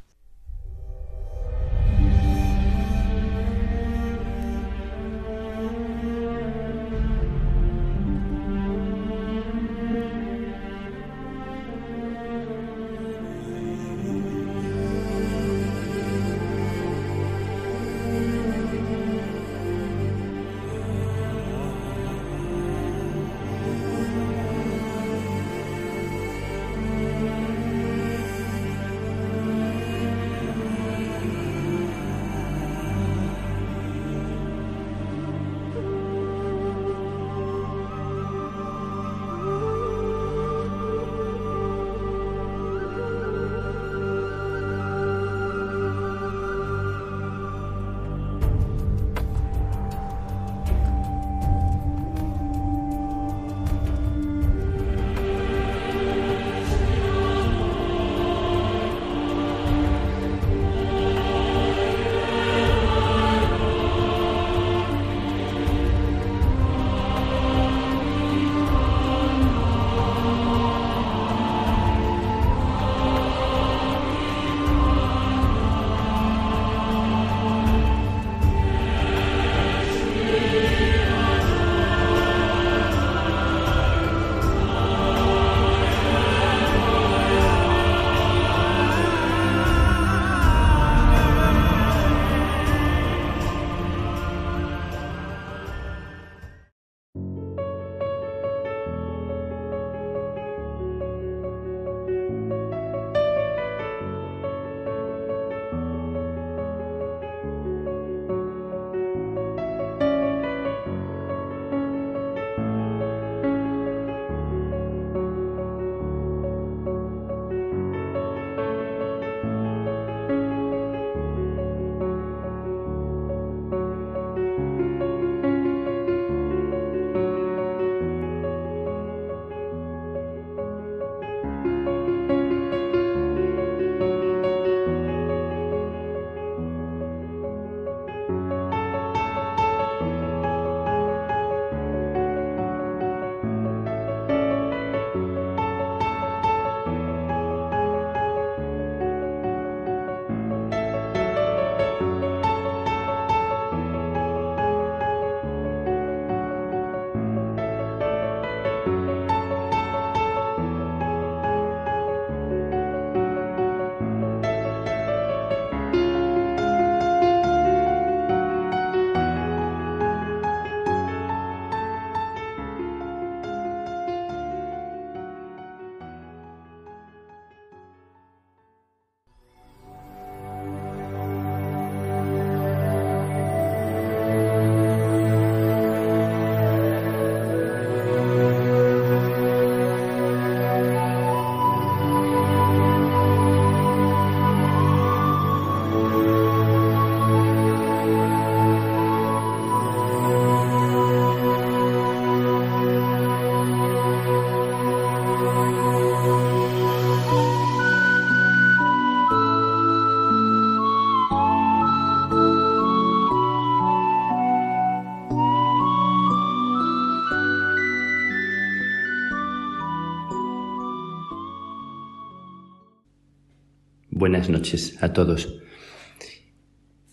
[224.37, 225.57] Buenas noches a todos,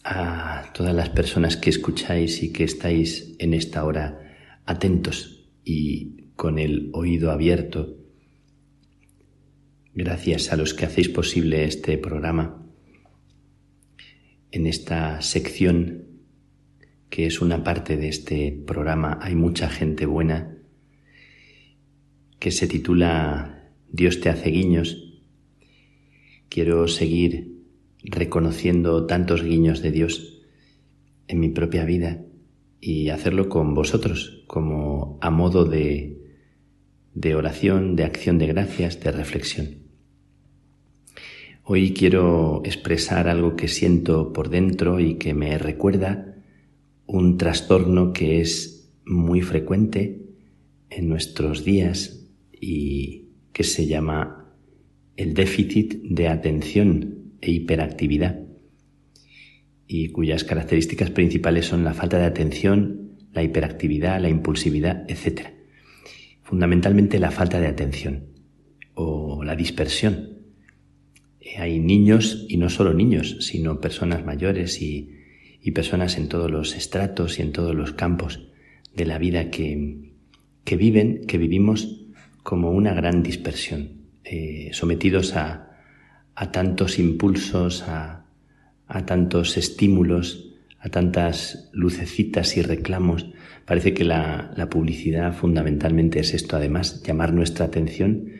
[0.04, 4.36] a todas las personas que escucháis y que estáis en esta hora
[4.66, 7.96] atentos y con el oído abierto.
[9.94, 12.62] Gracias a los que hacéis posible este programa.
[14.50, 16.04] En esta sección,
[17.08, 20.58] que es una parte de este programa, hay mucha gente buena,
[22.38, 25.03] que se titula Dios te hace guiños
[26.54, 27.64] Quiero seguir
[28.04, 30.40] reconociendo tantos guiños de Dios
[31.26, 32.22] en mi propia vida
[32.80, 36.16] y hacerlo con vosotros como a modo de,
[37.12, 39.78] de oración, de acción de gracias, de reflexión.
[41.64, 46.36] Hoy quiero expresar algo que siento por dentro y que me recuerda
[47.06, 50.22] un trastorno que es muy frecuente
[50.88, 54.43] en nuestros días y que se llama
[55.16, 58.40] el déficit de atención e hiperactividad,
[59.86, 65.48] y cuyas características principales son la falta de atención, la hiperactividad, la impulsividad, etc.
[66.42, 68.26] Fundamentalmente la falta de atención
[68.94, 70.38] o la dispersión.
[71.58, 75.10] Hay niños, y no solo niños, sino personas mayores y,
[75.74, 78.48] personas en todos los estratos y en todos los campos
[78.94, 80.12] de la vida que,
[80.62, 82.04] que viven, que vivimos
[82.42, 84.03] como una gran dispersión.
[84.24, 85.70] Eh, sometidos a,
[86.50, 88.24] tantos impulsos, a,
[89.04, 93.26] tantos estímulos, a tantas lucecitas y reclamos.
[93.66, 98.30] Parece que la, publicidad fundamentalmente es esto, además, llamar nuestra atención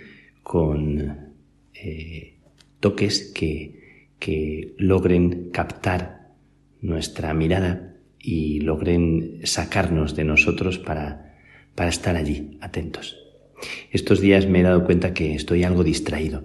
[0.42, 1.32] con
[1.74, 2.38] eh,
[2.80, 6.32] toques que, que logren captar
[6.80, 11.36] nuestra mirada y logren sacarnos de nosotros para,
[11.74, 13.23] para estar allí, atentos.
[13.90, 16.44] Estos días me he dado cuenta que estoy algo distraído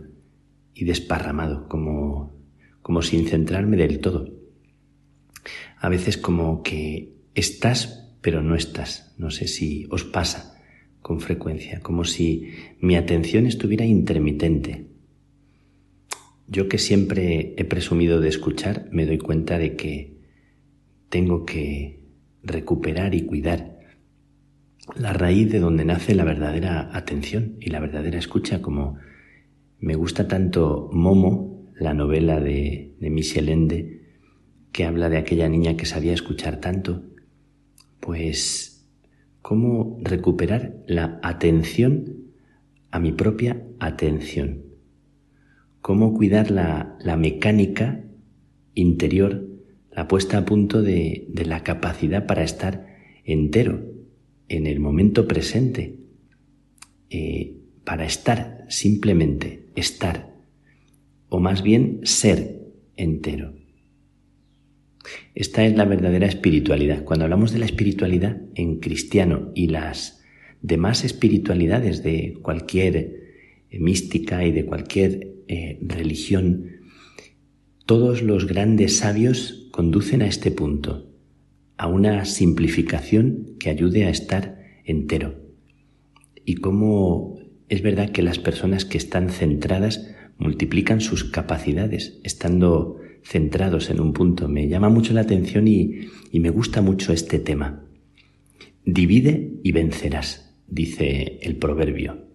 [0.74, 2.34] y desparramado, como,
[2.82, 4.34] como sin centrarme del todo.
[5.78, 9.14] A veces como que estás, pero no estás.
[9.18, 10.56] No sé si os pasa
[11.02, 14.88] con frecuencia, como si mi atención estuviera intermitente.
[16.48, 20.18] Yo que siempre he presumido de escuchar, me doy cuenta de que
[21.10, 22.00] tengo que
[22.44, 23.79] recuperar y cuidar
[24.96, 28.98] la raíz de donde nace la verdadera atención y la verdadera escucha, como
[29.80, 34.02] me gusta tanto Momo, la novela de, de Michel Ende,
[34.72, 37.04] que habla de aquella niña que sabía escuchar tanto,
[38.00, 38.88] pues
[39.42, 42.32] cómo recuperar la atención
[42.92, 44.64] a mi propia atención,
[45.82, 48.04] cómo cuidar la, la mecánica
[48.74, 49.48] interior,
[49.92, 52.88] la puesta a punto de, de la capacidad para estar
[53.24, 53.89] entero,
[54.50, 55.96] en el momento presente
[57.10, 60.36] eh, para estar, simplemente estar,
[61.30, 62.60] o más bien ser
[62.98, 63.54] entero.
[65.34, 67.04] Esta es la verdadera espiritualidad.
[67.04, 70.22] Cuando hablamos de la espiritualidad en cristiano y las
[70.62, 76.66] demás espiritualidades de cualquier eh, mística y de cualquier eh, religión,
[77.86, 81.09] todos los grandes sabios conducen a este punto
[81.80, 85.40] a una simplificación que ayude a estar entero.
[86.44, 87.40] Y cómo
[87.70, 94.12] es verdad que las personas que están centradas multiplican sus capacidades estando centrados en un
[94.12, 94.50] punto.
[94.50, 97.86] Me llama mucho la atención y, me gusta mucho este tema.
[98.84, 102.26] Divide y vencerás, dice el proverbio.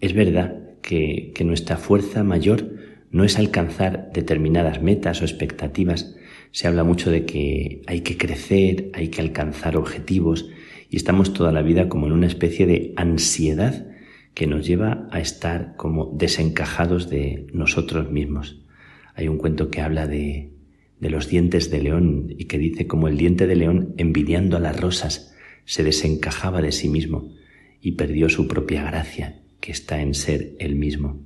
[0.00, 2.76] Es verdad que, que nuestra fuerza mayor
[3.10, 6.14] no es alcanzar determinadas metas o expectativas,
[6.52, 10.48] se habla mucho de que hay que crecer, hay que alcanzar objetivos
[10.90, 13.86] y estamos toda la vida como en una especie de ansiedad
[14.34, 18.62] que nos lleva a estar como desencajados de nosotros mismos.
[19.14, 20.52] Hay un cuento que habla de,
[21.00, 24.80] los dientes de león y que dice como el diente de león envidiando a las
[24.80, 25.34] rosas
[25.64, 27.34] se desencajaba de sí mismo
[27.80, 31.20] y perdió su propia gracia que está en ser él mismo.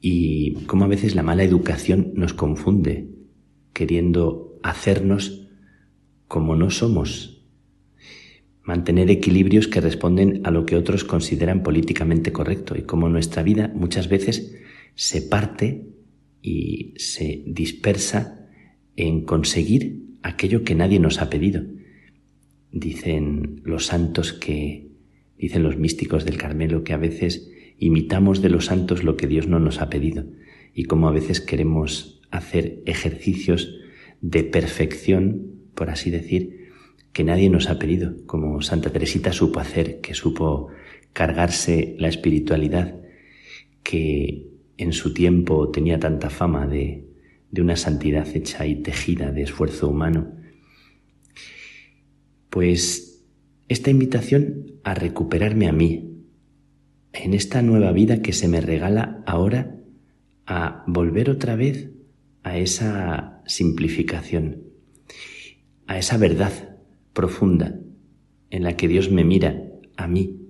[0.00, 3.08] Y como a veces la mala educación nos confunde
[3.78, 5.46] queriendo hacernos
[6.26, 7.44] como no somos,
[8.64, 12.76] mantener equilibrios que responden a lo que otros consideran políticamente correcto.
[12.76, 14.56] Y como nuestra vida muchas veces
[14.96, 15.86] se parte
[16.42, 18.48] y se dispersa
[18.96, 21.62] en conseguir aquello que nadie nos ha pedido.
[22.72, 24.90] Dicen los santos que,
[25.38, 27.48] dicen los místicos del Carmelo que a veces
[27.78, 30.24] imitamos de los santos lo que Dios no nos ha pedido.
[30.74, 33.78] Y como a veces queremos hacer ejercicios
[34.20, 36.70] de perfección, por así decir,
[37.12, 40.68] que nadie nos ha pedido, como Santa Teresita supo hacer, que supo
[41.12, 42.96] cargarse la espiritualidad,
[43.82, 44.46] que
[44.76, 47.08] en su tiempo tenía tanta fama de,
[47.50, 50.32] de una santidad hecha y tejida de esfuerzo humano,
[52.50, 53.26] pues
[53.68, 56.04] esta invitación a recuperarme a mí,
[57.12, 59.74] en esta nueva vida que se me regala ahora,
[60.46, 61.90] a volver otra vez
[62.48, 64.62] a esa simplificación,
[65.86, 66.78] a esa verdad
[67.12, 67.78] profunda
[68.50, 69.64] en la que Dios me mira
[69.96, 70.40] a mí.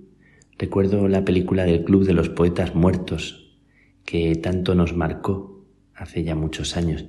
[0.57, 3.57] Recuerdo la película del Club de los Poetas Muertos,
[4.05, 7.05] que tanto nos marcó hace ya muchos años,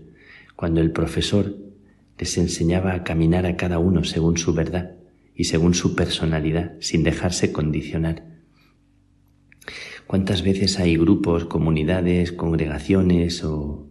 [0.56, 1.56] cuando el profesor
[2.18, 4.96] les enseñaba a caminar a cada uno según su verdad
[5.36, 8.24] y según su personalidad, sin dejarse condicionar.
[10.08, 13.89] ¿Cuántas veces hay grupos, comunidades, congregaciones o,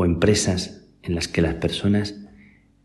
[0.00, 2.14] o empresas en las que las personas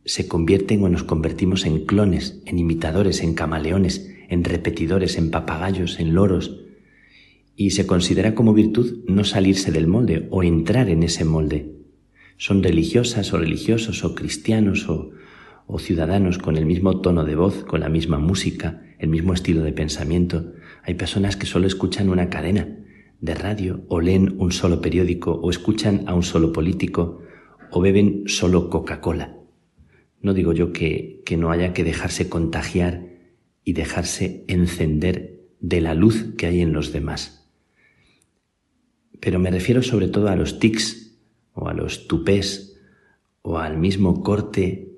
[0.04, 6.02] se convierten o nos convertimos en clones, en imitadores, en camaleones, en repetidores, en papagayos,
[6.02, 6.60] en loros,
[7.56, 11.72] y se considera como virtud no salirse del molde o entrar en ese molde.
[12.36, 15.12] Son religiosas o religiosos o cristianos o,
[15.68, 19.62] o ciudadanos con el mismo tono de voz, con la misma música, el mismo estilo
[19.62, 20.52] de pensamiento.
[20.84, 22.68] Hay personas que solo escuchan una cadena
[23.26, 27.22] de radio o leen un solo periódico o escuchan a un solo político
[27.72, 29.36] o beben solo Coca-Cola.
[30.22, 33.08] No digo yo que, que no haya que dejarse contagiar
[33.64, 37.50] y dejarse encender de la luz que hay en los demás.
[39.20, 41.18] Pero me refiero sobre todo a los tics
[41.54, 42.80] o a los tupés
[43.42, 44.92] o al mismo corte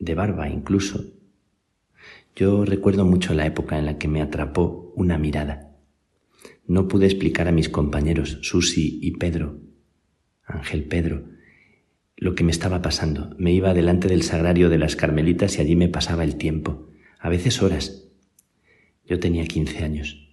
[0.00, 1.04] de barba incluso.
[2.34, 5.67] Yo recuerdo mucho la época en la que me atrapó una mirada.
[6.68, 9.58] No pude explicar a mis compañeros, Susi y Pedro,
[10.44, 11.24] Ángel Pedro,
[12.14, 13.34] lo que me estaba pasando.
[13.38, 17.30] Me iba delante del sagrario de las Carmelitas y allí me pasaba el tiempo, a
[17.30, 18.10] veces horas.
[19.06, 20.28] Yo tenía 15 años.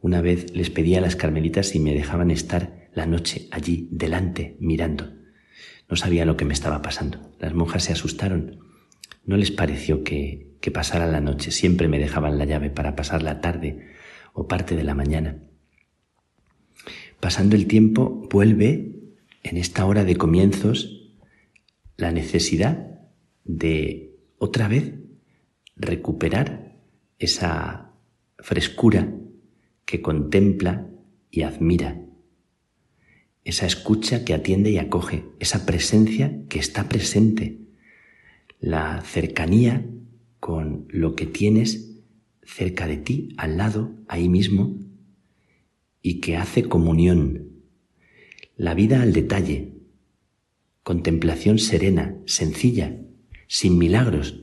[0.00, 4.56] Una vez les pedí a las Carmelitas si me dejaban estar la noche allí, delante,
[4.58, 5.12] mirando.
[5.88, 7.32] No sabía lo que me estaba pasando.
[7.38, 8.58] Las monjas se asustaron.
[9.24, 11.52] No les pareció que, que pasara la noche.
[11.52, 13.93] Siempre me dejaban la llave para pasar la tarde
[14.34, 15.38] o parte de la mañana.
[17.20, 18.92] Pasando el tiempo, vuelve
[19.42, 21.08] en esta hora de comienzos
[21.96, 23.00] la necesidad
[23.44, 24.92] de otra vez
[25.76, 26.76] recuperar
[27.18, 27.92] esa
[28.38, 29.14] frescura
[29.86, 30.90] que contempla
[31.30, 32.00] y admira,
[33.44, 37.60] esa escucha que atiende y acoge, esa presencia que está presente,
[38.60, 39.86] la cercanía
[40.40, 41.93] con lo que tienes
[42.46, 44.78] cerca de ti, al lado, ahí mismo,
[46.02, 47.50] y que hace comunión.
[48.56, 49.74] La vida al detalle,
[50.82, 52.98] contemplación serena, sencilla,
[53.48, 54.42] sin milagros,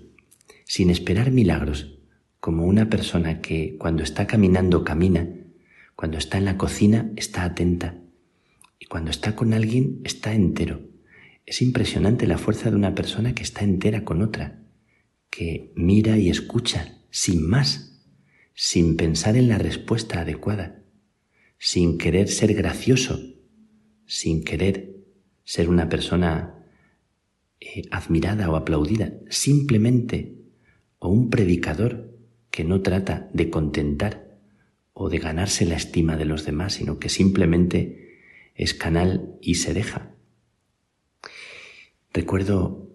[0.65, 1.99] sin esperar milagros,
[2.39, 5.29] como una persona que cuando está caminando camina,
[5.95, 8.01] cuando está en la cocina está atenta
[8.79, 10.81] y cuando está con alguien está entero.
[11.45, 14.63] Es impresionante la fuerza de una persona que está entera con otra,
[15.29, 17.90] que mira y escucha sin más,
[18.53, 20.83] sin pensar en la respuesta adecuada,
[21.57, 23.19] sin querer ser gracioso,
[24.05, 24.95] sin querer
[25.43, 26.65] ser una persona
[27.59, 30.35] eh, admirada o aplaudida, simplemente,
[30.99, 32.11] o un predicador
[32.49, 34.37] que no trata de contentar
[34.93, 38.19] o de ganarse la estima de los demás, sino que simplemente
[38.55, 40.11] es canal y se deja.
[42.13, 42.89] Recuerdo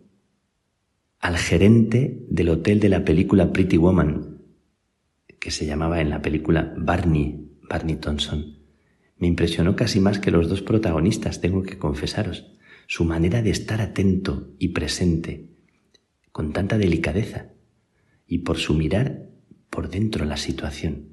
[1.18, 4.35] al gerente del hotel de la película Pretty Woman,
[5.46, 8.58] que se llamaba en la película Barney, Barney Thompson.
[9.16, 12.50] Me impresionó casi más que los dos protagonistas, tengo que confesaros,
[12.88, 15.46] su manera de estar atento y presente,
[16.32, 17.52] con tanta delicadeza,
[18.26, 19.28] y por su mirar
[19.70, 21.10] por dentro la situación.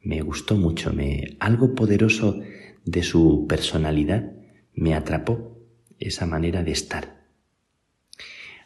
[0.00, 2.40] Me gustó mucho, me algo poderoso
[2.86, 4.32] de su personalidad
[4.72, 5.58] me atrapó
[5.98, 7.26] esa manera de estar.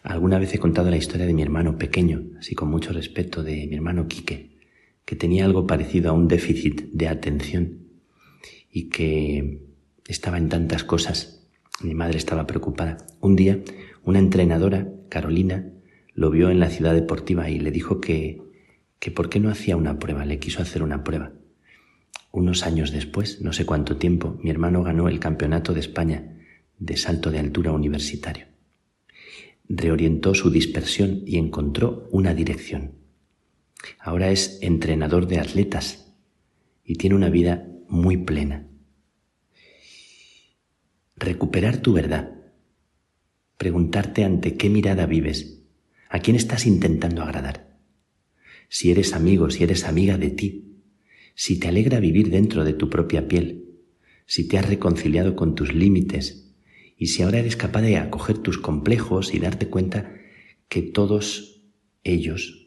[0.04, 3.66] Alguna vez he contado la historia de mi hermano pequeño, así con mucho respeto, de
[3.66, 4.51] mi hermano Quique,
[5.12, 7.80] que tenía algo parecido a un déficit de atención
[8.70, 9.60] y que
[10.08, 11.46] estaba en tantas cosas.
[11.82, 12.96] Mi madre estaba preocupada.
[13.20, 13.60] Un día,
[14.04, 15.68] una entrenadora, Carolina,
[16.14, 18.40] lo vio en la ciudad deportiva y le dijo que,
[19.00, 21.32] que por qué no hacía una prueba, le quiso hacer una prueba.
[22.30, 26.38] Unos años después, no sé cuánto tiempo, mi hermano ganó el Campeonato de España
[26.78, 28.46] de salto de altura universitario.
[29.68, 33.01] Reorientó su dispersión y encontró una dirección.
[33.98, 36.12] Ahora es entrenador de atletas
[36.84, 38.66] y tiene una vida muy plena.
[41.16, 42.32] Recuperar tu verdad.
[43.56, 45.62] Preguntarte ante qué mirada vives,
[46.08, 47.78] a quién estás intentando agradar.
[48.68, 50.80] Si eres amigo, si eres amiga de ti,
[51.34, 53.62] si te alegra vivir dentro de tu propia piel,
[54.26, 56.54] si te has reconciliado con tus límites
[56.96, 60.14] y si ahora eres capaz de acoger tus complejos y darte cuenta
[60.68, 61.62] que todos
[62.04, 62.61] ellos,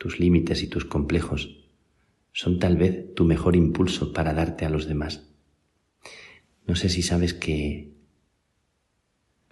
[0.00, 1.60] tus límites y tus complejos,
[2.32, 5.28] son tal vez tu mejor impulso para darte a los demás.
[6.66, 7.92] No sé si sabes que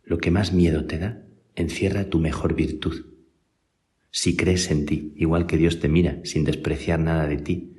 [0.05, 1.23] lo que más miedo te da
[1.55, 3.05] encierra tu mejor virtud.
[4.11, 7.75] Si crees en ti, igual que Dios te mira sin despreciar nada de ti,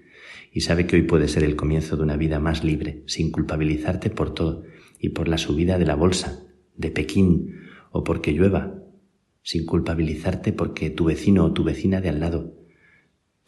[0.54, 4.12] y sabe que hoy puede ser el comienzo de una vida más libre, sin culpabilizarte
[4.12, 4.64] por todo
[5.00, 8.76] y por la subida de la bolsa, de Pekín, o porque llueva,
[9.42, 12.59] sin culpabilizarte porque tu vecino o tu vecina de al lado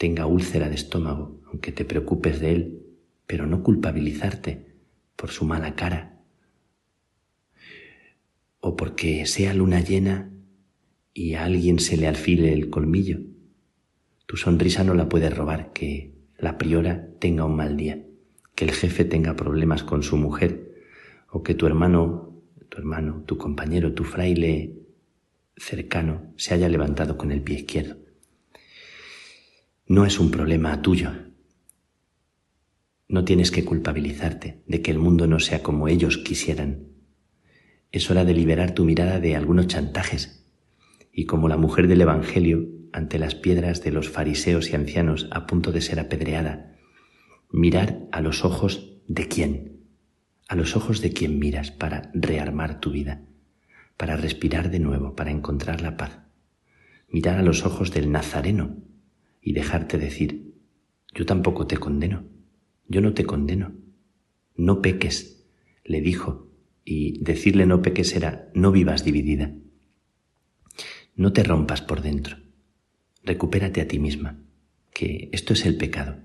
[0.02, 2.82] tenga úlcera de estómago, aunque te preocupes de él,
[3.24, 4.74] pero no culpabilizarte
[5.14, 6.18] por su mala cara,
[8.58, 10.28] o porque sea luna llena
[11.14, 13.20] y a alguien se le alfile el colmillo.
[14.26, 18.04] Tu sonrisa no la puedes robar, que la priora tenga un mal día,
[18.56, 20.82] que el jefe tenga problemas con su mujer,
[21.30, 24.80] o que tu hermano, tu hermano, tu compañero, tu fraile
[25.56, 28.01] cercano se haya levantado con el pie izquierdo.
[29.92, 31.10] No es un problema tuyo.
[33.08, 36.86] No tienes que culpabilizarte de que el mundo no sea como ellos quisieran.
[37.90, 40.46] Es hora de liberar tu mirada de algunos chantajes
[41.12, 45.46] y como la mujer del Evangelio ante las piedras de los fariseos y ancianos a
[45.46, 46.74] punto de ser apedreada,
[47.50, 49.82] mirar a los ojos de quién,
[50.48, 53.26] a los ojos de quien miras para rearmar tu vida,
[53.98, 56.20] para respirar de nuevo, para encontrar la paz.
[57.10, 58.90] Mirar a los ojos del Nazareno
[59.42, 60.54] y dejarte decir,
[61.14, 62.24] yo tampoco te condeno,
[62.86, 63.74] yo no te condeno,
[64.56, 65.44] no peques,
[65.84, 66.48] le dijo,
[66.84, 69.52] y decirle no peques era, no vivas dividida.
[71.14, 72.36] No te rompas por dentro,
[73.24, 74.42] recupérate a ti misma,
[74.94, 76.18] que esto es el pecado,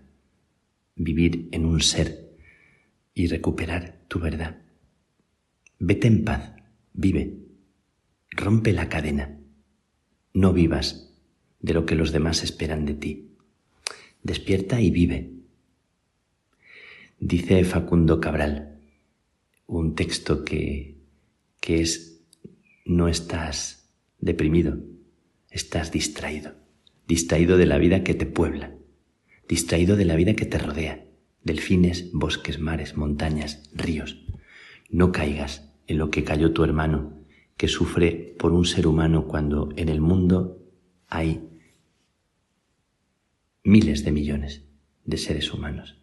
[0.96, 2.38] vivir en un ser
[3.14, 4.62] y recuperar tu verdad.
[5.80, 6.54] Vete en paz,
[6.94, 7.40] vive,
[8.30, 9.40] rompe la cadena,
[10.34, 11.07] no vivas
[11.60, 13.32] de lo que los demás esperan de ti.
[14.24, 15.32] Despierta y vive.
[17.20, 18.80] Dice Facundo Cabral,
[19.66, 20.98] un texto que,
[21.60, 22.22] que es,
[22.86, 23.90] no estás
[24.20, 24.78] deprimido,
[25.50, 26.56] estás distraído,
[27.08, 28.76] distraído de la vida que te puebla,
[29.48, 31.06] distraído de la vida que te rodea,
[31.44, 34.26] delfines, bosques, mares, montañas, ríos.
[34.90, 37.14] No caigas en lo que cayó tu hermano,
[37.58, 40.67] que sufre por un ser humano cuando en el mundo
[41.08, 41.48] hay
[43.64, 44.64] miles de millones
[45.06, 46.02] de seres humanos.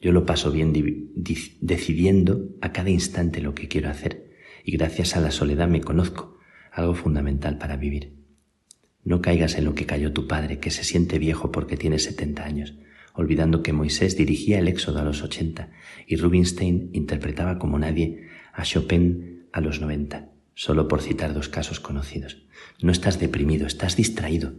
[0.00, 0.72] Yo lo paso bien
[1.60, 4.30] decidiendo a cada instante lo que quiero hacer
[4.64, 6.38] y gracias a la soledad me conozco,
[6.72, 8.14] algo fundamental para vivir.
[9.04, 12.44] No caigas en lo que cayó tu padre, que se siente viejo porque tiene 70
[12.44, 12.74] años,
[13.14, 15.70] olvidando que Moisés dirigía el éxodo a los 80
[16.06, 21.80] y Rubinstein interpretaba como nadie a Chopin a los 90, solo por citar dos casos
[21.80, 22.46] conocidos.
[22.82, 24.52] No estás deprimido, estás distraído,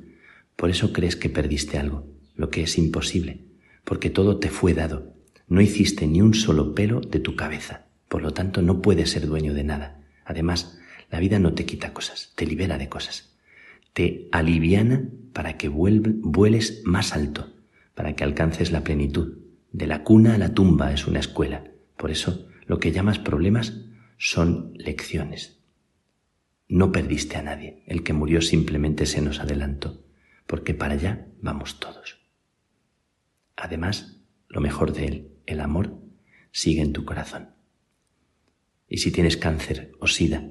[0.56, 3.46] por eso crees que perdiste algo, lo que es imposible,
[3.84, 5.14] porque todo te fue dado.
[5.48, 9.26] No hiciste ni un solo pelo de tu cabeza, por lo tanto no puedes ser
[9.28, 10.02] dueño de nada.
[10.24, 10.78] Además,
[11.10, 13.36] la vida no te quita cosas, te libera de cosas.
[13.94, 17.54] Te aliviana para que vueles más alto,
[17.96, 19.40] para que alcances la plenitud.
[19.72, 21.66] De la cuna a la tumba es una escuela.
[21.98, 23.86] Por eso, lo que llamas problemas
[24.18, 25.61] son lecciones.
[26.72, 27.84] No perdiste a nadie.
[27.86, 30.06] El que murió simplemente se nos adelantó
[30.48, 32.20] porque para allá vamos todos.
[33.56, 35.98] Además, lo mejor de él, el amor,
[36.52, 37.56] sigue en tu corazón.
[38.88, 40.50] Y si tienes cáncer o sida,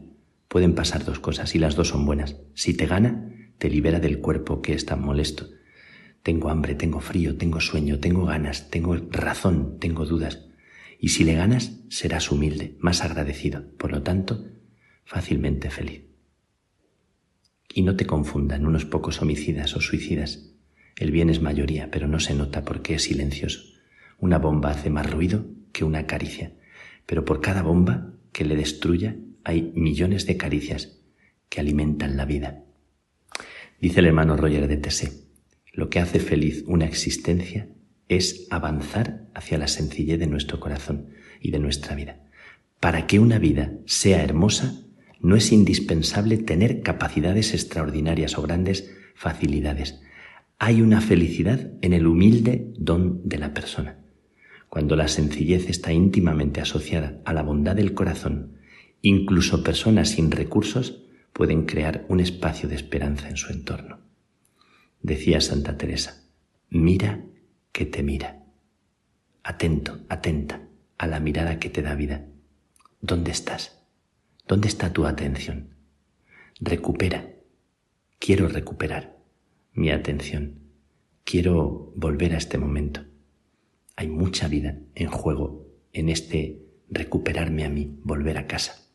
[0.49, 2.37] pueden pasar dos cosas y las dos son buenas.
[2.55, 5.49] Si te gana, te libera del cuerpo que es tan molesto.
[6.23, 10.49] Tengo hambre, tengo frío, tengo sueño, tengo ganas, tengo razón, tengo dudas.
[10.99, 14.47] Y si le ganas, serás humilde, más agradecido, por lo tanto,
[15.05, 16.10] fácilmente feliz.
[17.73, 20.51] Y no te confundan unos pocos homicidas o suicidas.
[20.97, 23.61] El bien es mayoría, pero no se nota porque es silencioso.
[24.19, 26.53] Una bomba hace más ruido que una caricia,
[27.07, 30.99] pero por cada bomba que le destruya hay millones de caricias
[31.49, 32.65] que alimentan la vida.
[33.81, 35.25] Dice el hermano Roger de Tessé,
[35.73, 37.69] lo que hace feliz una existencia
[38.09, 41.11] es avanzar hacia la sencillez de nuestro corazón
[41.41, 42.21] y de nuestra vida.
[42.81, 44.83] Para que una vida sea hermosa,
[45.21, 50.01] no es indispensable tener capacidades extraordinarias o grandes facilidades.
[50.59, 53.99] Hay una felicidad en el humilde don de la persona.
[54.69, 58.59] Cuando la sencillez está íntimamente asociada a la bondad del corazón,
[59.03, 61.03] incluso personas sin recursos
[61.33, 63.99] pueden crear un espacio de esperanza en su entorno.
[65.03, 66.25] Decía Santa Teresa,
[66.69, 67.25] mira
[67.73, 68.45] que te mira.
[69.43, 70.63] Atento, atenta
[70.99, 72.27] a la mirada que te da vida.
[73.01, 73.80] ¿Dónde estás?
[74.51, 75.77] ¿Dónde está tu atención?
[76.59, 77.37] Recupera.
[78.19, 79.17] Quiero recuperar
[79.75, 80.59] mi atención.
[81.23, 83.05] Quiero volver a este momento.
[83.95, 88.89] Hay mucha vida en juego en este recuperarme a mí, volver a casa.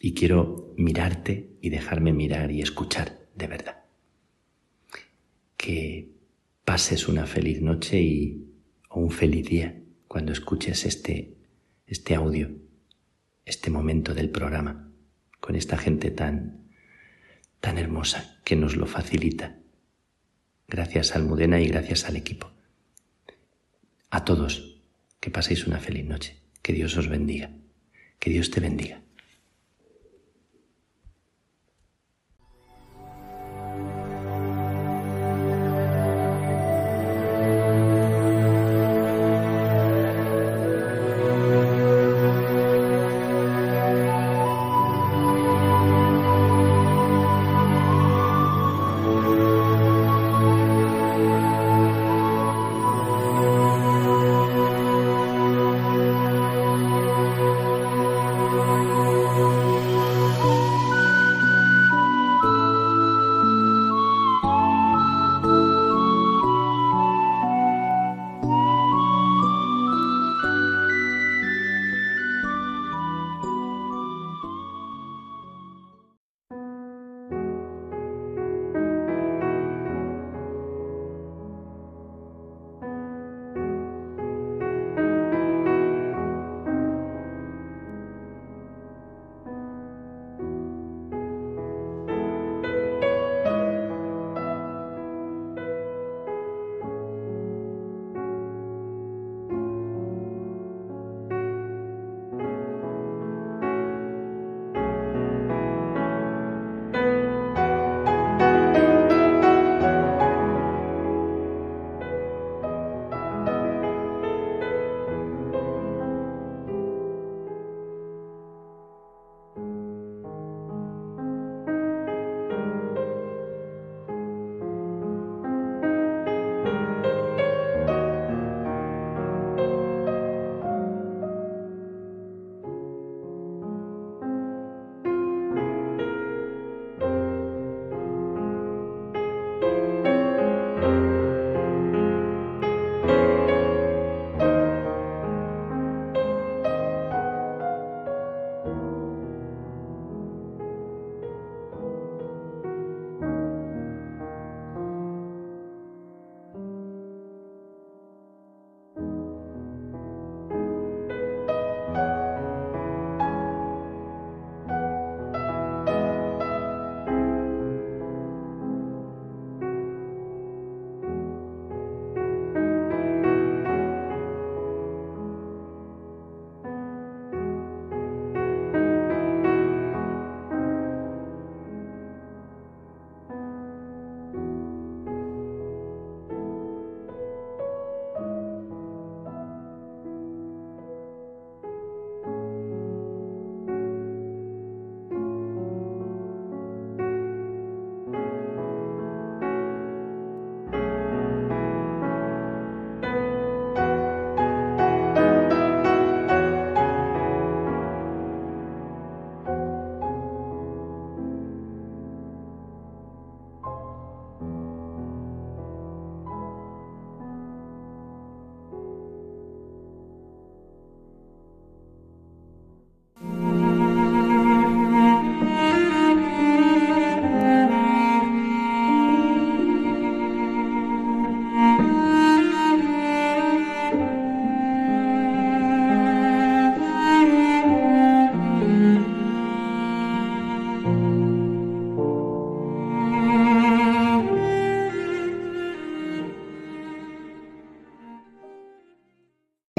[0.00, 3.84] Y quiero mirarte y dejarme mirar y escuchar de verdad.
[5.58, 6.08] Que
[6.64, 8.46] pases una feliz noche y
[8.88, 9.78] o un feliz día
[10.08, 11.34] cuando escuches este,
[11.86, 12.50] este audio,
[13.50, 14.92] este momento del programa,
[15.40, 16.70] con esta gente tan,
[17.60, 19.58] tan hermosa que nos lo facilita.
[20.68, 22.52] Gracias Almudena y gracias al equipo.
[24.08, 24.80] A todos,
[25.18, 26.36] que paséis una feliz noche.
[26.62, 27.50] Que Dios os bendiga.
[28.20, 29.02] Que Dios te bendiga.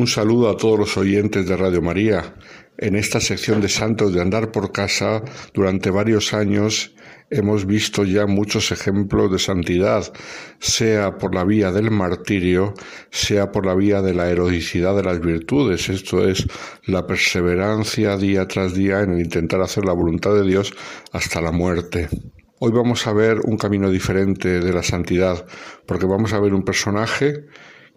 [0.01, 2.33] Un saludo a todos los oyentes de Radio María.
[2.79, 5.21] En esta sección de Santos de Andar por Casa,
[5.53, 6.95] durante varios años
[7.29, 10.11] hemos visto ya muchos ejemplos de santidad,
[10.57, 12.73] sea por la vía del martirio,
[13.11, 16.47] sea por la vía de la heroicidad de las virtudes, esto es,
[16.87, 20.73] la perseverancia día tras día en el intentar hacer la voluntad de Dios
[21.11, 22.09] hasta la muerte.
[22.57, 25.45] Hoy vamos a ver un camino diferente de la santidad,
[25.85, 27.45] porque vamos a ver un personaje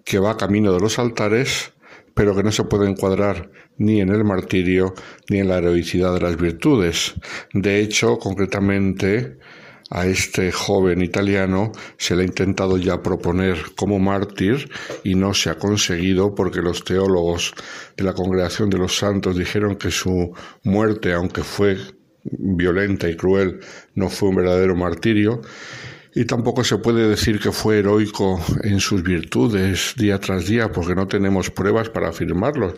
[0.05, 1.73] que va camino de los altares,
[2.15, 4.95] pero que no se puede encuadrar ni en el martirio
[5.29, 7.15] ni en la heroicidad de las virtudes.
[7.53, 9.37] De hecho, concretamente,
[9.91, 14.69] a este joven italiano se le ha intentado ya proponer como mártir
[15.05, 17.55] y no se ha conseguido porque los teólogos
[17.97, 20.33] de la Congregación de los Santos dijeron que su
[20.63, 21.77] muerte, aunque fue
[22.25, 23.61] violenta y cruel,
[23.95, 25.43] no fue un verdadero martirio.
[26.15, 30.95] Y tampoco se puede decir que fue heroico en sus virtudes día tras día, porque
[30.95, 32.75] no tenemos pruebas para afirmarlo.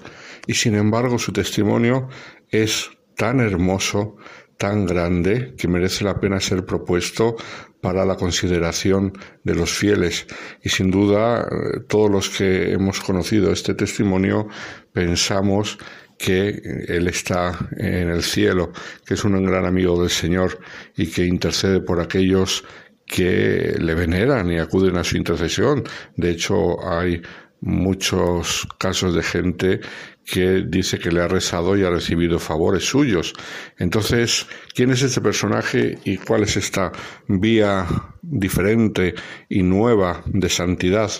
[0.46, 2.08] Y sin embargo, su testimonio
[2.50, 4.16] es tan hermoso,
[4.56, 7.36] tan grande, que merece la pena ser propuesto
[7.82, 9.12] para la consideración
[9.44, 10.26] de los fieles.
[10.62, 11.46] Y sin duda,
[11.88, 14.48] todos los que hemos conocido este testimonio
[14.92, 15.78] pensamos
[16.18, 18.72] que Él está en el cielo,
[19.04, 20.58] que es un gran amigo del Señor
[20.96, 22.64] y que intercede por aquellos
[23.06, 25.84] que le veneran y acuden a su intercesión.
[26.16, 27.22] De hecho, hay
[27.60, 29.80] muchos casos de gente
[30.24, 33.32] que dice que le ha rezado y ha recibido favores suyos.
[33.78, 36.92] Entonces, ¿quién es este personaje y cuál es esta
[37.28, 37.86] vía
[38.22, 39.14] diferente
[39.48, 41.10] y nueva de santidad?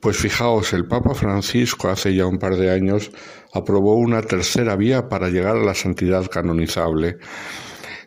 [0.00, 3.10] Pues fijaos, el Papa Francisco hace ya un par de años
[3.52, 7.18] aprobó una tercera vía para llegar a la santidad canonizable.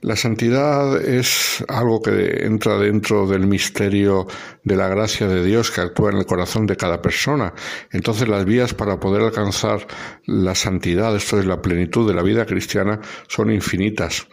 [0.01, 4.25] La santidad es algo que entra dentro del misterio
[4.63, 7.53] de la gracia de Dios que actúa en el corazón de cada persona.
[7.91, 9.85] Entonces las vías para poder alcanzar
[10.25, 14.27] la santidad, esto es la plenitud de la vida cristiana, son infinitas.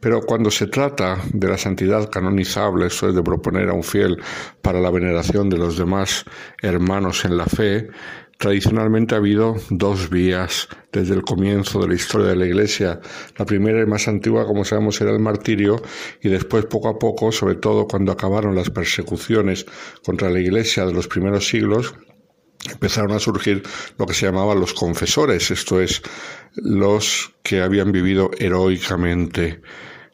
[0.00, 4.20] Pero cuando se trata de la santidad canonizable, esto es de proponer a un fiel
[4.60, 6.26] para la veneración de los demás
[6.60, 7.88] hermanos en la fe,
[8.38, 13.00] Tradicionalmente ha habido dos vías desde el comienzo de la historia de la Iglesia.
[13.38, 15.80] La primera y más antigua, como sabemos, era el martirio
[16.20, 19.64] y después, poco a poco, sobre todo cuando acabaron las persecuciones
[20.04, 21.94] contra la Iglesia de los primeros siglos,
[22.70, 23.62] empezaron a surgir
[23.98, 26.02] lo que se llamaban los confesores, esto es,
[26.56, 29.62] los que habían vivido heroicamente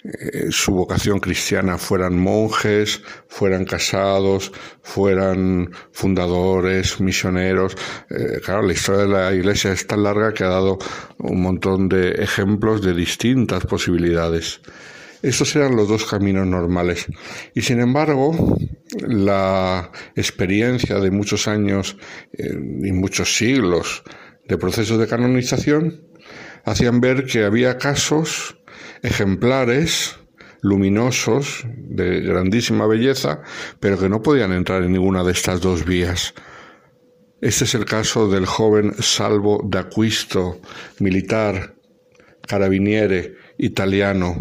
[0.05, 4.53] eh, su vocación cristiana fueran monjes, fueran casados,
[4.83, 7.77] fueran fundadores, misioneros.
[8.11, 10.79] Eh, claro, la historia de la Iglesia es tan larga que ha dado
[11.19, 14.61] un montón de ejemplos de distintas posibilidades.
[15.23, 17.07] Estos eran los dos caminos normales.
[17.55, 18.57] Y sin embargo,
[19.07, 21.97] la experiencia de muchos años
[22.33, 24.03] eh, y muchos siglos
[24.49, 26.09] de procesos de canonización
[26.65, 28.57] hacían ver que había casos
[29.03, 30.17] ejemplares
[30.63, 33.43] luminosos, de grandísima belleza,
[33.81, 36.35] pero que no podían entrar en ninguna de estas dos vías.
[37.41, 40.61] Este es el caso del joven Salvo d'Aquisto,
[41.01, 41.75] militar,
[42.47, 44.37] carabiniere, italiano,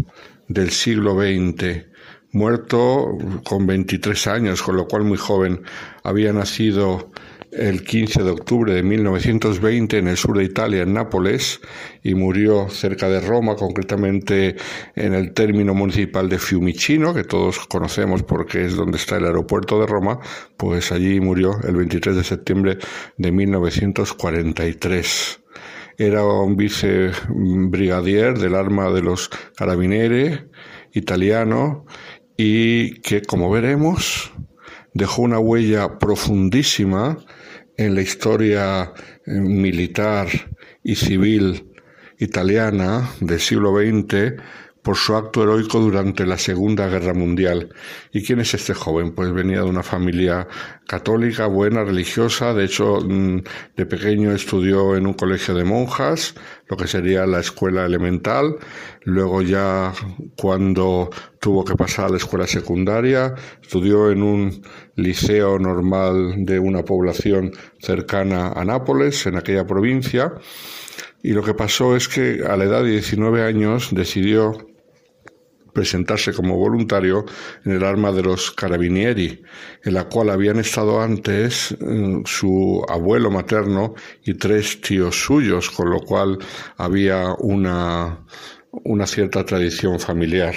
[0.48, 1.86] del siglo XX,
[2.32, 5.64] muerto con 23 años, con lo cual muy joven.
[6.04, 7.11] Había nacido
[7.52, 11.60] el 15 de octubre de 1920 en el sur de Italia, en Nápoles,
[12.02, 14.56] y murió cerca de Roma, concretamente
[14.96, 19.80] en el término municipal de Fiumicino, que todos conocemos porque es donde está el aeropuerto
[19.80, 20.20] de Roma,
[20.58, 22.78] pues allí murió el 23 de septiembre
[23.18, 25.40] de 1943.
[25.98, 30.40] Era un vicebrigadier del arma de los carabinieri
[30.94, 31.86] italiano
[32.38, 34.32] y que, como veremos,
[34.94, 37.18] dejó una huella profundísima
[37.78, 38.94] en la historia
[39.26, 40.28] eh, militar
[40.84, 41.74] y civil
[42.18, 44.42] italiana del siglo XX
[44.82, 47.70] por su acto heroico durante la Segunda Guerra Mundial.
[48.12, 49.14] ¿Y quién es este joven?
[49.14, 50.48] Pues venía de una familia
[50.88, 52.54] católica, buena, religiosa.
[52.54, 53.44] De hecho, mm,
[53.78, 56.36] de pequeño estudió en un colegio de monjas,
[56.68, 58.56] lo que sería la escuela elemental.
[59.04, 59.94] Luego ya
[60.36, 61.10] cuando
[61.40, 64.62] tuvo que pasar a la escuela secundaria, estudió en un
[64.96, 70.34] liceo normal de una población cercana a Nápoles, en aquella provincia.
[71.24, 74.71] Y lo que pasó es que a la edad de 19 años decidió
[75.74, 77.26] presentarse como voluntario
[77.66, 79.42] en el arma de los carabinieri,
[79.84, 85.90] en la cual habían estado antes mm, su abuelo materno y tres tíos suyos, con
[85.90, 86.38] lo cual
[86.78, 88.26] había una,
[88.72, 90.56] una cierta tradición familiar.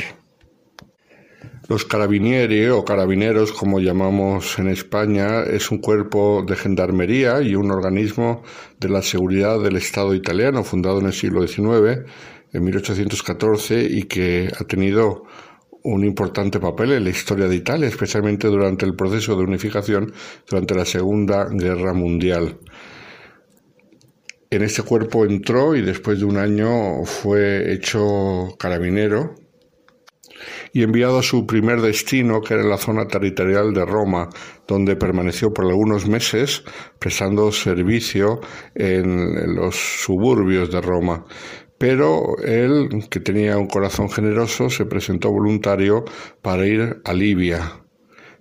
[1.67, 7.71] Los carabinieri o carabineros, como llamamos en España, es un cuerpo de gendarmería y un
[7.71, 8.43] organismo
[8.79, 12.05] de la seguridad del Estado italiano, fundado en el siglo XIX
[12.55, 15.25] en 1814 y que ha tenido
[15.83, 20.15] un importante papel en la historia de Italia, especialmente durante el proceso de unificación
[20.49, 22.59] durante la Segunda Guerra Mundial.
[24.49, 29.35] En este cuerpo entró y después de un año fue hecho carabinero
[30.73, 34.29] y enviado a su primer destino, que era la zona territorial de Roma,
[34.67, 36.63] donde permaneció por algunos meses
[36.99, 38.41] prestando servicio
[38.75, 41.25] en los suburbios de Roma.
[41.79, 46.05] Pero él, que tenía un corazón generoso, se presentó voluntario
[46.41, 47.81] para ir a Libia.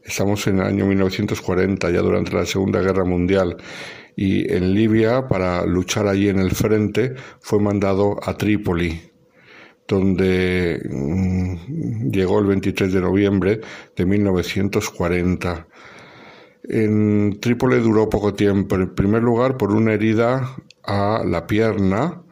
[0.04, 3.58] Estamos en el año 1940, ya durante la Segunda Guerra Mundial,
[4.16, 9.14] y en Libia, para luchar allí en el frente, fue mandado a Trípoli
[9.88, 13.62] donde mm, llegó el 23 de noviembre
[13.96, 15.68] de 1940.
[16.70, 22.23] En Trípoli duró poco tiempo, en primer lugar por una herida a la pierna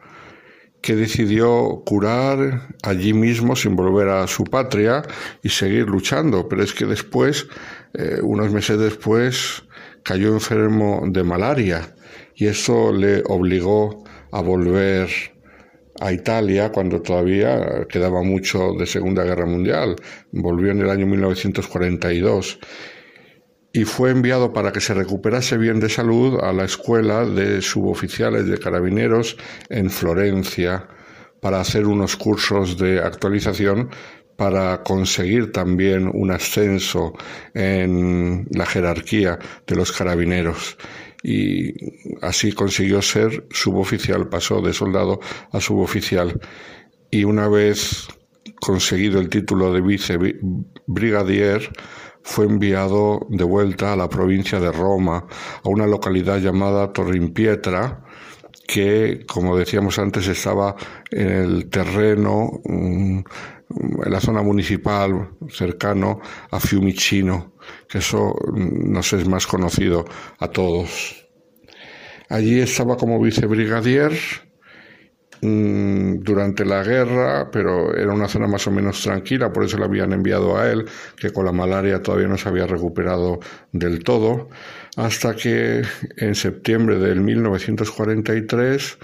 [0.82, 5.02] que decidió curar allí mismo sin volver a su patria
[5.42, 7.46] y seguir luchando, pero es que después,
[7.94, 9.62] eh, unos meses después,
[10.02, 11.94] cayó enfermo de malaria
[12.34, 15.08] y eso le obligó a volver
[16.00, 19.94] a Italia cuando todavía quedaba mucho de Segunda Guerra Mundial.
[20.32, 22.58] Volvió en el año 1942
[23.72, 28.46] y fue enviado para que se recuperase bien de salud a la escuela de suboficiales
[28.46, 29.36] de carabineros
[29.70, 30.88] en Florencia
[31.40, 33.90] para hacer unos cursos de actualización
[34.36, 37.14] para conseguir también un ascenso
[37.54, 40.76] en la jerarquía de los carabineros.
[41.22, 41.72] Y
[42.20, 45.20] así consiguió ser suboficial, pasó de soldado
[45.52, 46.40] a suboficial.
[47.10, 48.08] Y una vez
[48.60, 51.70] conseguido el título de vicebrigadier
[52.22, 55.26] fue enviado de vuelta a la provincia de Roma,
[55.62, 58.04] a una localidad llamada Torrimpietra,
[58.66, 60.76] que, como decíamos antes, estaba
[61.10, 63.18] en el terreno, mm,
[64.04, 66.20] en la zona municipal cercano
[66.50, 67.54] a Fiumicino,
[67.88, 70.04] que eso nos es más conocido
[70.38, 71.26] a todos.
[72.28, 74.12] Allí estaba como vicebrigadier
[75.42, 80.12] durante la guerra, pero era una zona más o menos tranquila, por eso le habían
[80.12, 80.86] enviado a él,
[81.16, 83.40] que con la malaria todavía no se había recuperado
[83.72, 84.48] del todo,
[84.96, 85.82] hasta que
[86.16, 88.98] en septiembre del 1943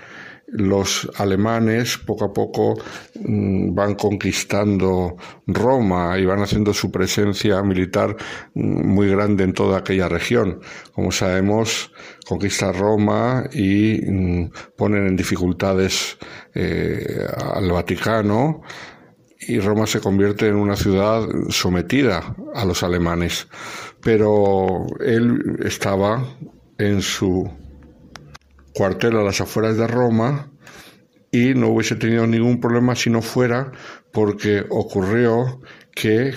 [0.50, 2.74] los alemanes poco a poco
[3.20, 5.16] mm, van conquistando
[5.46, 8.16] Roma y van haciendo su presencia militar
[8.54, 10.60] mm, muy grande en toda aquella región.
[10.92, 11.92] Como sabemos,
[12.26, 16.16] conquista Roma y mm, ponen en dificultades
[16.54, 18.62] eh, al Vaticano
[19.40, 23.48] y Roma se convierte en una ciudad sometida a los alemanes.
[24.00, 26.24] Pero él estaba
[26.78, 27.50] en su
[28.78, 30.52] cuartel a las afueras de Roma
[31.32, 33.72] y no hubiese tenido ningún problema si no fuera
[34.12, 35.60] porque ocurrió
[35.92, 36.32] que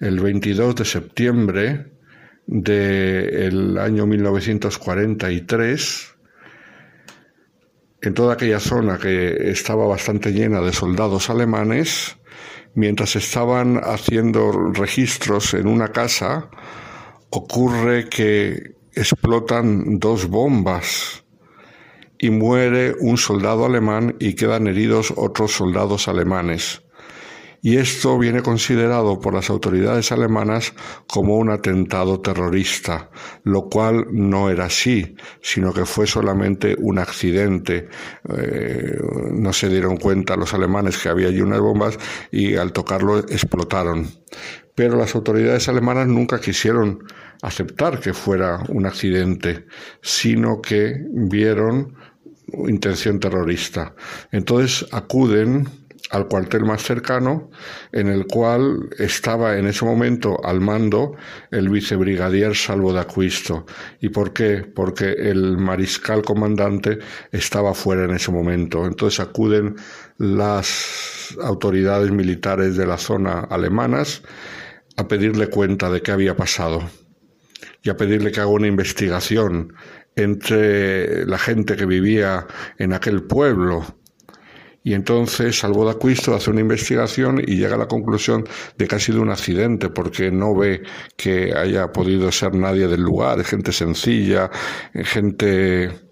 [0.00, 1.92] el 22 de septiembre
[2.48, 6.16] del año 1943,
[8.02, 12.16] en toda aquella zona que estaba bastante llena de soldados alemanes,
[12.74, 16.50] mientras estaban haciendo registros en una casa,
[17.30, 21.22] ocurre que explotan dos bombas
[22.18, 26.82] y muere un soldado alemán y quedan heridos otros soldados alemanes.
[27.60, 30.74] Y esto viene considerado por las autoridades alemanas
[31.08, 33.10] como un atentado terrorista,
[33.42, 37.88] lo cual no era así, sino que fue solamente un accidente.
[38.36, 38.96] Eh,
[39.32, 41.98] no se dieron cuenta los alemanes que había allí unas bombas
[42.30, 44.06] y al tocarlo explotaron.
[44.76, 47.02] Pero las autoridades alemanas nunca quisieron
[47.42, 49.66] aceptar que fuera un accidente,
[50.00, 51.96] sino que vieron
[52.52, 53.94] intención terrorista.
[54.32, 55.68] Entonces acuden
[56.10, 57.50] al cuartel más cercano,
[57.92, 61.16] en el cual estaba en ese momento al mando
[61.50, 63.66] el vicebrigadier Salvo de Acuisto.
[64.00, 64.58] ¿Y por qué?
[64.62, 66.98] Porque el mariscal comandante
[67.30, 68.86] estaba fuera en ese momento.
[68.86, 69.76] Entonces acuden
[70.16, 74.22] las autoridades militares de la zona alemanas
[74.96, 76.82] a pedirle cuenta de qué había pasado
[77.82, 79.74] y a pedirle que haga una investigación
[80.18, 82.46] entre la gente que vivía
[82.78, 83.84] en aquel pueblo.
[84.84, 88.44] Y entonces Salvo de Acuisto hace una investigación y llega a la conclusión
[88.76, 90.82] de que ha sido un accidente porque no ve
[91.16, 94.50] que haya podido ser nadie del lugar, gente sencilla,
[94.94, 96.07] gente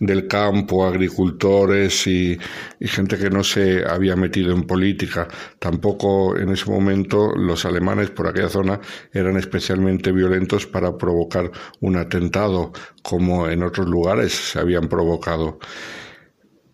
[0.00, 2.38] del campo, agricultores y,
[2.80, 5.28] gente que no se había metido en política.
[5.58, 8.80] Tampoco en ese momento los alemanes por aquella zona
[9.12, 11.50] eran especialmente violentos para provocar
[11.80, 15.58] un atentado como en otros lugares se habían provocado.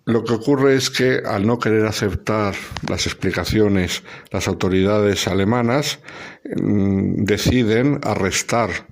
[0.04, 2.54] Lo que ocurre es que al no querer aceptar
[2.88, 6.00] las explicaciones las autoridades alemanas
[6.56, 8.88] mm, deciden arrestar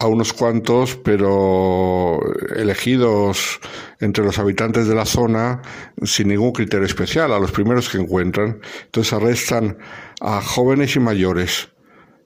[0.00, 2.18] a unos cuantos, pero
[2.56, 3.60] elegidos
[4.00, 5.60] entre los habitantes de la zona
[6.02, 8.60] sin ningún criterio especial, a los primeros que encuentran.
[8.86, 9.76] Entonces arrestan
[10.22, 11.68] a jóvenes y mayores,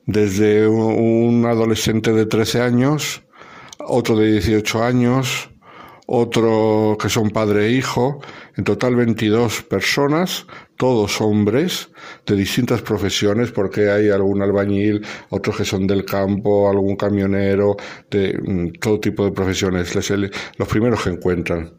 [0.06, 3.24] desde un adolescente de 13 años,
[3.80, 5.50] otro de 18 años,
[6.06, 8.20] otro que son padre e hijo,
[8.56, 11.88] en total 22 personas, todos hombres
[12.26, 17.76] de distintas profesiones, porque hay algún albañil, otros que son del campo, algún camionero,
[18.10, 21.72] de mm, todo tipo de profesiones, los primeros que encuentran.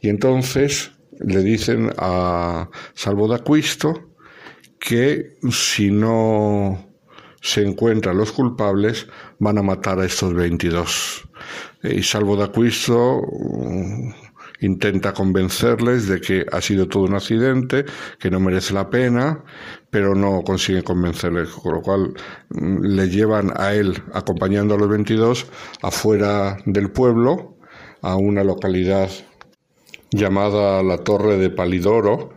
[0.00, 4.08] Y entonces le dicen a Salvo de Aquisto
[4.78, 6.88] que si no
[7.40, 9.06] se encuentran los culpables,
[9.38, 11.27] van a matar a estos 22.
[11.82, 14.10] Y Salvo de Aquisto mm,
[14.60, 17.84] intenta convencerles de que ha sido todo un accidente,
[18.18, 19.44] que no merece la pena,
[19.90, 22.14] pero no consigue convencerles, con lo cual
[22.50, 25.46] mm, le llevan a él, acompañando a los 22,
[25.82, 27.56] afuera del pueblo,
[28.02, 29.10] a una localidad
[30.10, 32.34] llamada la Torre de Palidoro,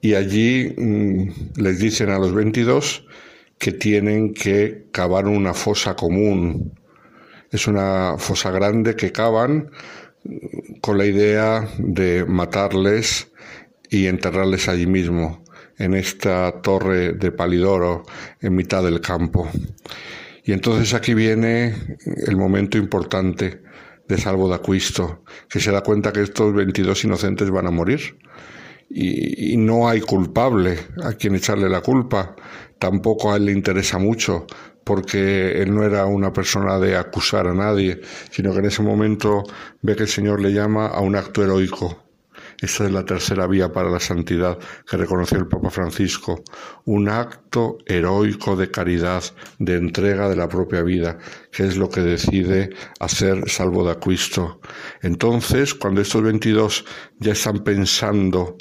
[0.00, 3.04] y allí mm, les dicen a los 22
[3.58, 6.77] que tienen que cavar una fosa común.
[7.50, 9.70] Es una fosa grande que cavan
[10.80, 13.28] con la idea de matarles
[13.88, 15.44] y enterrarles allí mismo,
[15.78, 18.02] en esta torre de Palidoro,
[18.40, 19.48] en mitad del campo.
[20.44, 21.74] Y entonces aquí viene
[22.26, 23.62] el momento importante
[24.06, 28.18] de Salvo de Aquisto, que se da cuenta que estos 22 inocentes van a morir.
[28.90, 32.34] Y, y, no hay culpable a quien echarle la culpa.
[32.78, 34.46] Tampoco a él le interesa mucho
[34.88, 38.00] porque él no era una persona de acusar a nadie,
[38.30, 39.44] sino que en ese momento
[39.82, 42.04] ve que el Señor le llama a un acto heroico.
[42.58, 44.58] Esta es la tercera vía para la santidad
[44.88, 46.42] que reconoció el Papa Francisco,
[46.86, 49.22] un acto heroico de caridad,
[49.58, 51.18] de entrega de la propia vida,
[51.52, 54.58] que es lo que decide hacer Salvo de Aquisto.
[55.02, 56.86] Entonces, cuando estos 22
[57.18, 58.56] ya están pensando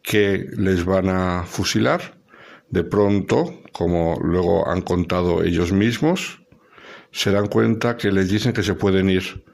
[0.00, 2.20] que les van a fusilar,
[2.70, 6.42] de pronto, como luego han contado ellos mismos,
[7.10, 9.44] se dan cuenta que les dicen que se pueden ir.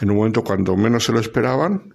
[0.00, 1.94] En un momento cuando menos se lo esperaban,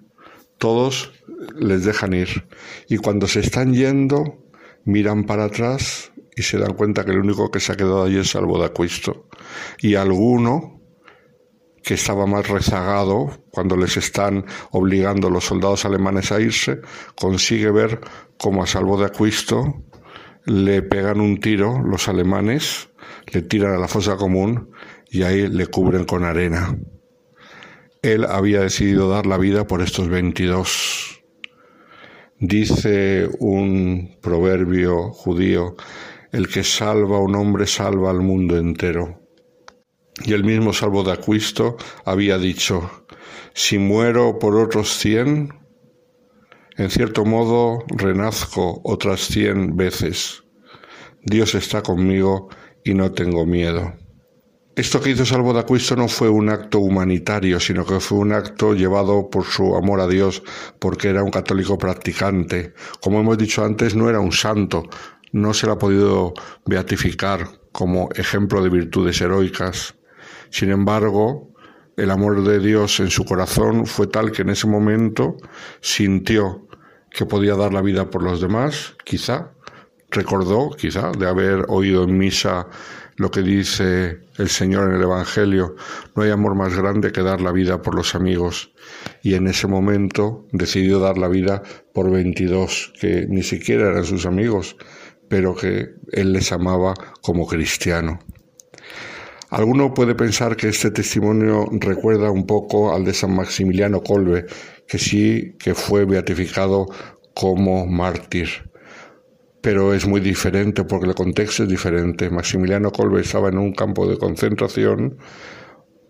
[0.57, 1.11] todos
[1.55, 2.47] les dejan ir.
[2.87, 4.45] Y cuando se están yendo,
[4.83, 8.17] miran para atrás y se dan cuenta que el único que se ha quedado allí
[8.17, 9.27] es Aquisto.
[9.79, 10.81] Y alguno
[11.81, 16.81] que estaba más rezagado cuando les están obligando los soldados alemanes a irse,
[17.15, 18.01] consigue ver
[18.37, 19.84] como a Salvo de Aquisto
[20.45, 22.89] le pegan un tiro los alemanes,
[23.31, 24.71] le tiran a la fosa común
[25.09, 26.77] y ahí le cubren con arena.
[28.01, 31.23] Él había decidido dar la vida por estos 22.
[32.39, 35.75] Dice un proverbio judío,
[36.31, 39.21] el que salva a un hombre salva al mundo entero.
[40.23, 43.05] Y el mismo Salvo de Aquisto había dicho,
[43.53, 45.64] si muero por otros cien,
[46.77, 50.43] en cierto modo renazco otras cien veces.
[51.23, 52.49] Dios está conmigo
[52.83, 53.93] y no tengo miedo.
[54.75, 58.33] Esto que hizo Salvo de Aquisto no fue un acto humanitario, sino que fue un
[58.33, 60.43] acto llevado por su amor a Dios,
[60.79, 62.73] porque era un católico practicante.
[62.99, 64.83] Como hemos dicho antes, no era un santo,
[65.31, 66.33] no se le ha podido
[66.65, 69.95] beatificar como ejemplo de virtudes heroicas.
[70.49, 71.53] Sin embargo,
[71.97, 75.37] el amor de Dios en su corazón fue tal que en ese momento
[75.79, 76.64] sintió
[77.15, 79.51] que podía dar la vida por los demás, quizá.
[80.11, 82.67] Recordó, quizá, de haber oído en misa
[83.17, 85.75] lo que dice el Señor en el Evangelio,
[86.13, 88.73] no hay amor más grande que dar la vida por los amigos.
[89.23, 91.63] Y en ese momento decidió dar la vida
[91.93, 94.75] por 22, que ni siquiera eran sus amigos,
[95.29, 98.19] pero que él les amaba como cristiano.
[99.49, 104.47] Alguno puede pensar que este testimonio recuerda un poco al de San Maximiliano Colbe,
[104.87, 106.87] que sí que fue beatificado
[107.33, 108.49] como mártir.
[109.61, 112.29] Pero es muy diferente porque el contexto es diferente.
[112.29, 115.17] Maximiliano Colbe estaba en un campo de concentración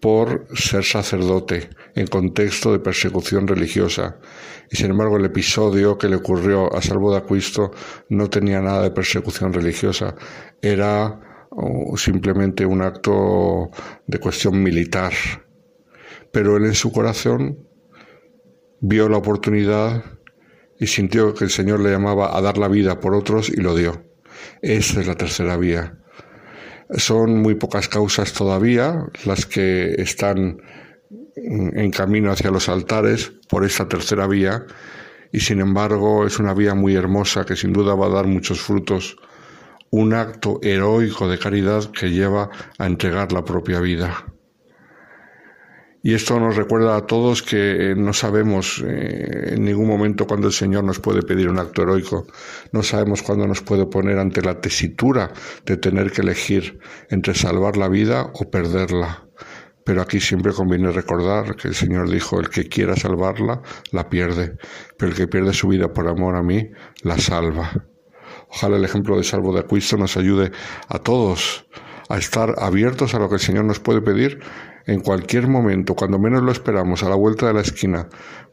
[0.02, 4.20] por ser sacerdote en contexto de persecución religiosa.
[4.70, 7.72] Y sin embargo el episodio que le ocurrió a Salvo de Aquisto
[8.10, 10.16] no tenía nada de persecución religiosa.
[10.62, 11.20] Era
[11.96, 13.72] simplemente un acto
[14.06, 15.14] de cuestión militar.
[16.32, 17.65] Pero él en su corazón
[18.88, 20.04] vio la oportunidad
[20.80, 23.76] y sintió que el Señor le llamaba a dar la vida por otros y lo
[23.76, 24.04] dio.
[24.62, 25.98] Esa es la tercera vía.
[26.92, 30.62] Son muy pocas causas todavía las que están
[31.36, 34.66] en camino hacia los altares por esta tercera vía
[35.32, 38.62] y sin embargo es una vía muy hermosa que sin duda va a dar muchos
[38.62, 39.18] frutos
[39.90, 44.26] un acto heroico de caridad que lleva a entregar la propia vida.
[46.06, 50.46] Y esto nos recuerda a todos que eh, no sabemos eh, en ningún momento cuándo
[50.46, 52.28] el Señor nos puede pedir un acto heroico.
[52.72, 55.34] No sabemos cuándo nos puede poner ante la tesitura
[55.66, 56.78] de tener que elegir
[57.10, 59.26] entre salvar la vida o perderla.
[59.84, 64.58] Pero aquí siempre conviene recordar que el Señor dijo, el que quiera salvarla, la pierde,
[65.00, 66.70] pero el que pierde su vida por amor a mí,
[67.02, 67.72] la salva.
[68.52, 70.52] Ojalá el ejemplo de Salvo de Acuisto nos ayude
[70.88, 71.66] a todos
[72.10, 74.40] a estar abiertos a lo que el Señor nos puede pedir
[74.86, 78.08] en cualquier momento, cuando menos lo esperamos, a la vuelta de la esquina,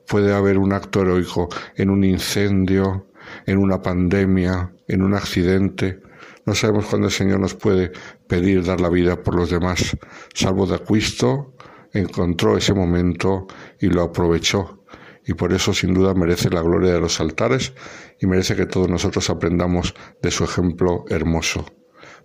[0.06, 3.06] puede haber un acto heroico en un incendio,
[3.46, 6.00] en una pandemia, en un accidente.
[6.44, 7.92] No sabemos cuándo el Señor nos puede
[8.26, 9.96] pedir dar la vida por los demás.
[10.34, 11.54] Salvo de Acuisto
[11.92, 13.46] encontró ese momento
[13.78, 14.82] y lo aprovechó.
[15.24, 17.74] Y por eso sin duda merece la gloria de los altares
[18.20, 21.64] y merece que todos nosotros aprendamos de su ejemplo hermoso.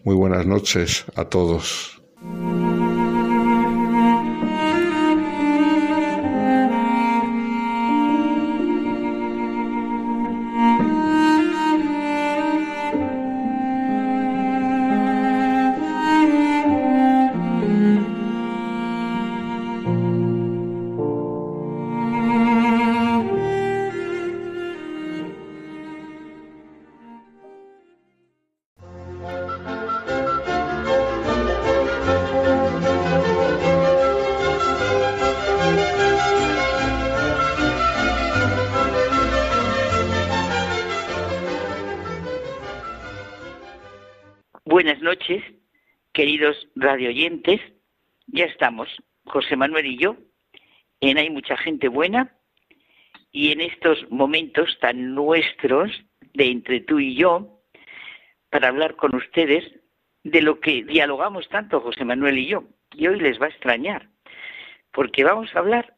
[0.03, 2.01] Muy buenas noches a todos.
[48.27, 48.89] Ya estamos,
[49.25, 50.17] José Manuel y yo,
[50.99, 52.35] en Hay mucha gente buena
[53.31, 55.91] y en estos momentos tan nuestros
[56.33, 57.61] de entre tú y yo,
[58.49, 59.63] para hablar con ustedes
[60.23, 62.63] de lo que dialogamos tanto José Manuel y yo.
[62.93, 64.09] Y hoy les va a extrañar,
[64.91, 65.95] porque vamos a hablar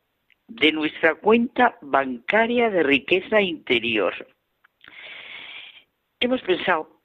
[0.48, 4.14] de nuestra cuenta bancaria de riqueza interior.
[6.20, 7.02] Hemos pensado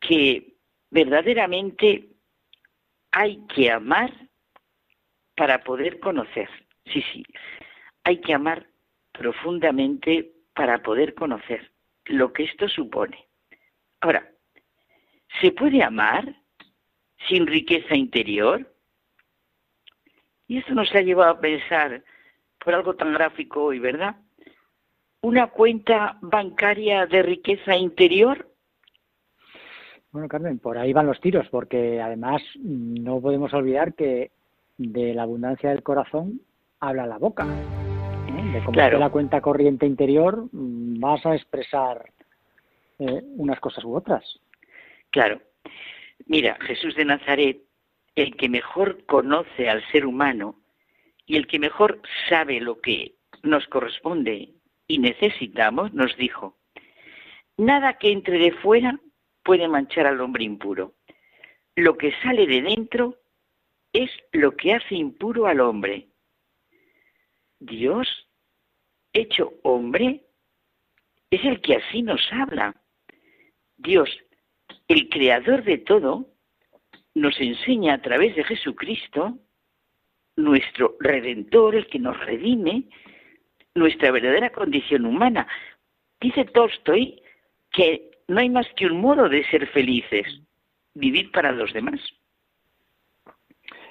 [0.00, 0.54] que
[0.90, 2.08] verdaderamente
[3.10, 4.12] hay que amar
[5.36, 6.48] para poder conocer.
[6.92, 7.24] Sí, sí,
[8.04, 8.66] hay que amar
[9.12, 11.70] profundamente para poder conocer
[12.06, 13.26] lo que esto supone.
[14.00, 14.30] Ahora,
[15.40, 16.34] ¿se puede amar
[17.28, 18.74] sin riqueza interior?
[20.46, 22.02] Y esto nos ha llevado a pensar
[22.58, 24.16] por algo tan gráfico hoy, ¿verdad?
[25.20, 28.47] ¿Una cuenta bancaria de riqueza interior
[30.12, 34.30] bueno, Carmen, por ahí van los tiros, porque además no podemos olvidar que
[34.78, 36.40] de la abundancia del corazón
[36.80, 37.46] habla la boca.
[37.46, 38.52] ¿eh?
[38.52, 42.10] De cómo la cuenta corriente interior mm, vas a expresar
[42.98, 44.24] eh, unas cosas u otras.
[45.10, 45.40] Claro.
[46.26, 47.58] Mira, Jesús de Nazaret,
[48.16, 50.56] el que mejor conoce al ser humano
[51.26, 54.50] y el que mejor sabe lo que nos corresponde
[54.88, 56.56] y necesitamos, nos dijo,
[57.56, 58.98] nada que entre de fuera
[59.48, 60.92] puede manchar al hombre impuro.
[61.74, 63.16] Lo que sale de dentro
[63.94, 66.08] es lo que hace impuro al hombre.
[67.58, 68.06] Dios,
[69.14, 70.26] hecho hombre,
[71.30, 72.76] es el que así nos habla.
[73.78, 74.10] Dios,
[74.86, 76.26] el creador de todo,
[77.14, 79.38] nos enseña a través de Jesucristo,
[80.36, 82.84] nuestro redentor, el que nos redime,
[83.74, 85.48] nuestra verdadera condición humana.
[86.20, 87.22] Dice Tolstoy
[87.72, 90.26] que no hay más que un modo de ser felices,
[90.94, 92.00] vivir para los demás.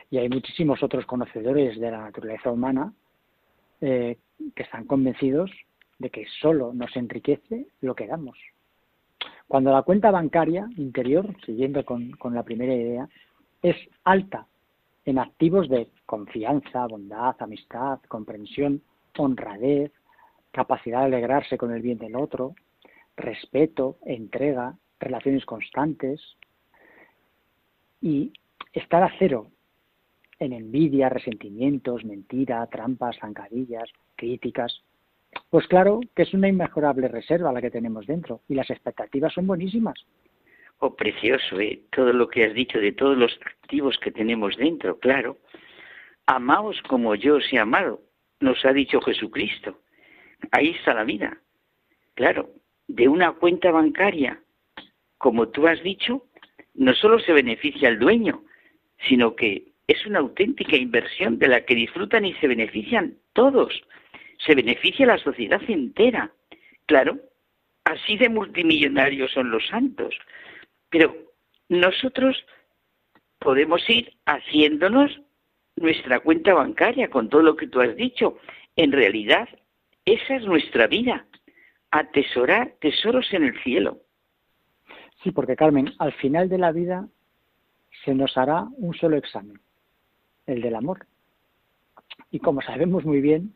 [0.09, 2.93] Y hay muchísimos otros conocedores de la naturaleza humana
[3.81, 4.17] eh,
[4.55, 5.51] que están convencidos
[5.97, 8.37] de que solo nos enriquece lo que damos.
[9.47, 13.09] Cuando la cuenta bancaria interior, siguiendo con, con la primera idea,
[13.63, 14.45] es alta
[15.05, 18.81] en activos de confianza, bondad, amistad, comprensión,
[19.17, 19.91] honradez,
[20.51, 22.55] capacidad de alegrarse con el bien del otro,
[23.17, 26.37] respeto, entrega, relaciones constantes
[28.01, 28.31] y
[28.73, 29.47] estar a cero
[30.39, 34.83] en envidia, resentimientos, mentira, trampas, zancadillas, críticas.
[35.49, 39.47] Pues claro que es una inmejorable reserva la que tenemos dentro y las expectativas son
[39.47, 39.95] buenísimas.
[40.79, 41.81] Oh, precioso, ¿eh?
[41.91, 45.37] todo lo que has dicho de todos los activos que tenemos dentro, claro.
[46.27, 48.01] Amaos como yo os he amado,
[48.39, 49.79] nos ha dicho Jesucristo.
[50.51, 51.41] Ahí está la vida.
[52.13, 52.51] Claro,
[52.87, 54.41] de una cuenta bancaria,
[55.17, 56.25] como tú has dicho,
[56.73, 58.43] no solo se beneficia al dueño,
[59.07, 63.73] sino que es una auténtica inversión de la que disfrutan y se benefician todos.
[64.45, 66.31] Se beneficia la sociedad entera.
[66.85, 67.19] Claro,
[67.83, 70.15] así de multimillonarios son los santos.
[70.89, 71.15] Pero
[71.69, 72.45] nosotros
[73.39, 75.21] podemos ir haciéndonos
[75.75, 78.37] nuestra cuenta bancaria con todo lo que tú has dicho.
[78.75, 79.47] En realidad,
[80.05, 81.25] esa es nuestra vida,
[81.91, 83.99] atesorar tesoros en el cielo.
[85.23, 87.07] Sí, porque Carmen, al final de la vida
[88.05, 89.59] se nos hará un solo examen,
[90.45, 91.07] el del amor.
[92.31, 93.53] Y como sabemos muy bien,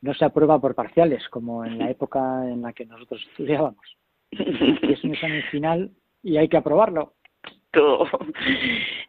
[0.00, 3.96] no se aprueba por parciales, como en la época en la que nosotros estudiábamos.
[4.32, 5.90] Es un examen final
[6.22, 7.14] y hay que aprobarlo.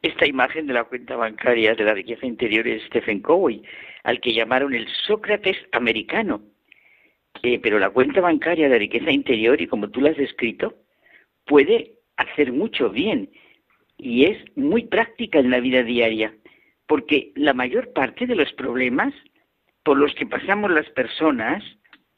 [0.01, 3.61] Esta imagen de la cuenta bancaria de la riqueza interior es Stephen Covey,
[4.03, 6.41] al que llamaron el Sócrates americano.
[7.43, 10.75] Eh, pero la cuenta bancaria de riqueza interior, y como tú la has descrito,
[11.45, 13.29] puede hacer mucho bien
[13.97, 16.33] y es muy práctica en la vida diaria,
[16.87, 19.13] porque la mayor parte de los problemas
[19.83, 21.63] por los que pasamos las personas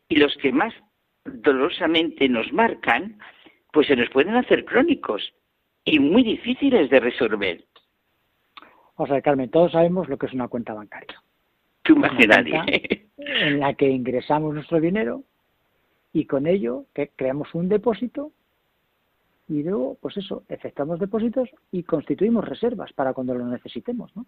[0.10, 0.74] y los que más
[1.26, 3.20] dolorosamente nos marcan,
[3.74, 5.34] pues se nos pueden hacer crónicos
[5.84, 7.64] y muy difíciles de resolver.
[8.96, 11.22] O sea, Carmen, todos sabemos lo que es una cuenta bancaria.
[11.88, 13.08] Tú más que nadie.
[13.18, 15.24] En la que ingresamos nuestro dinero
[16.12, 18.32] y con ello que creamos un depósito
[19.48, 24.26] y luego, pues eso, efectuamos depósitos y constituimos reservas para cuando lo necesitemos, ¿no?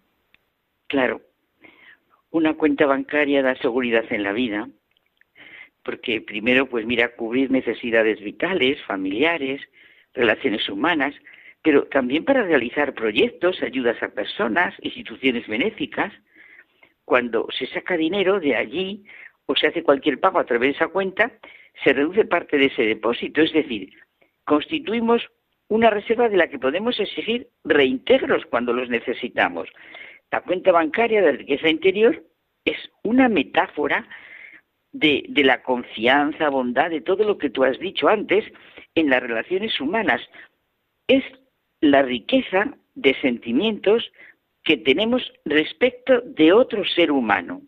[0.86, 1.20] Claro.
[2.30, 4.68] Una cuenta bancaria da seguridad en la vida,
[5.84, 9.60] porque primero, pues mira, cubrir necesidades vitales, familiares,
[10.14, 11.14] relaciones humanas,
[11.62, 16.12] pero también para realizar proyectos, ayudas a personas, instituciones benéficas.
[17.04, 19.04] Cuando se saca dinero de allí
[19.46, 21.32] o se hace cualquier pago a través de esa cuenta,
[21.82, 23.92] se reduce parte de ese depósito, es decir,
[24.44, 25.22] constituimos
[25.68, 29.68] una reserva de la que podemos exigir reintegros cuando los necesitamos.
[30.30, 32.24] La cuenta bancaria de riqueza interior
[32.64, 34.06] es una metáfora
[34.92, 38.44] de, de, la confianza, bondad, de todo lo que tú has dicho antes
[38.96, 40.20] en las relaciones humanas.
[41.06, 41.24] Es
[41.80, 44.10] la riqueza de sentimientos
[44.62, 47.62] que tenemos respecto de otro ser humano.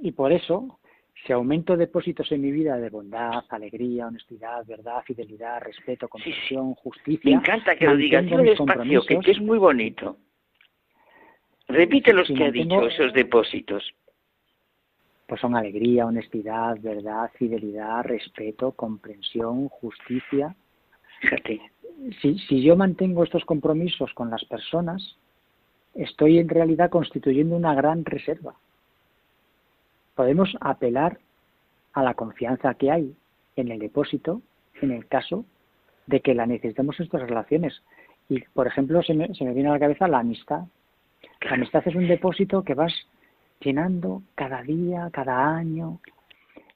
[0.00, 0.80] Y por eso
[1.26, 7.30] si aumento depósitos en mi vida de bondad, alegría, honestidad, verdad, fidelidad, respeto, comprensión, justicia.
[7.30, 10.18] Me encanta que lo digas, despacio, que, que, es muy bonito.
[11.68, 13.82] Repite los que ha dicho, esos depósitos.
[15.26, 20.54] Pues son alegría, honestidad, verdad, fidelidad, respeto, comprensión, justicia.
[21.20, 21.60] Fíjate.
[22.20, 25.16] Si, si yo mantengo estos compromisos con las personas,
[25.94, 28.54] estoy en realidad constituyendo una gran reserva
[30.14, 31.18] podemos apelar
[31.92, 33.14] a la confianza que hay
[33.56, 34.42] en el depósito
[34.80, 35.44] en el caso
[36.06, 37.82] de que la necesitemos en estas relaciones.
[38.28, 40.62] Y, por ejemplo, se me, se me viene a la cabeza la amistad.
[41.42, 42.92] La amistad es un depósito que vas
[43.60, 46.00] llenando cada día, cada año.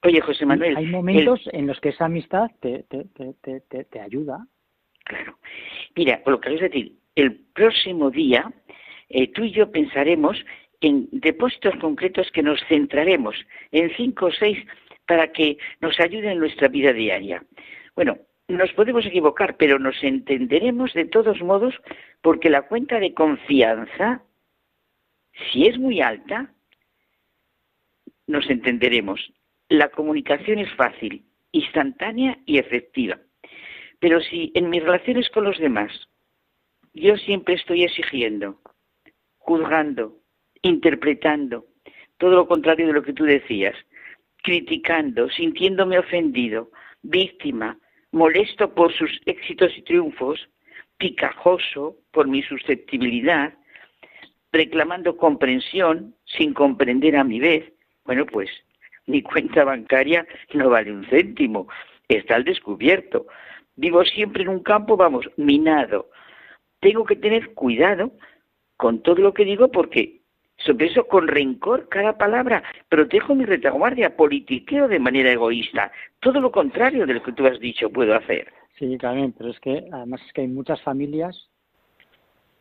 [0.04, 0.76] Oye, José Manuel.
[0.76, 4.46] hay momentos en los que esa amistad te, te, te, te, te ayuda.
[5.04, 5.36] Claro.
[5.96, 8.50] Mira, por lo que es decir, el próximo día
[9.08, 10.36] eh, tú y yo pensaremos
[10.80, 13.36] en depósitos concretos que nos centraremos
[13.72, 14.58] en cinco o seis
[15.06, 17.42] para que nos ayuden en nuestra vida diaria.
[17.96, 18.18] Bueno,
[18.48, 21.74] nos podemos equivocar, pero nos entenderemos de todos modos
[22.22, 24.22] porque la cuenta de confianza,
[25.52, 26.52] si es muy alta,
[28.26, 29.32] nos entenderemos.
[29.68, 33.18] La comunicación es fácil, instantánea y efectiva.
[34.00, 36.08] Pero si en mis relaciones con los demás
[36.94, 38.60] yo siempre estoy exigiendo,
[39.48, 40.18] juzgando,
[40.60, 41.64] interpretando
[42.18, 43.74] todo lo contrario de lo que tú decías,
[44.42, 46.70] criticando, sintiéndome ofendido,
[47.00, 47.78] víctima,
[48.12, 50.50] molesto por sus éxitos y triunfos,
[50.98, 53.54] picajoso por mi susceptibilidad,
[54.52, 57.72] reclamando comprensión sin comprender a mi vez,
[58.04, 58.50] bueno, pues
[59.06, 61.68] mi cuenta bancaria no vale un céntimo,
[62.06, 63.26] está al descubierto.
[63.76, 66.10] Vivo siempre en un campo, vamos, minado.
[66.80, 68.12] Tengo que tener cuidado
[68.78, 70.18] con todo lo que digo porque
[70.58, 75.92] sobre eso, con rencor, cada palabra, protejo mi retaguardia, politiqueo de manera egoísta.
[76.20, 78.52] Todo lo contrario de lo que tú has dicho puedo hacer.
[78.78, 81.48] Sí, también, pero es que además es que hay muchas familias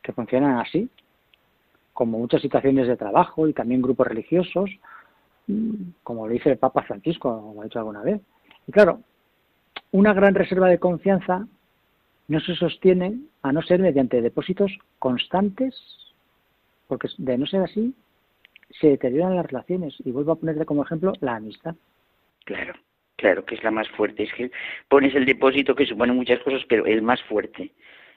[0.04, 0.90] que funcionan así,
[1.94, 4.70] como muchas situaciones de trabajo y también grupos religiosos,
[5.48, 8.22] mm, como lo dice el Papa Francisco, como ha dicho alguna vez.
[8.68, 9.02] Y claro,
[9.92, 11.48] una gran reserva de confianza
[12.28, 15.76] no se sostiene a no ser mediante depósitos constantes
[16.88, 17.94] porque de no ser así,
[18.80, 19.96] se deterioran las relaciones.
[20.04, 21.76] Y vuelvo a ponerle como ejemplo la amistad.
[22.46, 22.74] Claro,
[23.16, 24.24] claro, que es la más fuerte.
[24.24, 24.52] Es que
[24.88, 27.72] pones el depósito que supone muchas cosas, pero el más fuerte,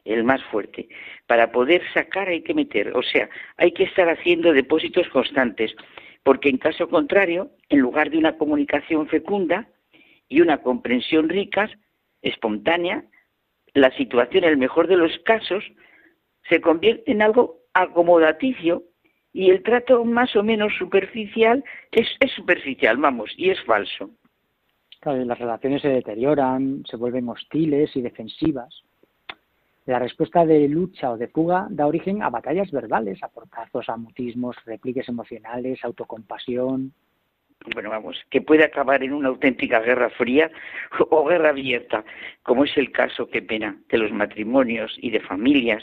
[0.04, 0.88] el más fuerte.
[1.26, 5.74] Para poder sacar hay que meter, o sea, hay que estar haciendo depósitos constantes,
[6.22, 9.68] porque en caso contrario, en lugar de una comunicación fecunda
[10.28, 11.68] y una comprensión rica,
[12.22, 13.04] espontánea,
[13.72, 15.64] la situación, en el mejor de los casos,
[16.48, 18.84] se convierte en algo acomodaticio
[19.32, 24.10] Y el trato más o menos superficial es, es superficial, vamos, y es falso.
[25.00, 28.82] Claro, las relaciones se deterioran, se vuelven hostiles y defensivas.
[29.86, 33.96] La respuesta de lucha o de fuga da origen a batallas verbales, a portazos, a
[33.96, 36.92] mutismos, repliques emocionales, autocompasión.
[37.74, 40.50] Bueno, vamos, que puede acabar en una auténtica guerra fría
[41.10, 42.04] o guerra abierta,
[42.42, 45.82] como es el caso, qué pena, de los matrimonios y de familias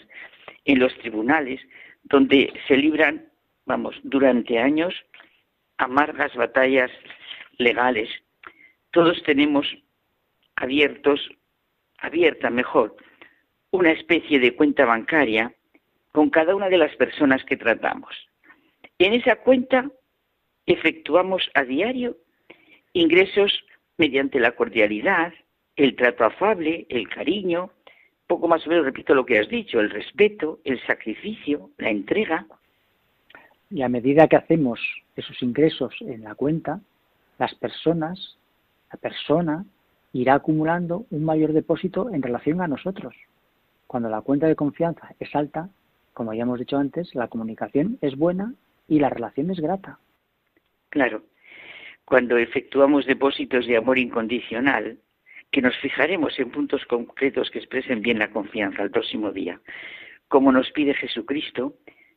[0.67, 1.59] en los tribunales,
[2.03, 3.25] donde se libran,
[3.65, 4.93] vamos, durante años
[5.77, 6.91] amargas batallas
[7.57, 8.09] legales.
[8.91, 9.65] Todos tenemos
[10.55, 11.29] abiertos,
[11.97, 12.95] abierta mejor,
[13.71, 15.53] una especie de cuenta bancaria
[16.11, 18.15] con cada una de las personas que tratamos.
[18.99, 19.89] En esa cuenta
[20.65, 22.17] efectuamos a diario
[22.93, 23.63] ingresos
[23.97, 25.33] mediante la cordialidad,
[25.75, 27.71] el trato afable, el cariño,
[28.27, 32.45] poco más o menos repito lo que has dicho, el respeto, el sacrificio, la entrega.
[33.69, 34.79] Y a medida que hacemos
[35.15, 36.81] esos ingresos en la cuenta,
[37.39, 38.37] las personas,
[38.91, 39.65] la persona
[40.13, 43.15] irá acumulando un mayor depósito en relación a nosotros.
[43.87, 45.69] Cuando la cuenta de confianza es alta,
[46.13, 48.53] como ya hemos dicho antes, la comunicación es buena
[48.87, 49.99] y la relación es grata.
[50.89, 51.23] Claro,
[52.05, 54.97] cuando efectuamos depósitos de amor incondicional,
[55.51, 59.59] que nos fijaremos en puntos concretos que expresen bien la confianza al próximo día,
[60.27, 61.75] como nos pide Jesucristo,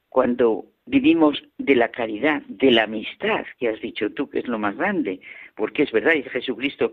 [0.08, 4.58] cuando vivimos de la caridad, de la amistad, que has dicho tú que es lo
[4.58, 5.20] más grande,
[5.54, 6.92] porque es verdad, dice Jesucristo,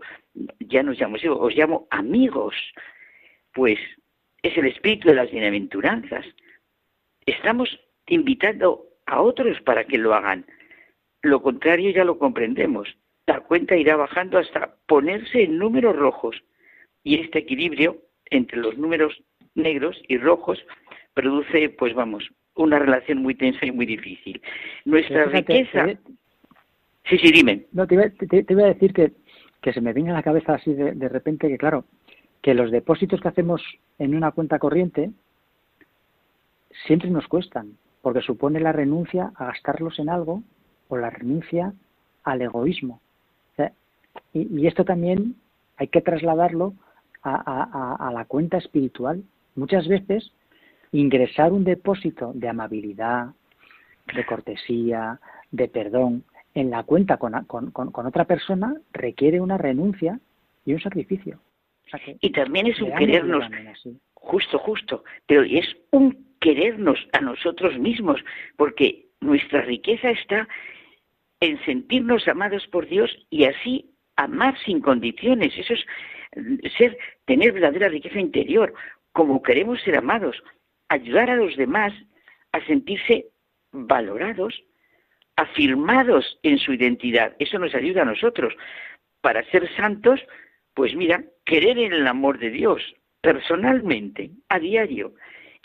[0.60, 2.54] ya nos llamo, os llamo amigos,
[3.52, 3.78] pues
[4.42, 6.24] es el espíritu de las bienaventuranzas.
[7.26, 10.46] Estamos invitando a otros para que lo hagan.
[11.22, 12.96] Lo contrario ya lo comprendemos.
[13.28, 16.42] La cuenta irá bajando hasta ponerse en números rojos.
[17.04, 17.98] Y este equilibrio
[18.30, 19.22] entre los números
[19.54, 20.58] negros y rojos
[21.12, 24.40] produce, pues vamos, una relación muy tensa y muy difícil.
[24.86, 25.88] Nuestra riqueza...
[27.04, 27.66] Sí, sí, dime.
[27.72, 29.12] No, te iba, a decir que,
[29.60, 31.84] que se me viene a la cabeza así de, de repente que, claro,
[32.40, 33.62] que los depósitos que hacemos
[33.98, 35.10] en una cuenta corriente
[36.86, 40.42] siempre nos cuestan, porque supone la renuncia a gastarlos en algo
[40.88, 41.74] o la renuncia
[42.24, 43.02] al egoísmo.
[44.32, 45.36] Y, esto también
[45.76, 46.74] hay que trasladarlo
[47.22, 49.22] a, la cuenta espiritual.
[49.54, 50.32] Muchas veces
[50.92, 53.28] ingresar un depósito de amabilidad,
[54.14, 55.20] de cortesía,
[55.50, 56.24] de perdón
[56.54, 60.18] en la cuenta con, con otra persona requiere una renuncia
[60.64, 61.38] y un sacrificio
[62.20, 63.44] y también es un querernos,
[64.14, 68.20] justo, justo, pero es un querernos a nosotros mismos,
[68.56, 70.48] porque nuestra riqueza está
[71.40, 75.52] en sentirnos amados por Dios y así amar sin condiciones.
[75.56, 75.86] Eso es
[76.36, 78.74] mm, ser, tener verdadera riqueza interior,
[79.12, 80.36] como queremos ser amados,
[80.88, 81.92] ayudar a los demás
[82.52, 83.26] a sentirse
[83.72, 84.62] valorados,
[85.36, 87.34] afirmados en su identidad.
[87.38, 88.54] Eso nos ayuda a nosotros.
[89.20, 90.20] Para ser santos
[90.78, 92.80] pues mira, querer en el amor de Dios
[93.20, 95.12] personalmente, a diario,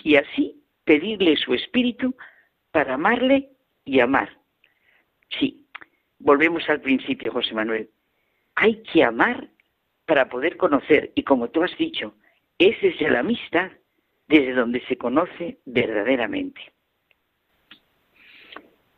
[0.01, 2.15] y así pedirle su espíritu
[2.71, 3.49] para amarle
[3.85, 4.35] y amar.
[5.38, 5.67] Sí,
[6.17, 7.91] volvemos al principio, José Manuel.
[8.55, 9.49] Hay que amar
[10.05, 12.13] para poder conocer, y como tú has dicho,
[12.57, 13.71] es desde la amistad
[14.27, 16.61] desde donde se conoce verdaderamente.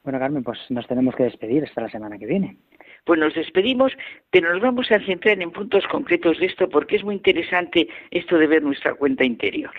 [0.04, 2.58] Bueno, Carmen, pues nos tenemos que despedir hasta la semana que viene.
[3.06, 3.92] Pues nos despedimos,
[4.30, 8.38] pero nos vamos a centrar en puntos concretos de esto porque es muy interesante esto
[8.38, 9.74] de ver nuestra cuenta interior.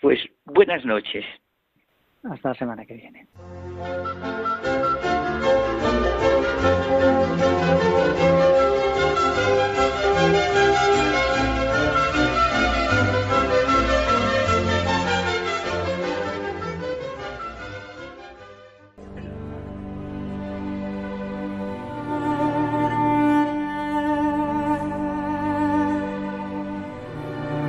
[0.00, 1.24] Pues buenas noches.
[2.24, 3.26] Hasta la semana que viene.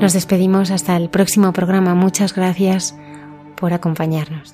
[0.04, 1.96] Nos despedimos hasta el próximo programa.
[1.96, 2.94] Muchas gracias
[3.56, 4.54] por acompañarnos.